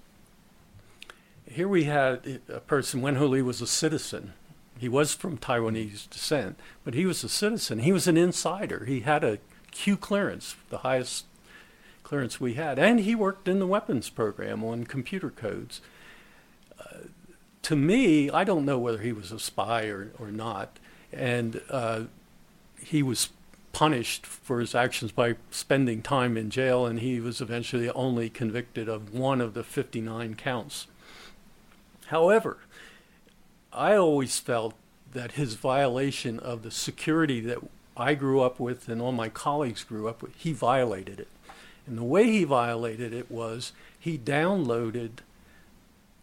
here 1.50 1.68
we 1.68 1.84
had 1.84 2.40
a 2.48 2.60
person, 2.60 3.02
Wen 3.02 3.30
Lee 3.30 3.42
was 3.42 3.60
a 3.60 3.66
citizen. 3.66 4.34
He 4.78 4.88
was 4.88 5.14
from 5.14 5.38
Taiwanese 5.38 6.08
descent, 6.08 6.60
but 6.84 6.94
he 6.94 7.06
was 7.06 7.24
a 7.24 7.28
citizen. 7.28 7.80
He 7.80 7.92
was 7.92 8.06
an 8.06 8.16
insider. 8.16 8.84
He 8.84 9.00
had 9.00 9.24
a 9.24 9.38
Q 9.74 9.96
clearance, 9.96 10.56
the 10.70 10.78
highest 10.78 11.26
clearance 12.04 12.40
we 12.40 12.54
had, 12.54 12.78
and 12.78 13.00
he 13.00 13.14
worked 13.14 13.48
in 13.48 13.58
the 13.58 13.66
weapons 13.66 14.08
program 14.08 14.64
on 14.64 14.84
computer 14.84 15.30
codes. 15.30 15.82
Uh, 16.80 17.08
to 17.62 17.76
me, 17.76 18.30
I 18.30 18.44
don't 18.44 18.64
know 18.64 18.78
whether 18.78 18.98
he 18.98 19.12
was 19.12 19.32
a 19.32 19.38
spy 19.38 19.86
or, 19.86 20.12
or 20.18 20.30
not, 20.30 20.78
and 21.12 21.60
uh, 21.68 22.04
he 22.78 23.02
was 23.02 23.30
punished 23.72 24.24
for 24.24 24.60
his 24.60 24.74
actions 24.74 25.10
by 25.10 25.34
spending 25.50 26.00
time 26.00 26.36
in 26.36 26.50
jail, 26.50 26.86
and 26.86 27.00
he 27.00 27.18
was 27.18 27.40
eventually 27.40 27.90
only 27.90 28.30
convicted 28.30 28.88
of 28.88 29.12
one 29.12 29.40
of 29.40 29.54
the 29.54 29.64
59 29.64 30.34
counts. 30.36 30.86
However, 32.06 32.58
I 33.72 33.96
always 33.96 34.38
felt 34.38 34.74
that 35.12 35.32
his 35.32 35.54
violation 35.54 36.38
of 36.38 36.62
the 36.62 36.70
security 36.70 37.40
that 37.40 37.58
I 37.96 38.14
grew 38.14 38.40
up 38.40 38.58
with 38.58 38.88
and 38.88 39.00
all 39.00 39.12
my 39.12 39.28
colleagues 39.28 39.84
grew 39.84 40.08
up 40.08 40.22
with, 40.22 40.34
he 40.36 40.52
violated 40.52 41.20
it. 41.20 41.28
And 41.86 41.98
the 41.98 42.04
way 42.04 42.24
he 42.24 42.44
violated 42.44 43.12
it 43.12 43.30
was 43.30 43.72
he 43.98 44.18
downloaded 44.18 45.18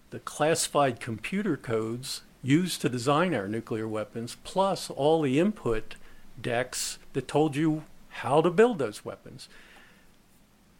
the 0.09 0.19
classified 0.19 0.99
computer 0.99 1.55
codes 1.55 2.21
used 2.43 2.81
to 2.81 2.89
design 2.89 3.33
our 3.33 3.47
nuclear 3.47 3.87
weapons, 3.87 4.35
plus 4.43 4.89
all 4.89 5.21
the 5.21 5.39
input 5.39 5.95
decks 6.41 6.97
that 7.13 7.27
told 7.27 7.55
you 7.55 7.83
how 8.09 8.41
to 8.41 8.49
build 8.49 8.79
those 8.79 9.05
weapons. 9.05 9.47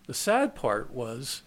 The 0.08 0.14
sad 0.14 0.56
part 0.56 0.92
was 0.92 1.44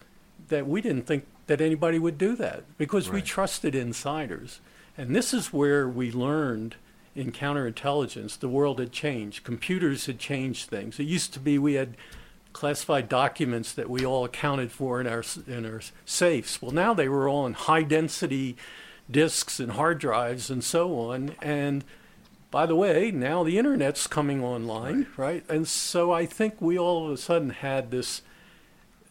that 0.47 0.67
we 0.67 0.81
didn't 0.81 1.05
think 1.05 1.25
that 1.47 1.61
anybody 1.61 1.99
would 1.99 2.17
do 2.17 2.35
that 2.37 2.63
because 2.77 3.09
we 3.09 3.21
trusted 3.21 3.75
insiders. 3.75 4.59
And 4.97 5.15
this 5.15 5.33
is 5.33 5.53
where 5.53 5.87
we 5.87 6.11
learned 6.11 6.75
in 7.15 7.31
counterintelligence 7.31 8.37
the 8.37 8.49
world 8.49 8.79
had 8.79 8.91
changed. 8.91 9.43
Computers 9.43 10.05
had 10.05 10.19
changed 10.19 10.69
things. 10.69 10.99
It 10.99 11.03
used 11.03 11.33
to 11.33 11.39
be 11.39 11.57
we 11.57 11.75
had 11.75 11.95
classified 12.53 13.09
documents 13.09 13.73
that 13.73 13.89
we 13.89 14.05
all 14.05 14.23
accounted 14.23 14.71
for 14.71 15.01
in 15.01 15.07
our 15.07 15.23
in 15.47 15.65
our 15.65 15.81
safes. 16.05 16.61
Well, 16.61 16.71
now 16.71 16.93
they 16.93 17.09
were 17.09 17.27
all 17.27 17.45
in 17.45 17.53
high 17.53 17.83
density 17.83 18.55
disks 19.09 19.59
and 19.59 19.73
hard 19.73 19.99
drives 19.99 20.49
and 20.49 20.63
so 20.63 20.97
on. 20.97 21.35
And 21.41 21.83
by 22.51 22.65
the 22.65 22.75
way, 22.75 23.11
now 23.11 23.43
the 23.43 23.57
internet's 23.57 24.07
coming 24.07 24.43
online, 24.43 25.07
right? 25.17 25.43
And 25.49 25.67
so 25.67 26.11
I 26.11 26.25
think 26.25 26.61
we 26.61 26.77
all 26.77 27.05
of 27.05 27.11
a 27.11 27.17
sudden 27.17 27.49
had 27.49 27.91
this 27.91 28.21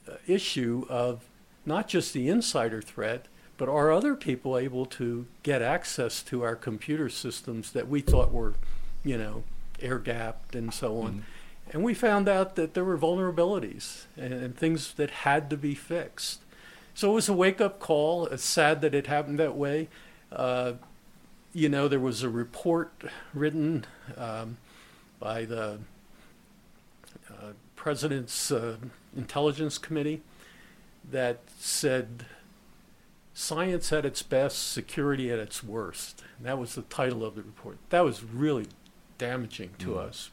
uh, 0.09 0.15
issue 0.27 0.87
of 0.89 1.25
not 1.67 1.89
just 1.89 2.13
the 2.13 2.29
insider 2.29 2.81
threat, 2.81 3.27
but 3.57 3.69
are 3.69 3.93
other 3.93 4.15
people 4.15 4.59
able 4.59 4.87
to 4.87 5.27
get 5.43 5.63
access 5.63 6.23
to 6.25 6.43
our 6.43 6.57
computer 6.57 7.09
systems 7.09 7.73
that 7.73 7.89
we 7.89 8.01
thought 8.01 8.33
were, 8.33 8.55
you 9.05 9.17
know, 9.17 9.45
air 9.81 9.99
gapped 9.99 10.55
and 10.55 10.73
so 10.73 11.01
on? 11.01 11.25
And 11.71 11.83
we 11.83 11.95
found 11.95 12.29
out 12.29 12.57
that 12.57 12.75
there 12.75 12.85
were 12.85 12.99
vulnerabilities 12.99 14.05
and, 14.17 14.33
and 14.33 14.57
things 14.57 14.95
that 14.95 15.11
had 15.11 15.49
to 15.51 15.57
be 15.57 15.75
fixed. 15.75 16.41
So 16.95 17.11
it 17.11 17.15
was 17.15 17.29
a 17.29 17.33
wake 17.33 17.61
up 17.61 17.81
call. 17.81 18.27
It's 18.27 18.45
sad 18.45 18.81
that 18.83 18.95
it 18.95 19.07
happened 19.07 19.39
that 19.39 19.57
way. 19.57 19.89
Uh, 20.31 20.75
you 21.53 21.69
know, 21.69 21.89
there 21.89 22.01
was 22.01 22.23
a 22.23 22.29
report 22.29 22.93
written 23.33 23.87
um, 24.17 24.59
by 25.19 25.45
the 25.45 25.79
uh, 27.31 27.53
president's 27.77 28.51
uh, 28.51 28.77
intelligence 29.17 29.79
committee 29.79 30.23
that 31.11 31.41
said 31.59 32.27
science 33.35 33.93
at 33.93 34.07
its 34.07 34.23
best, 34.23 34.73
security 34.73 35.31
at 35.31 35.39
its 35.39 35.63
worst. 35.63 36.23
And 36.39 36.47
that 36.47 36.59
was 36.59 36.75
the 36.75 36.83
title 36.83 37.25
of 37.25 37.35
the 37.35 37.43
report. 37.43 37.79
That 37.91 38.05
was 38.05 38.25
really 38.25 38.67
damaging 39.19 39.71
to 39.81 39.99
us. 39.99 40.31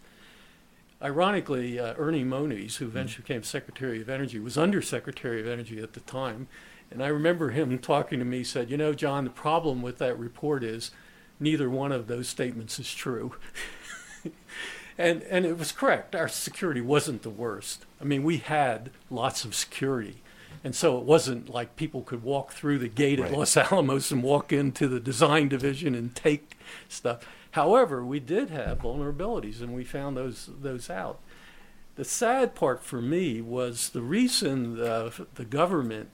Ironically, 1.02 1.80
uh, 1.80 1.96
Ernie 1.98 2.24
Moniz, 2.24 2.78
who 2.78 2.86
eventually 2.86 3.24
became 3.24 3.44
Secretary 3.44 4.02
of 4.02 4.10
Energy, 4.10 4.40
was 4.40 4.58
Undersecretary 4.58 5.42
of 5.42 5.48
Energy 5.48 5.80
at 5.80 5.94
the 5.94 6.00
time. 6.02 6.48
And 6.92 7.04
I 7.04 7.08
remember 7.08 7.50
him 7.50 7.80
talking 7.80 8.20
to 8.20 8.26
me, 8.26 8.44
said, 8.44 8.70
You 8.70 8.78
know, 8.78 8.94
John, 8.94 9.24
the 9.24 9.32
problem 9.32 9.82
with 9.82 9.98
that 9.98 10.20
report 10.20 10.64
is 10.64 10.92
neither 11.40 11.70
one 11.70 11.92
of 11.92 12.06
those 12.08 12.28
statements 12.28 12.78
is 12.78 12.94
true. 12.94 13.36
And, 14.98 15.24
and 15.24 15.46
it 15.46 15.58
was 15.58 15.72
correct. 15.72 16.16
Our 16.16 16.28
security 16.28 16.82
wasn't 16.82 17.24
the 17.24 17.32
worst. 17.32 17.86
I 18.00 18.04
mean, 18.04 18.24
we 18.24 18.38
had 18.38 18.92
lots 19.10 19.44
of 19.46 19.56
security. 19.56 20.22
And 20.64 20.76
so 20.76 20.98
it 21.00 21.06
wasn't 21.06 21.50
like 21.50 21.76
people 21.76 22.04
could 22.04 22.24
walk 22.24 22.54
through 22.54 22.80
the 22.80 22.88
gate 22.88 23.20
at 23.20 23.30
Right. 23.30 23.38
Los 23.40 23.58
Alamos 23.58 24.12
and 24.12 24.22
walk 24.22 24.54
into 24.54 24.88
the 24.88 25.00
design 25.00 25.48
division 25.50 25.96
and 25.96 26.16
take 26.16 26.56
stuff. 26.88 27.28
However, 27.52 28.06
we 28.06 28.20
did 28.20 28.50
have 28.50 28.80
vulnerabilities, 28.80 29.62
and 29.62 29.74
we 29.74 29.84
found 29.84 30.16
those 30.16 30.50
those 30.62 30.90
out. 30.90 31.20
The 31.96 32.06
sad 32.06 32.56
part 32.56 32.84
for 32.84 33.02
me 33.02 33.42
was 33.42 33.90
the 33.90 34.02
reason 34.02 34.78
the, 34.78 35.28
the 35.36 35.44
government, 35.44 36.10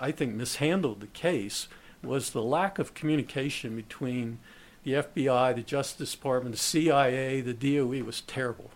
I 0.00 0.10
think, 0.10 0.34
mishandled 0.34 1.00
the 1.00 1.06
case 1.06 1.68
was 2.02 2.30
the 2.30 2.42
lack 2.42 2.78
of 2.78 2.94
communication 2.94 3.76
between 3.76 4.38
the 4.82 4.94
FBI, 4.94 5.54
the 5.54 5.62
Justice 5.62 6.12
Department, 6.12 6.54
the 6.54 6.60
CIA, 6.60 7.40
the 7.40 7.54
DOE 7.54 8.02
was 8.04 8.22
terrible. 8.22 8.70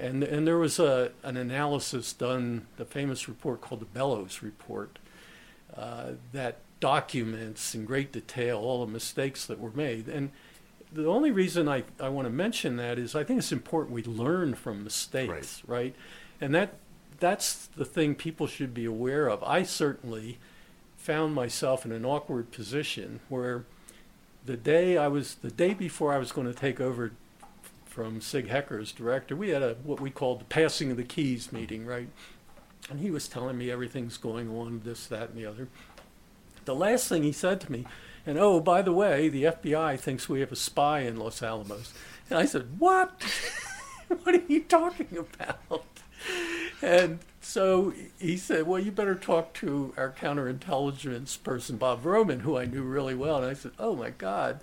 And, 0.00 0.22
and 0.24 0.46
there 0.46 0.58
was 0.58 0.78
a, 0.78 1.12
an 1.22 1.36
analysis 1.36 2.12
done, 2.12 2.66
the 2.76 2.84
famous 2.84 3.28
report 3.28 3.60
called 3.60 3.80
the 3.80 3.86
Bellows 3.86 4.42
Report, 4.42 4.98
uh, 5.76 6.12
that 6.32 6.58
documents 6.80 7.74
in 7.74 7.84
great 7.84 8.12
detail 8.12 8.58
all 8.58 8.84
the 8.84 8.92
mistakes 8.92 9.46
that 9.46 9.60
were 9.60 9.70
made. 9.70 10.08
And 10.08 10.30
the 10.92 11.06
only 11.06 11.30
reason 11.30 11.68
I, 11.68 11.84
I 12.00 12.08
want 12.08 12.26
to 12.26 12.32
mention 12.32 12.76
that 12.76 12.98
is 12.98 13.14
I 13.14 13.24
think 13.24 13.38
it's 13.38 13.52
important 13.52 13.94
we 13.94 14.02
learn 14.02 14.54
from 14.54 14.84
mistakes, 14.84 15.62
right? 15.66 15.94
And 16.40 16.54
that 16.54 16.74
that's 17.20 17.66
the 17.66 17.84
thing 17.84 18.14
people 18.14 18.46
should 18.46 18.72
be 18.72 18.84
aware 18.84 19.28
of. 19.28 19.42
I 19.42 19.64
certainly 19.64 20.38
found 20.96 21.34
myself 21.34 21.84
in 21.84 21.92
an 21.92 22.04
awkward 22.04 22.52
position 22.52 23.20
where 23.28 23.64
the 24.44 24.56
day 24.56 24.96
I 24.96 25.08
was 25.08 25.36
the 25.36 25.50
day 25.50 25.74
before 25.74 26.12
I 26.12 26.18
was 26.18 26.32
going 26.32 26.46
to 26.46 26.54
take 26.54 26.80
over 26.80 27.12
from 27.98 28.20
Sig 28.20 28.46
Hecker's 28.46 28.92
director, 28.92 29.34
we 29.34 29.48
had 29.48 29.60
a 29.60 29.74
what 29.82 29.98
we 29.98 30.08
called 30.08 30.38
the 30.38 30.44
passing 30.44 30.92
of 30.92 30.96
the 30.96 31.02
keys 31.02 31.50
meeting, 31.50 31.84
right? 31.84 32.06
And 32.88 33.00
he 33.00 33.10
was 33.10 33.26
telling 33.26 33.58
me 33.58 33.72
everything's 33.72 34.16
going 34.16 34.48
on, 34.48 34.82
this, 34.84 35.08
that, 35.08 35.30
and 35.30 35.36
the 35.36 35.44
other. 35.44 35.66
The 36.64 36.76
last 36.76 37.08
thing 37.08 37.24
he 37.24 37.32
said 37.32 37.60
to 37.62 37.72
me, 37.72 37.86
and 38.24 38.38
oh, 38.38 38.60
by 38.60 38.82
the 38.82 38.92
way, 38.92 39.28
the 39.28 39.42
FBI 39.42 39.98
thinks 39.98 40.28
we 40.28 40.38
have 40.38 40.52
a 40.52 40.56
spy 40.56 41.00
in 41.00 41.16
Los 41.16 41.42
Alamos. 41.42 41.92
And 42.30 42.38
I 42.38 42.44
said, 42.44 42.78
What? 42.78 43.20
what 44.22 44.32
are 44.32 44.44
you 44.46 44.60
talking 44.62 45.18
about? 45.18 45.84
And 46.80 47.18
so 47.40 47.94
he 48.20 48.36
said, 48.36 48.68
Well, 48.68 48.78
you 48.78 48.92
better 48.92 49.16
talk 49.16 49.54
to 49.54 49.92
our 49.96 50.12
counterintelligence 50.12 51.42
person, 51.42 51.78
Bob 51.78 52.04
Vrooman, 52.04 52.42
who 52.42 52.58
I 52.58 52.64
knew 52.64 52.84
really 52.84 53.16
well. 53.16 53.38
And 53.38 53.46
I 53.46 53.54
said, 53.54 53.72
Oh 53.76 53.96
my 53.96 54.10
God. 54.10 54.60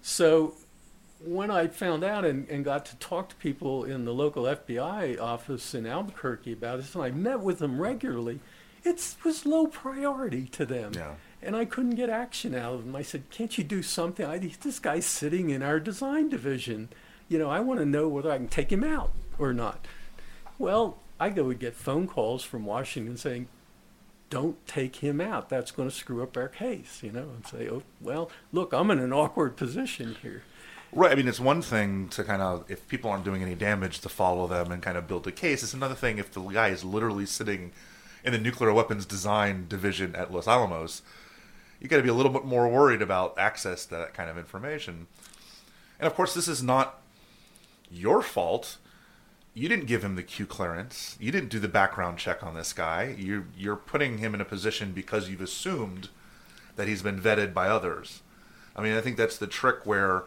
So 0.00 0.54
when 1.24 1.50
I 1.50 1.68
found 1.68 2.02
out 2.02 2.24
and, 2.24 2.48
and 2.48 2.64
got 2.64 2.86
to 2.86 2.96
talk 2.96 3.28
to 3.30 3.36
people 3.36 3.84
in 3.84 4.04
the 4.04 4.14
local 4.14 4.44
FBI 4.44 5.20
office 5.20 5.74
in 5.74 5.86
Albuquerque 5.86 6.52
about 6.52 6.78
this, 6.78 6.94
and 6.94 7.04
I 7.04 7.10
met 7.10 7.40
with 7.40 7.58
them 7.58 7.80
regularly, 7.80 8.40
it 8.84 9.16
was 9.24 9.44
low 9.44 9.66
priority 9.66 10.46
to 10.46 10.64
them. 10.64 10.92
Yeah. 10.94 11.14
And 11.42 11.56
I 11.56 11.64
couldn't 11.64 11.94
get 11.94 12.10
action 12.10 12.54
out 12.54 12.74
of 12.74 12.84
them. 12.84 12.96
I 12.96 13.02
said, 13.02 13.30
Can't 13.30 13.56
you 13.56 13.64
do 13.64 13.82
something? 13.82 14.26
I, 14.26 14.38
this 14.38 14.78
guy's 14.78 15.06
sitting 15.06 15.50
in 15.50 15.62
our 15.62 15.80
design 15.80 16.28
division. 16.28 16.90
You 17.28 17.38
know, 17.38 17.50
I 17.50 17.60
want 17.60 17.80
to 17.80 17.86
know 17.86 18.08
whether 18.08 18.30
I 18.30 18.36
can 18.36 18.48
take 18.48 18.70
him 18.70 18.84
out 18.84 19.12
or 19.38 19.52
not. 19.52 19.86
Well, 20.58 20.98
I 21.18 21.30
go 21.30 21.44
would 21.44 21.58
get 21.58 21.74
phone 21.74 22.06
calls 22.06 22.42
from 22.42 22.66
Washington 22.66 23.16
saying, 23.16 23.48
don't 24.30 24.64
take 24.66 24.96
him 24.96 25.20
out. 25.20 25.48
That's 25.48 25.70
going 25.70 25.88
to 25.88 25.94
screw 25.94 26.22
up 26.22 26.36
our 26.36 26.48
case, 26.48 27.02
you 27.02 27.12
know, 27.12 27.28
and 27.34 27.46
say, 27.46 27.68
oh, 27.68 27.82
well, 28.00 28.30
look, 28.52 28.72
I'm 28.72 28.90
in 28.90 29.00
an 29.00 29.12
awkward 29.12 29.56
position 29.56 30.16
here. 30.22 30.44
Right. 30.92 31.12
I 31.12 31.14
mean, 31.14 31.28
it's 31.28 31.38
one 31.38 31.62
thing 31.62 32.08
to 32.08 32.24
kind 32.24 32.42
of, 32.42 32.68
if 32.68 32.88
people 32.88 33.10
aren't 33.10 33.24
doing 33.24 33.42
any 33.42 33.54
damage, 33.54 34.00
to 34.00 34.08
follow 34.08 34.48
them 34.48 34.72
and 34.72 34.82
kind 34.82 34.98
of 34.98 35.06
build 35.06 35.26
a 35.26 35.32
case. 35.32 35.62
It's 35.62 35.74
another 35.74 35.94
thing 35.94 36.18
if 36.18 36.32
the 36.32 36.42
guy 36.42 36.68
is 36.68 36.84
literally 36.84 37.26
sitting 37.26 37.72
in 38.24 38.32
the 38.32 38.38
nuclear 38.38 38.72
weapons 38.72 39.06
design 39.06 39.66
division 39.68 40.16
at 40.16 40.32
Los 40.32 40.48
Alamos. 40.48 41.02
You 41.80 41.88
got 41.88 41.98
to 41.98 42.02
be 42.02 42.08
a 42.08 42.14
little 42.14 42.32
bit 42.32 42.44
more 42.44 42.68
worried 42.68 43.02
about 43.02 43.38
access 43.38 43.86
to 43.86 43.96
that 43.96 44.14
kind 44.14 44.28
of 44.28 44.36
information. 44.36 45.06
And 45.98 46.06
of 46.06 46.14
course, 46.14 46.34
this 46.34 46.48
is 46.48 46.62
not 46.62 47.00
your 47.90 48.20
fault. 48.20 48.76
You 49.54 49.68
didn't 49.68 49.86
give 49.86 50.04
him 50.04 50.16
the 50.16 50.22
Q 50.22 50.44
clearance. 50.44 51.16
You 51.20 51.30
didn't 51.32 51.50
do 51.50 51.58
the 51.58 51.68
background 51.68 52.18
check 52.18 52.42
on 52.42 52.54
this 52.54 52.72
guy. 52.72 53.14
You're 53.18 53.46
you're 53.56 53.76
putting 53.76 54.18
him 54.18 54.34
in 54.34 54.40
a 54.40 54.44
position 54.44 54.92
because 54.92 55.28
you've 55.28 55.40
assumed 55.40 56.08
that 56.76 56.88
he's 56.88 57.02
been 57.02 57.20
vetted 57.20 57.52
by 57.52 57.68
others. 57.68 58.22
I 58.76 58.82
mean, 58.82 58.94
I 58.94 59.00
think 59.00 59.16
that's 59.16 59.38
the 59.38 59.46
trick 59.46 59.84
where 59.84 60.24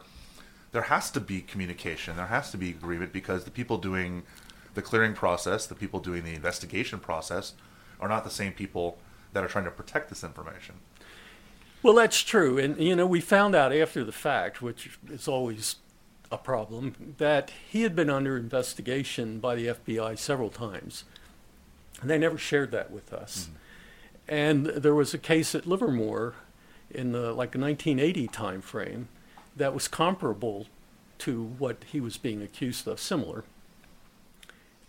there 0.73 0.81
has 0.83 1.09
to 1.11 1.21
be 1.21 1.39
communication, 1.39 2.17
there 2.17 2.25
has 2.25 2.51
to 2.51 2.57
be 2.57 2.71
agreement 2.71 3.13
because 3.13 3.45
the 3.45 3.51
people 3.51 3.77
doing 3.77 4.23
the 4.73 4.81
clearing 4.81 5.13
process, 5.13 5.65
the 5.67 5.75
people 5.75 5.99
doing 5.99 6.23
the 6.23 6.33
investigation 6.33 6.99
process, 6.99 7.53
are 7.99 8.09
not 8.09 8.23
the 8.23 8.29
same 8.29 8.51
people 8.51 8.97
that 9.31 9.43
are 9.43 9.47
trying 9.47 9.65
to 9.65 9.71
protect 9.71 10.09
this 10.09 10.23
information. 10.23 10.75
Well, 11.83 11.93
that's 11.93 12.21
true. 12.21 12.57
And, 12.57 12.77
you 12.79 12.95
know, 12.95 13.05
we 13.05 13.21
found 13.21 13.55
out 13.55 13.73
after 13.73 14.03
the 14.03 14.11
fact, 14.11 14.61
which 14.61 14.97
is 15.09 15.27
always 15.27 15.75
a 16.31 16.37
problem, 16.37 17.15
that 17.17 17.51
he 17.69 17.83
had 17.83 17.95
been 17.95 18.09
under 18.09 18.35
investigation 18.35 19.39
by 19.39 19.55
the 19.55 19.67
FBI 19.67 20.17
several 20.17 20.49
times. 20.49 21.03
And 22.01 22.09
they 22.09 22.17
never 22.17 22.37
shared 22.37 22.71
that 22.71 22.89
with 22.89 23.13
us. 23.13 23.49
Mm-hmm. 23.49 23.55
And 24.35 24.65
there 24.67 24.95
was 24.95 25.13
a 25.13 25.19
case 25.19 25.53
at 25.53 25.67
Livermore 25.67 26.33
in 26.89 27.11
the 27.11 27.31
like 27.31 27.55
1980 27.55 28.27
time 28.29 28.61
frame 28.61 29.09
that 29.55 29.73
was 29.73 29.87
comparable 29.87 30.67
to 31.19 31.43
what 31.57 31.83
he 31.91 31.99
was 31.99 32.17
being 32.17 32.41
accused 32.41 32.87
of, 32.87 32.99
similar. 32.99 33.43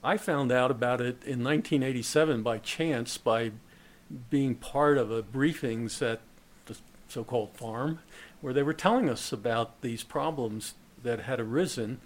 I 0.02 0.16
found 0.16 0.52
out 0.52 0.70
about 0.70 1.00
it 1.00 1.22
in 1.24 1.42
1987 1.42 2.42
by 2.42 2.58
chance 2.58 3.16
by 3.16 3.52
being 4.30 4.54
part 4.54 4.98
of 4.98 5.10
a 5.10 5.22
briefings 5.22 6.02
at 6.02 6.20
the 6.66 6.76
so-called 7.08 7.54
farm 7.54 8.00
where 8.40 8.52
they 8.52 8.62
were 8.62 8.74
telling 8.74 9.08
us 9.08 9.32
about 9.32 9.80
these 9.80 10.02
problems 10.02 10.74
that 11.02 11.20
had 11.20 11.40
arisen 11.40 12.00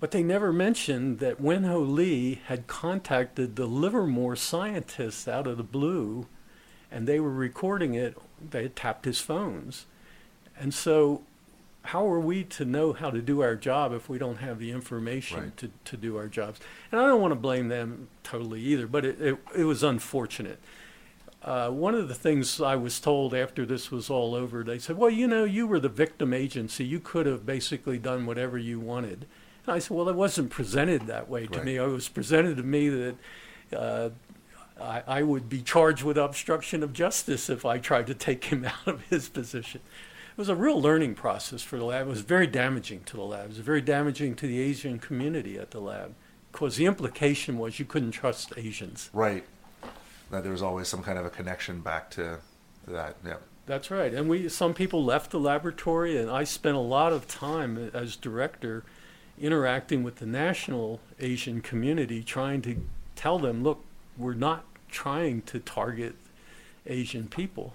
but 0.00 0.10
they 0.10 0.22
never 0.22 0.52
mentioned 0.52 1.18
that 1.20 1.40
Wen 1.40 1.64
Ho 1.64 1.80
Lee 1.80 2.40
had 2.46 2.66
contacted 2.66 3.56
the 3.56 3.66
Livermore 3.66 4.36
scientists 4.36 5.26
out 5.26 5.46
of 5.46 5.56
the 5.56 5.62
blue 5.62 6.26
and 6.90 7.08
they 7.08 7.18
were 7.18 7.32
recording 7.32 7.94
it 7.94 8.16
they 8.50 8.62
had 8.62 8.76
tapped 8.76 9.04
his 9.04 9.20
phones 9.20 9.86
and 10.56 10.72
so 10.72 11.22
how 11.84 12.08
are 12.08 12.20
we 12.20 12.44
to 12.44 12.64
know 12.64 12.92
how 12.92 13.10
to 13.10 13.20
do 13.20 13.40
our 13.42 13.54
job 13.56 13.92
if 13.92 14.08
we 14.08 14.18
don't 14.18 14.38
have 14.38 14.58
the 14.58 14.70
information 14.70 15.38
Right. 15.40 15.56
to, 15.58 15.70
to 15.84 15.96
do 15.96 16.16
our 16.16 16.28
jobs? 16.28 16.60
And 16.90 17.00
I 17.00 17.06
don't 17.06 17.20
want 17.20 17.32
to 17.32 17.36
blame 17.38 17.68
them 17.68 18.08
totally 18.22 18.60
either, 18.62 18.86
but 18.86 19.04
it, 19.04 19.20
it, 19.20 19.38
it 19.56 19.64
was 19.64 19.82
unfortunate. 19.82 20.58
Uh, 21.42 21.68
one 21.68 21.94
of 21.94 22.08
the 22.08 22.14
things 22.14 22.58
I 22.58 22.74
was 22.76 22.98
told 23.00 23.34
after 23.34 23.66
this 23.66 23.90
was 23.90 24.08
all 24.08 24.34
over, 24.34 24.64
they 24.64 24.78
said, 24.78 24.96
well, 24.96 25.10
you 25.10 25.26
know, 25.26 25.44
you 25.44 25.66
were 25.66 25.78
the 25.78 25.90
victim 25.90 26.32
agency. 26.32 26.84
You 26.86 27.00
could 27.00 27.26
have 27.26 27.44
basically 27.44 27.98
done 27.98 28.24
whatever 28.24 28.56
you 28.56 28.80
wanted. 28.80 29.26
And 29.66 29.74
I 29.74 29.78
said, 29.78 29.94
well, 29.94 30.08
it 30.08 30.16
wasn't 30.16 30.48
presented 30.50 31.06
that 31.06 31.28
way 31.28 31.46
to 31.46 31.58
Right. 31.58 31.64
me. 31.66 31.76
It 31.76 31.86
was 31.86 32.08
presented 32.08 32.56
to 32.56 32.62
me 32.62 32.88
that 32.88 33.16
uh, 33.76 34.08
I, 34.80 35.02
I 35.06 35.22
would 35.22 35.50
be 35.50 35.60
charged 35.60 36.02
with 36.02 36.16
obstruction 36.16 36.82
of 36.82 36.94
justice 36.94 37.50
if 37.50 37.66
I 37.66 37.76
tried 37.76 38.06
to 38.06 38.14
take 38.14 38.44
him 38.46 38.64
out 38.64 38.86
of 38.86 39.02
his 39.10 39.28
position. 39.28 39.82
It 40.34 40.38
was 40.38 40.48
a 40.48 40.56
real 40.56 40.82
learning 40.82 41.14
process 41.14 41.62
for 41.62 41.78
the 41.78 41.84
lab. 41.84 42.08
It 42.08 42.10
was 42.10 42.22
very 42.22 42.48
damaging 42.48 43.04
to 43.04 43.16
the 43.16 43.22
lab. 43.22 43.44
It 43.44 43.48
was 43.50 43.58
very 43.58 43.80
damaging 43.80 44.34
to 44.34 44.48
the 44.48 44.60
Asian 44.60 44.98
community 44.98 45.56
at 45.58 45.70
the 45.70 45.78
lab 45.78 46.12
because 46.50 46.74
the 46.74 46.86
implication 46.86 47.56
was 47.56 47.78
you 47.78 47.84
couldn't 47.84 48.10
trust 48.10 48.52
Asians. 48.56 49.10
Right. 49.12 49.44
That 50.32 50.42
there 50.42 50.50
was 50.50 50.60
always 50.60 50.88
some 50.88 51.04
kind 51.04 51.18
of 51.18 51.24
a 51.24 51.30
connection 51.30 51.82
back 51.82 52.10
to 52.12 52.38
that. 52.88 53.14
Yeah. 53.24 53.36
That's 53.66 53.92
right. 53.92 54.12
And 54.12 54.28
we 54.28 54.48
some 54.48 54.74
people 54.74 55.04
left 55.04 55.30
the 55.30 55.38
laboratory 55.38 56.18
and 56.18 56.28
I 56.28 56.42
spent 56.42 56.74
a 56.74 56.80
lot 56.80 57.12
of 57.12 57.28
time 57.28 57.92
as 57.94 58.16
director 58.16 58.82
interacting 59.40 60.02
with 60.02 60.16
the 60.16 60.26
national 60.26 60.98
Asian 61.20 61.60
community 61.60 62.24
trying 62.24 62.60
to 62.62 62.76
tell 63.14 63.38
them, 63.38 63.62
look, 63.62 63.84
we're 64.18 64.34
not 64.34 64.64
trying 64.88 65.42
to 65.42 65.60
target 65.60 66.16
Asian 66.88 67.28
people. 67.28 67.74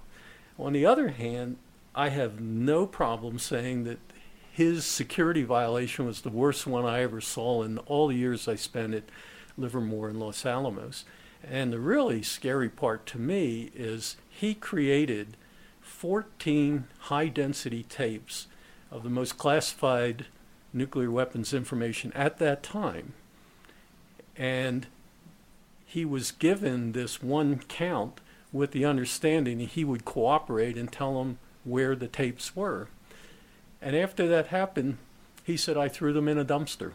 On 0.57 0.73
the 0.73 0.85
other 0.85 1.09
hand, 1.09 1.55
I 1.99 2.07
have 2.07 2.39
no 2.39 2.85
problem 2.85 3.39
saying 3.39 3.83
that 3.83 3.99
his 4.53 4.85
security 4.85 5.43
violation 5.43 6.05
was 6.05 6.21
the 6.21 6.29
worst 6.29 6.65
one 6.65 6.85
I 6.85 7.01
ever 7.01 7.19
saw 7.19 7.61
in 7.61 7.77
all 7.79 8.07
the 8.07 8.15
years 8.15 8.47
I 8.47 8.55
spent 8.55 8.93
at 8.93 9.09
Livermore 9.57 10.07
and 10.07 10.17
Los 10.17 10.45
Alamos. 10.45 11.03
And 11.43 11.73
the 11.73 11.79
really 11.79 12.21
scary 12.21 12.69
part 12.69 13.05
to 13.07 13.19
me 13.19 13.69
is 13.75 14.15
he 14.29 14.53
created 14.53 15.35
14 15.81 16.85
high 16.99 17.27
density 17.27 17.83
tapes 17.83 18.47
of 18.89 19.03
the 19.03 19.09
most 19.09 19.37
classified 19.37 20.27
nuclear 20.71 21.11
weapons 21.11 21.53
information 21.53 22.13
at 22.13 22.37
that 22.37 22.63
time. 22.63 23.11
And 24.37 24.87
he 25.85 26.05
was 26.05 26.31
given 26.31 26.93
this 26.93 27.21
one 27.21 27.59
count 27.67 28.21
with 28.53 28.71
the 28.71 28.85
understanding 28.85 29.57
that 29.57 29.71
he 29.71 29.83
would 29.83 30.05
cooperate 30.05 30.77
and 30.77 30.89
tell 30.89 31.21
them 31.21 31.39
where 31.69 31.95
the 31.95 32.07
tapes 32.07 32.55
were. 32.55 32.87
And 33.81 33.95
after 33.95 34.27
that 34.27 34.47
happened, 34.47 34.97
he 35.43 35.57
said, 35.57 35.77
I 35.77 35.87
threw 35.87 36.13
them 36.13 36.27
in 36.27 36.37
a 36.37 36.45
dumpster. 36.45 36.93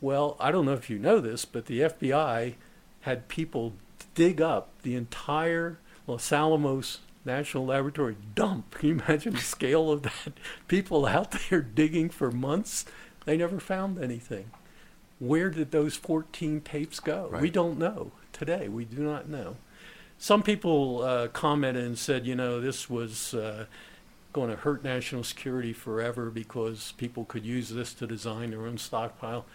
Well, 0.00 0.36
I 0.40 0.50
don't 0.50 0.66
know 0.66 0.72
if 0.72 0.90
you 0.90 0.98
know 0.98 1.20
this, 1.20 1.44
but 1.44 1.66
the 1.66 1.80
FBI 1.80 2.54
had 3.02 3.28
people 3.28 3.74
dig 4.14 4.40
up 4.40 4.70
the 4.82 4.94
entire 4.94 5.78
Los 6.06 6.32
Alamos 6.32 6.98
National 7.24 7.66
Laboratory 7.66 8.16
dump. 8.34 8.72
Can 8.72 8.88
you 8.88 8.94
imagine 9.06 9.34
the 9.34 9.40
scale 9.40 9.90
of 9.90 10.02
that? 10.02 10.32
People 10.68 11.06
out 11.06 11.36
there 11.48 11.60
digging 11.60 12.08
for 12.08 12.30
months, 12.30 12.84
they 13.24 13.36
never 13.36 13.60
found 13.60 14.02
anything. 14.02 14.50
Where 15.20 15.50
did 15.50 15.70
those 15.70 15.94
14 15.94 16.62
tapes 16.62 16.98
go? 16.98 17.28
Right. 17.30 17.42
We 17.42 17.50
don't 17.50 17.78
know 17.78 18.10
today. 18.32 18.68
We 18.68 18.84
do 18.84 19.02
not 19.02 19.28
know. 19.28 19.56
Some 20.22 20.44
people 20.44 21.02
uh, 21.02 21.26
commented 21.26 21.82
and 21.82 21.98
said, 21.98 22.28
you 22.28 22.36
know, 22.36 22.60
this 22.60 22.88
was 22.88 23.34
uh, 23.34 23.64
going 24.32 24.50
to 24.50 24.56
hurt 24.56 24.84
national 24.84 25.24
security 25.24 25.72
forever 25.72 26.30
because 26.30 26.92
people 26.96 27.24
could 27.24 27.44
use 27.44 27.70
this 27.70 27.92
to 27.94 28.06
design 28.06 28.52
their 28.52 28.64
own 28.64 28.78
stockpile. 28.78 29.46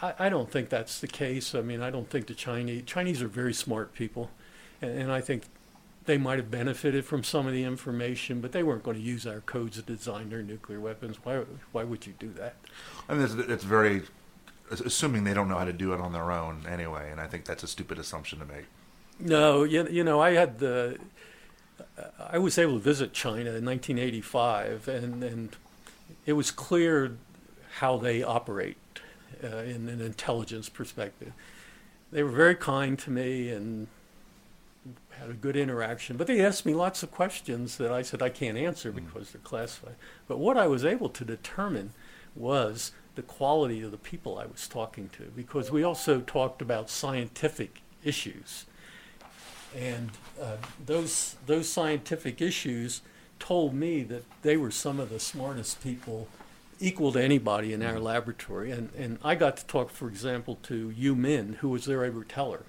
I, 0.00 0.14
I 0.20 0.28
don't 0.28 0.48
think 0.48 0.68
that's 0.68 1.00
the 1.00 1.08
case. 1.08 1.52
I 1.52 1.62
mean, 1.62 1.82
I 1.82 1.90
don't 1.90 2.08
think 2.08 2.28
the 2.28 2.34
Chinese 2.34 2.84
Chinese 2.86 3.20
are 3.22 3.26
very 3.26 3.52
smart 3.52 3.92
people, 3.92 4.30
and, 4.80 4.96
and 4.96 5.10
I 5.10 5.20
think 5.20 5.46
they 6.04 6.16
might 6.16 6.38
have 6.38 6.48
benefited 6.48 7.04
from 7.04 7.24
some 7.24 7.48
of 7.48 7.52
the 7.52 7.64
information, 7.64 8.40
but 8.40 8.52
they 8.52 8.62
weren't 8.62 8.84
going 8.84 8.98
to 8.98 9.02
use 9.02 9.26
our 9.26 9.40
codes 9.40 9.78
to 9.78 9.82
design 9.82 10.30
their 10.30 10.44
nuclear 10.44 10.78
weapons. 10.78 11.16
Why? 11.24 11.42
Why 11.72 11.82
would 11.82 12.06
you 12.06 12.14
do 12.20 12.32
that? 12.34 12.54
I 13.08 13.14
mean, 13.14 13.24
it's, 13.24 13.34
it's 13.34 13.64
very 13.64 14.02
assuming 14.70 15.24
they 15.24 15.34
don't 15.34 15.48
know 15.48 15.58
how 15.58 15.64
to 15.64 15.72
do 15.72 15.92
it 15.92 15.98
on 15.98 16.12
their 16.12 16.30
own 16.30 16.66
anyway, 16.68 17.10
and 17.10 17.20
I 17.20 17.26
think 17.26 17.46
that's 17.46 17.64
a 17.64 17.68
stupid 17.68 17.98
assumption 17.98 18.38
to 18.38 18.44
make. 18.44 18.66
No, 19.18 19.64
you, 19.64 19.86
you 19.88 20.04
know, 20.04 20.20
I 20.20 20.32
had 20.32 20.58
the. 20.58 20.98
I 22.18 22.38
was 22.38 22.58
able 22.58 22.74
to 22.74 22.78
visit 22.78 23.12
China 23.12 23.50
in 23.50 23.64
1985, 23.64 24.88
and, 24.88 25.22
and 25.22 25.56
it 26.26 26.32
was 26.32 26.50
clear 26.50 27.16
how 27.78 27.96
they 27.96 28.22
operate 28.22 28.76
uh, 29.42 29.58
in 29.58 29.88
an 29.88 30.00
intelligence 30.00 30.68
perspective. 30.68 31.32
They 32.10 32.22
were 32.22 32.30
very 32.30 32.54
kind 32.54 32.98
to 33.00 33.10
me 33.10 33.50
and 33.50 33.88
had 35.18 35.30
a 35.30 35.34
good 35.34 35.56
interaction, 35.56 36.16
but 36.16 36.26
they 36.26 36.44
asked 36.44 36.66
me 36.66 36.74
lots 36.74 37.02
of 37.02 37.10
questions 37.10 37.76
that 37.76 37.92
I 37.92 38.02
said 38.02 38.22
I 38.22 38.28
can't 38.28 38.58
answer 38.58 38.90
because 38.90 39.30
they're 39.30 39.40
classified. 39.42 39.94
But 40.26 40.38
what 40.38 40.56
I 40.56 40.66
was 40.66 40.84
able 40.84 41.08
to 41.10 41.24
determine 41.24 41.92
was 42.34 42.92
the 43.14 43.22
quality 43.22 43.82
of 43.82 43.90
the 43.90 43.98
people 43.98 44.38
I 44.38 44.46
was 44.46 44.66
talking 44.66 45.08
to, 45.10 45.24
because 45.36 45.70
we 45.70 45.82
also 45.82 46.20
talked 46.20 46.62
about 46.62 46.90
scientific 46.90 47.82
issues. 48.02 48.66
And 49.76 50.10
uh, 50.40 50.56
those, 50.84 51.36
those 51.46 51.68
scientific 51.68 52.40
issues 52.40 53.02
told 53.38 53.74
me 53.74 54.02
that 54.04 54.24
they 54.42 54.56
were 54.56 54.70
some 54.70 55.00
of 55.00 55.10
the 55.10 55.18
smartest 55.18 55.82
people 55.82 56.28
equal 56.78 57.12
to 57.12 57.22
anybody 57.22 57.72
in 57.72 57.82
our 57.82 57.98
laboratory. 57.98 58.70
And, 58.70 58.90
and 58.96 59.18
I 59.24 59.34
got 59.34 59.56
to 59.58 59.66
talk, 59.66 59.90
for 59.90 60.08
example, 60.08 60.58
to 60.64 60.90
Yu 60.90 61.14
Min, 61.14 61.54
who 61.54 61.68
was 61.68 61.84
their 61.84 62.04
Edward 62.04 62.28
Teller. 62.28 62.64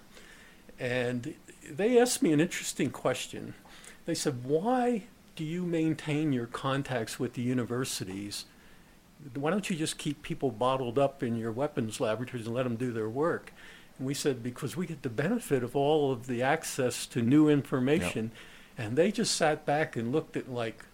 And 0.79 1.33
they 1.69 1.99
asked 1.99 2.21
me 2.21 2.31
an 2.31 2.39
interesting 2.39 2.89
question. 2.91 3.53
They 4.05 4.15
said, 4.15 4.43
Why 4.43 5.03
do 5.35 5.43
you 5.43 5.63
maintain 5.63 6.31
your 6.31 6.45
contacts 6.45 7.19
with 7.19 7.33
the 7.33 7.41
universities? 7.41 8.45
Why 9.35 9.49
don't 9.49 9.69
you 9.69 9.75
just 9.75 9.97
keep 9.97 10.21
people 10.21 10.51
bottled 10.51 10.99
up 10.99 11.23
in 11.23 11.37
your 11.37 11.51
weapons 11.51 11.99
laboratories 11.99 12.45
and 12.45 12.55
let 12.55 12.63
them 12.63 12.75
do 12.75 12.91
their 12.91 13.09
work? 13.09 13.53
And 13.97 14.07
we 14.07 14.13
said, 14.13 14.43
Because 14.43 14.75
we 14.75 14.85
get 14.85 15.01
the 15.03 15.09
benefit 15.09 15.63
of 15.63 15.75
all 15.75 16.11
of 16.11 16.27
the 16.27 16.41
access 16.41 17.05
to 17.07 17.21
new 17.21 17.49
information. 17.49 18.31
And 18.77 18.97
they 18.97 19.11
just 19.11 19.35
sat 19.35 19.65
back 19.65 19.95
and 19.95 20.11
looked 20.11 20.35
at 20.35 20.51
like 20.51 20.85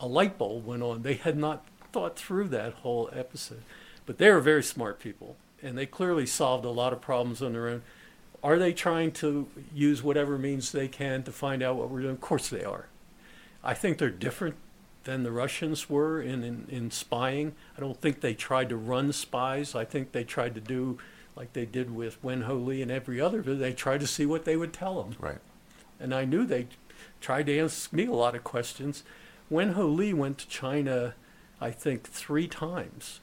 a 0.00 0.06
light 0.06 0.38
bulb 0.38 0.66
went 0.66 0.82
on. 0.82 1.02
They 1.02 1.14
had 1.14 1.36
not 1.36 1.66
thought 1.92 2.16
through 2.18 2.48
that 2.48 2.74
whole 2.74 3.10
episode. 3.12 3.62
But 4.04 4.18
they 4.18 4.28
are 4.28 4.40
very 4.40 4.62
smart 4.62 5.00
people, 5.00 5.36
and 5.62 5.76
they 5.76 5.86
clearly 5.86 6.26
solved 6.26 6.64
a 6.64 6.70
lot 6.70 6.92
of 6.92 7.00
problems 7.00 7.42
on 7.42 7.52
their 7.52 7.68
own. 7.68 7.82
Are 8.42 8.58
they 8.58 8.72
trying 8.72 9.10
to 9.12 9.48
use 9.74 10.02
whatever 10.02 10.38
means 10.38 10.70
they 10.70 10.88
can 10.88 11.24
to 11.24 11.32
find 11.32 11.62
out 11.62 11.76
what 11.76 11.90
we're 11.90 12.02
doing? 12.02 12.12
Of 12.12 12.20
course 12.20 12.48
they 12.48 12.62
are. 12.62 12.86
I 13.64 13.74
think 13.74 13.98
they're 13.98 14.10
different 14.10 14.54
than 15.02 15.24
the 15.24 15.32
Russians 15.32 15.90
were 15.90 16.20
in, 16.20 16.44
in, 16.44 16.66
in 16.68 16.90
spying. 16.90 17.54
I 17.76 17.80
don't 17.80 18.00
think 18.00 18.20
they 18.20 18.34
tried 18.34 18.68
to 18.68 18.76
run 18.76 19.12
spies. 19.12 19.74
I 19.74 19.84
think 19.84 20.12
they 20.12 20.22
tried 20.22 20.54
to 20.54 20.60
do 20.60 20.98
like 21.36 21.52
they 21.52 21.66
did 21.66 21.94
with 21.94 22.22
Wen 22.24 22.42
Ho 22.42 22.54
Lee 22.54 22.82
and 22.82 22.90
every 22.90 23.20
other. 23.20 23.42
They 23.42 23.72
tried 23.72 24.00
to 24.00 24.06
see 24.06 24.26
what 24.26 24.44
they 24.44 24.56
would 24.56 24.72
tell 24.72 25.02
them. 25.02 25.14
Right. 25.20 25.38
And 26.00 26.14
I 26.14 26.24
knew 26.24 26.44
they 26.44 26.66
tried 27.20 27.46
to 27.46 27.58
ask 27.58 27.92
me 27.92 28.06
a 28.06 28.12
lot 28.12 28.34
of 28.34 28.42
questions. 28.42 29.04
Wen 29.50 29.72
Ho 29.72 29.86
Lee 29.86 30.14
went 30.14 30.38
to 30.38 30.48
China, 30.48 31.14
I 31.60 31.70
think, 31.70 32.04
three 32.04 32.48
times. 32.48 33.20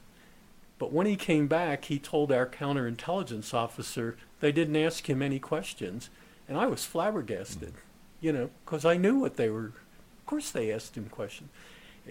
But 0.78 0.92
when 0.92 1.06
he 1.06 1.16
came 1.16 1.46
back, 1.46 1.86
he 1.86 1.98
told 1.98 2.32
our 2.32 2.46
counterintelligence 2.46 3.52
officer 3.52 4.16
they 4.40 4.52
didn't 4.52 4.76
ask 4.76 5.08
him 5.08 5.22
any 5.22 5.38
questions. 5.38 6.10
And 6.48 6.58
I 6.58 6.66
was 6.66 6.84
flabbergasted, 6.84 7.74
mm. 7.74 7.80
you 8.20 8.32
know, 8.32 8.50
because 8.64 8.84
I 8.84 8.96
knew 8.96 9.18
what 9.18 9.36
they 9.36 9.48
were. 9.48 9.66
Of 9.66 10.26
course, 10.26 10.50
they 10.50 10.72
asked 10.72 10.96
him 10.96 11.08
questions. 11.08 11.50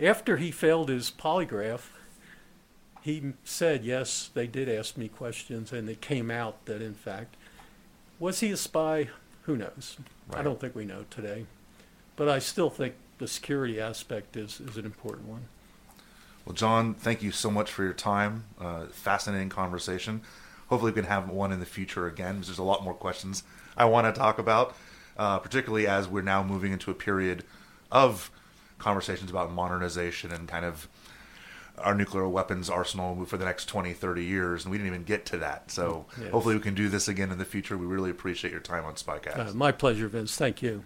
After 0.02 0.38
he 0.38 0.52
failed 0.52 0.90
his 0.90 1.12
polygraph, 1.12 1.90
he 3.04 3.34
said, 3.44 3.84
yes, 3.84 4.30
they 4.34 4.48
did 4.48 4.70
ask 4.70 4.96
me 4.96 5.10
questions, 5.10 5.74
and 5.74 5.90
it 5.90 6.00
came 6.00 6.32
out 6.32 6.66
that, 6.66 6.82
in 6.82 6.94
fact, 6.94 7.36
was 8.18 8.40
he 8.40 8.50
a 8.52 8.58
spy? 8.58 9.10
Who 9.42 9.58
knows? 9.58 9.98
I 10.34 10.42
don't 10.42 10.58
think 10.58 10.74
we 10.74 10.86
know 10.86 11.04
today. 11.10 11.46
But 12.16 12.30
I 12.30 12.40
still 12.40 12.70
think 12.70 12.96
the 13.18 13.28
security 13.28 13.80
aspect 13.80 14.38
is, 14.38 14.62
is 14.62 14.78
an 14.78 14.86
important 14.86 15.28
one. 15.28 15.48
Well, 16.46 16.54
John, 16.54 16.94
thank 16.94 17.22
you 17.22 17.32
so 17.32 17.52
much 17.52 17.70
for 17.70 17.84
your 17.84 17.94
time. 17.94 18.46
Uh, 18.58 18.86
fascinating 18.86 19.50
conversation. 19.50 20.22
Hopefully, 20.70 20.92
we 20.94 20.96
can 20.96 21.10
have 21.10 21.30
one 21.30 21.52
in 21.52 21.60
the 21.60 21.66
future 21.66 22.08
again 22.08 22.36
because 22.36 22.48
there's 22.48 22.58
a 22.58 22.64
lot 22.64 22.86
more 22.86 22.94
questions 22.94 23.44
I 23.76 23.84
want 23.84 24.14
to 24.14 24.18
talk 24.18 24.40
about, 24.40 24.78
uh, 25.18 25.40
particularly 25.40 25.88
as 25.88 26.08
we're 26.08 26.22
now 26.22 26.42
moving 26.42 26.72
into 26.72 26.90
a 26.90 26.94
period 26.94 27.44
of 27.92 28.32
conversations 28.80 29.30
about 29.30 29.52
modernization 29.52 30.32
and 30.32 30.48
kind 30.48 30.64
of 30.64 30.88
our 31.78 31.96
nuclear 31.96 32.28
weapons 32.28 32.70
arsenal 32.70 33.26
for 33.26 33.38
the 33.38 33.46
next 33.46 33.66
20, 33.66 33.94
30 33.94 34.24
years. 34.24 34.64
And 34.66 34.72
we 34.72 34.78
didn't 34.78 34.88
even 34.88 35.04
get 35.04 35.26
to 35.28 35.38
that. 35.38 35.72
So 35.72 36.06
Yes. 36.20 36.32
hopefully, 36.32 36.56
we 36.56 36.62
can 36.62 36.76
do 36.76 36.88
this 36.90 37.08
again 37.08 37.32
in 37.32 37.38
the 37.38 37.46
future. 37.46 37.78
We 37.78 37.86
really 37.86 38.12
appreciate 38.12 38.52
your 38.52 38.60
time 38.60 38.86
on 38.86 38.94
Spycast. 38.96 39.38
Uh, 39.52 39.54
my 39.54 39.72
pleasure, 39.72 40.08
Vince. 40.08 40.36
Thank 40.36 40.62
you. 40.62 40.84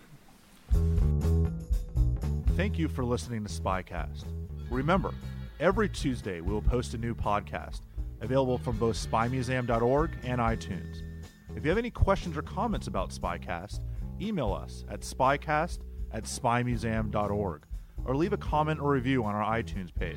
Thank 2.55 2.79
you 2.79 2.87
for 2.87 3.03
listening 3.05 3.45
to 3.45 3.49
Spycast. 3.51 4.23
Remember, 4.69 5.13
every 5.59 5.87
Tuesday 5.89 6.41
we 6.41 6.51
will 6.51 6.61
post 6.61 6.93
a 6.93 6.97
new 6.97 7.13
podcast 7.13 7.81
available 8.21 8.57
from 8.57 8.77
both 8.77 8.95
spymuseum.org 8.95 10.11
and 10.23 10.41
iTunes. 10.41 11.03
If 11.55 11.63
you 11.63 11.69
have 11.69 11.77
any 11.77 11.91
questions 11.91 12.35
or 12.35 12.41
comments 12.41 12.87
about 12.87 13.11
Spycast, 13.11 13.79
email 14.19 14.53
us 14.53 14.85
at 14.89 15.01
spycast 15.01 15.79
at 16.11 16.23
spymuseum.org 16.23 17.63
or 18.05 18.15
leave 18.15 18.33
a 18.33 18.37
comment 18.37 18.79
or 18.79 18.91
review 18.91 19.23
on 19.23 19.35
our 19.35 19.57
iTunes 19.57 19.93
page. 19.93 20.15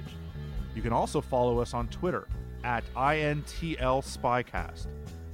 You 0.74 0.82
can 0.82 0.92
also 0.92 1.20
follow 1.20 1.58
us 1.58 1.74
on 1.74 1.88
Twitter 1.88 2.26
at 2.64 2.84
INTL 2.94 4.02
Spycast. 4.04 4.86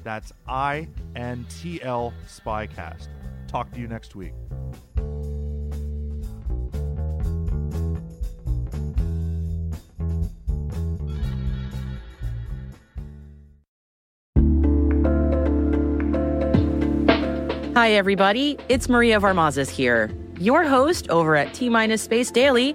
That's 0.03 0.33
INTL 0.49 2.13
Spycast. 2.27 3.09
Talk 3.49 3.73
to 3.73 3.81
you 3.81 3.89
next 3.89 4.15
week. 4.15 4.33
Hi, 17.77 17.93
everybody. 17.93 18.59
It's 18.71 18.89
Maria 18.89 19.21
Varmazis 19.21 19.69
here, 19.69 20.11
your 20.41 20.65
host 20.65 21.11
over 21.11 21.37
at 21.37 21.53
T 21.53 21.69
Minus 21.69 22.03
Space 22.03 22.31
Daily, 22.31 22.75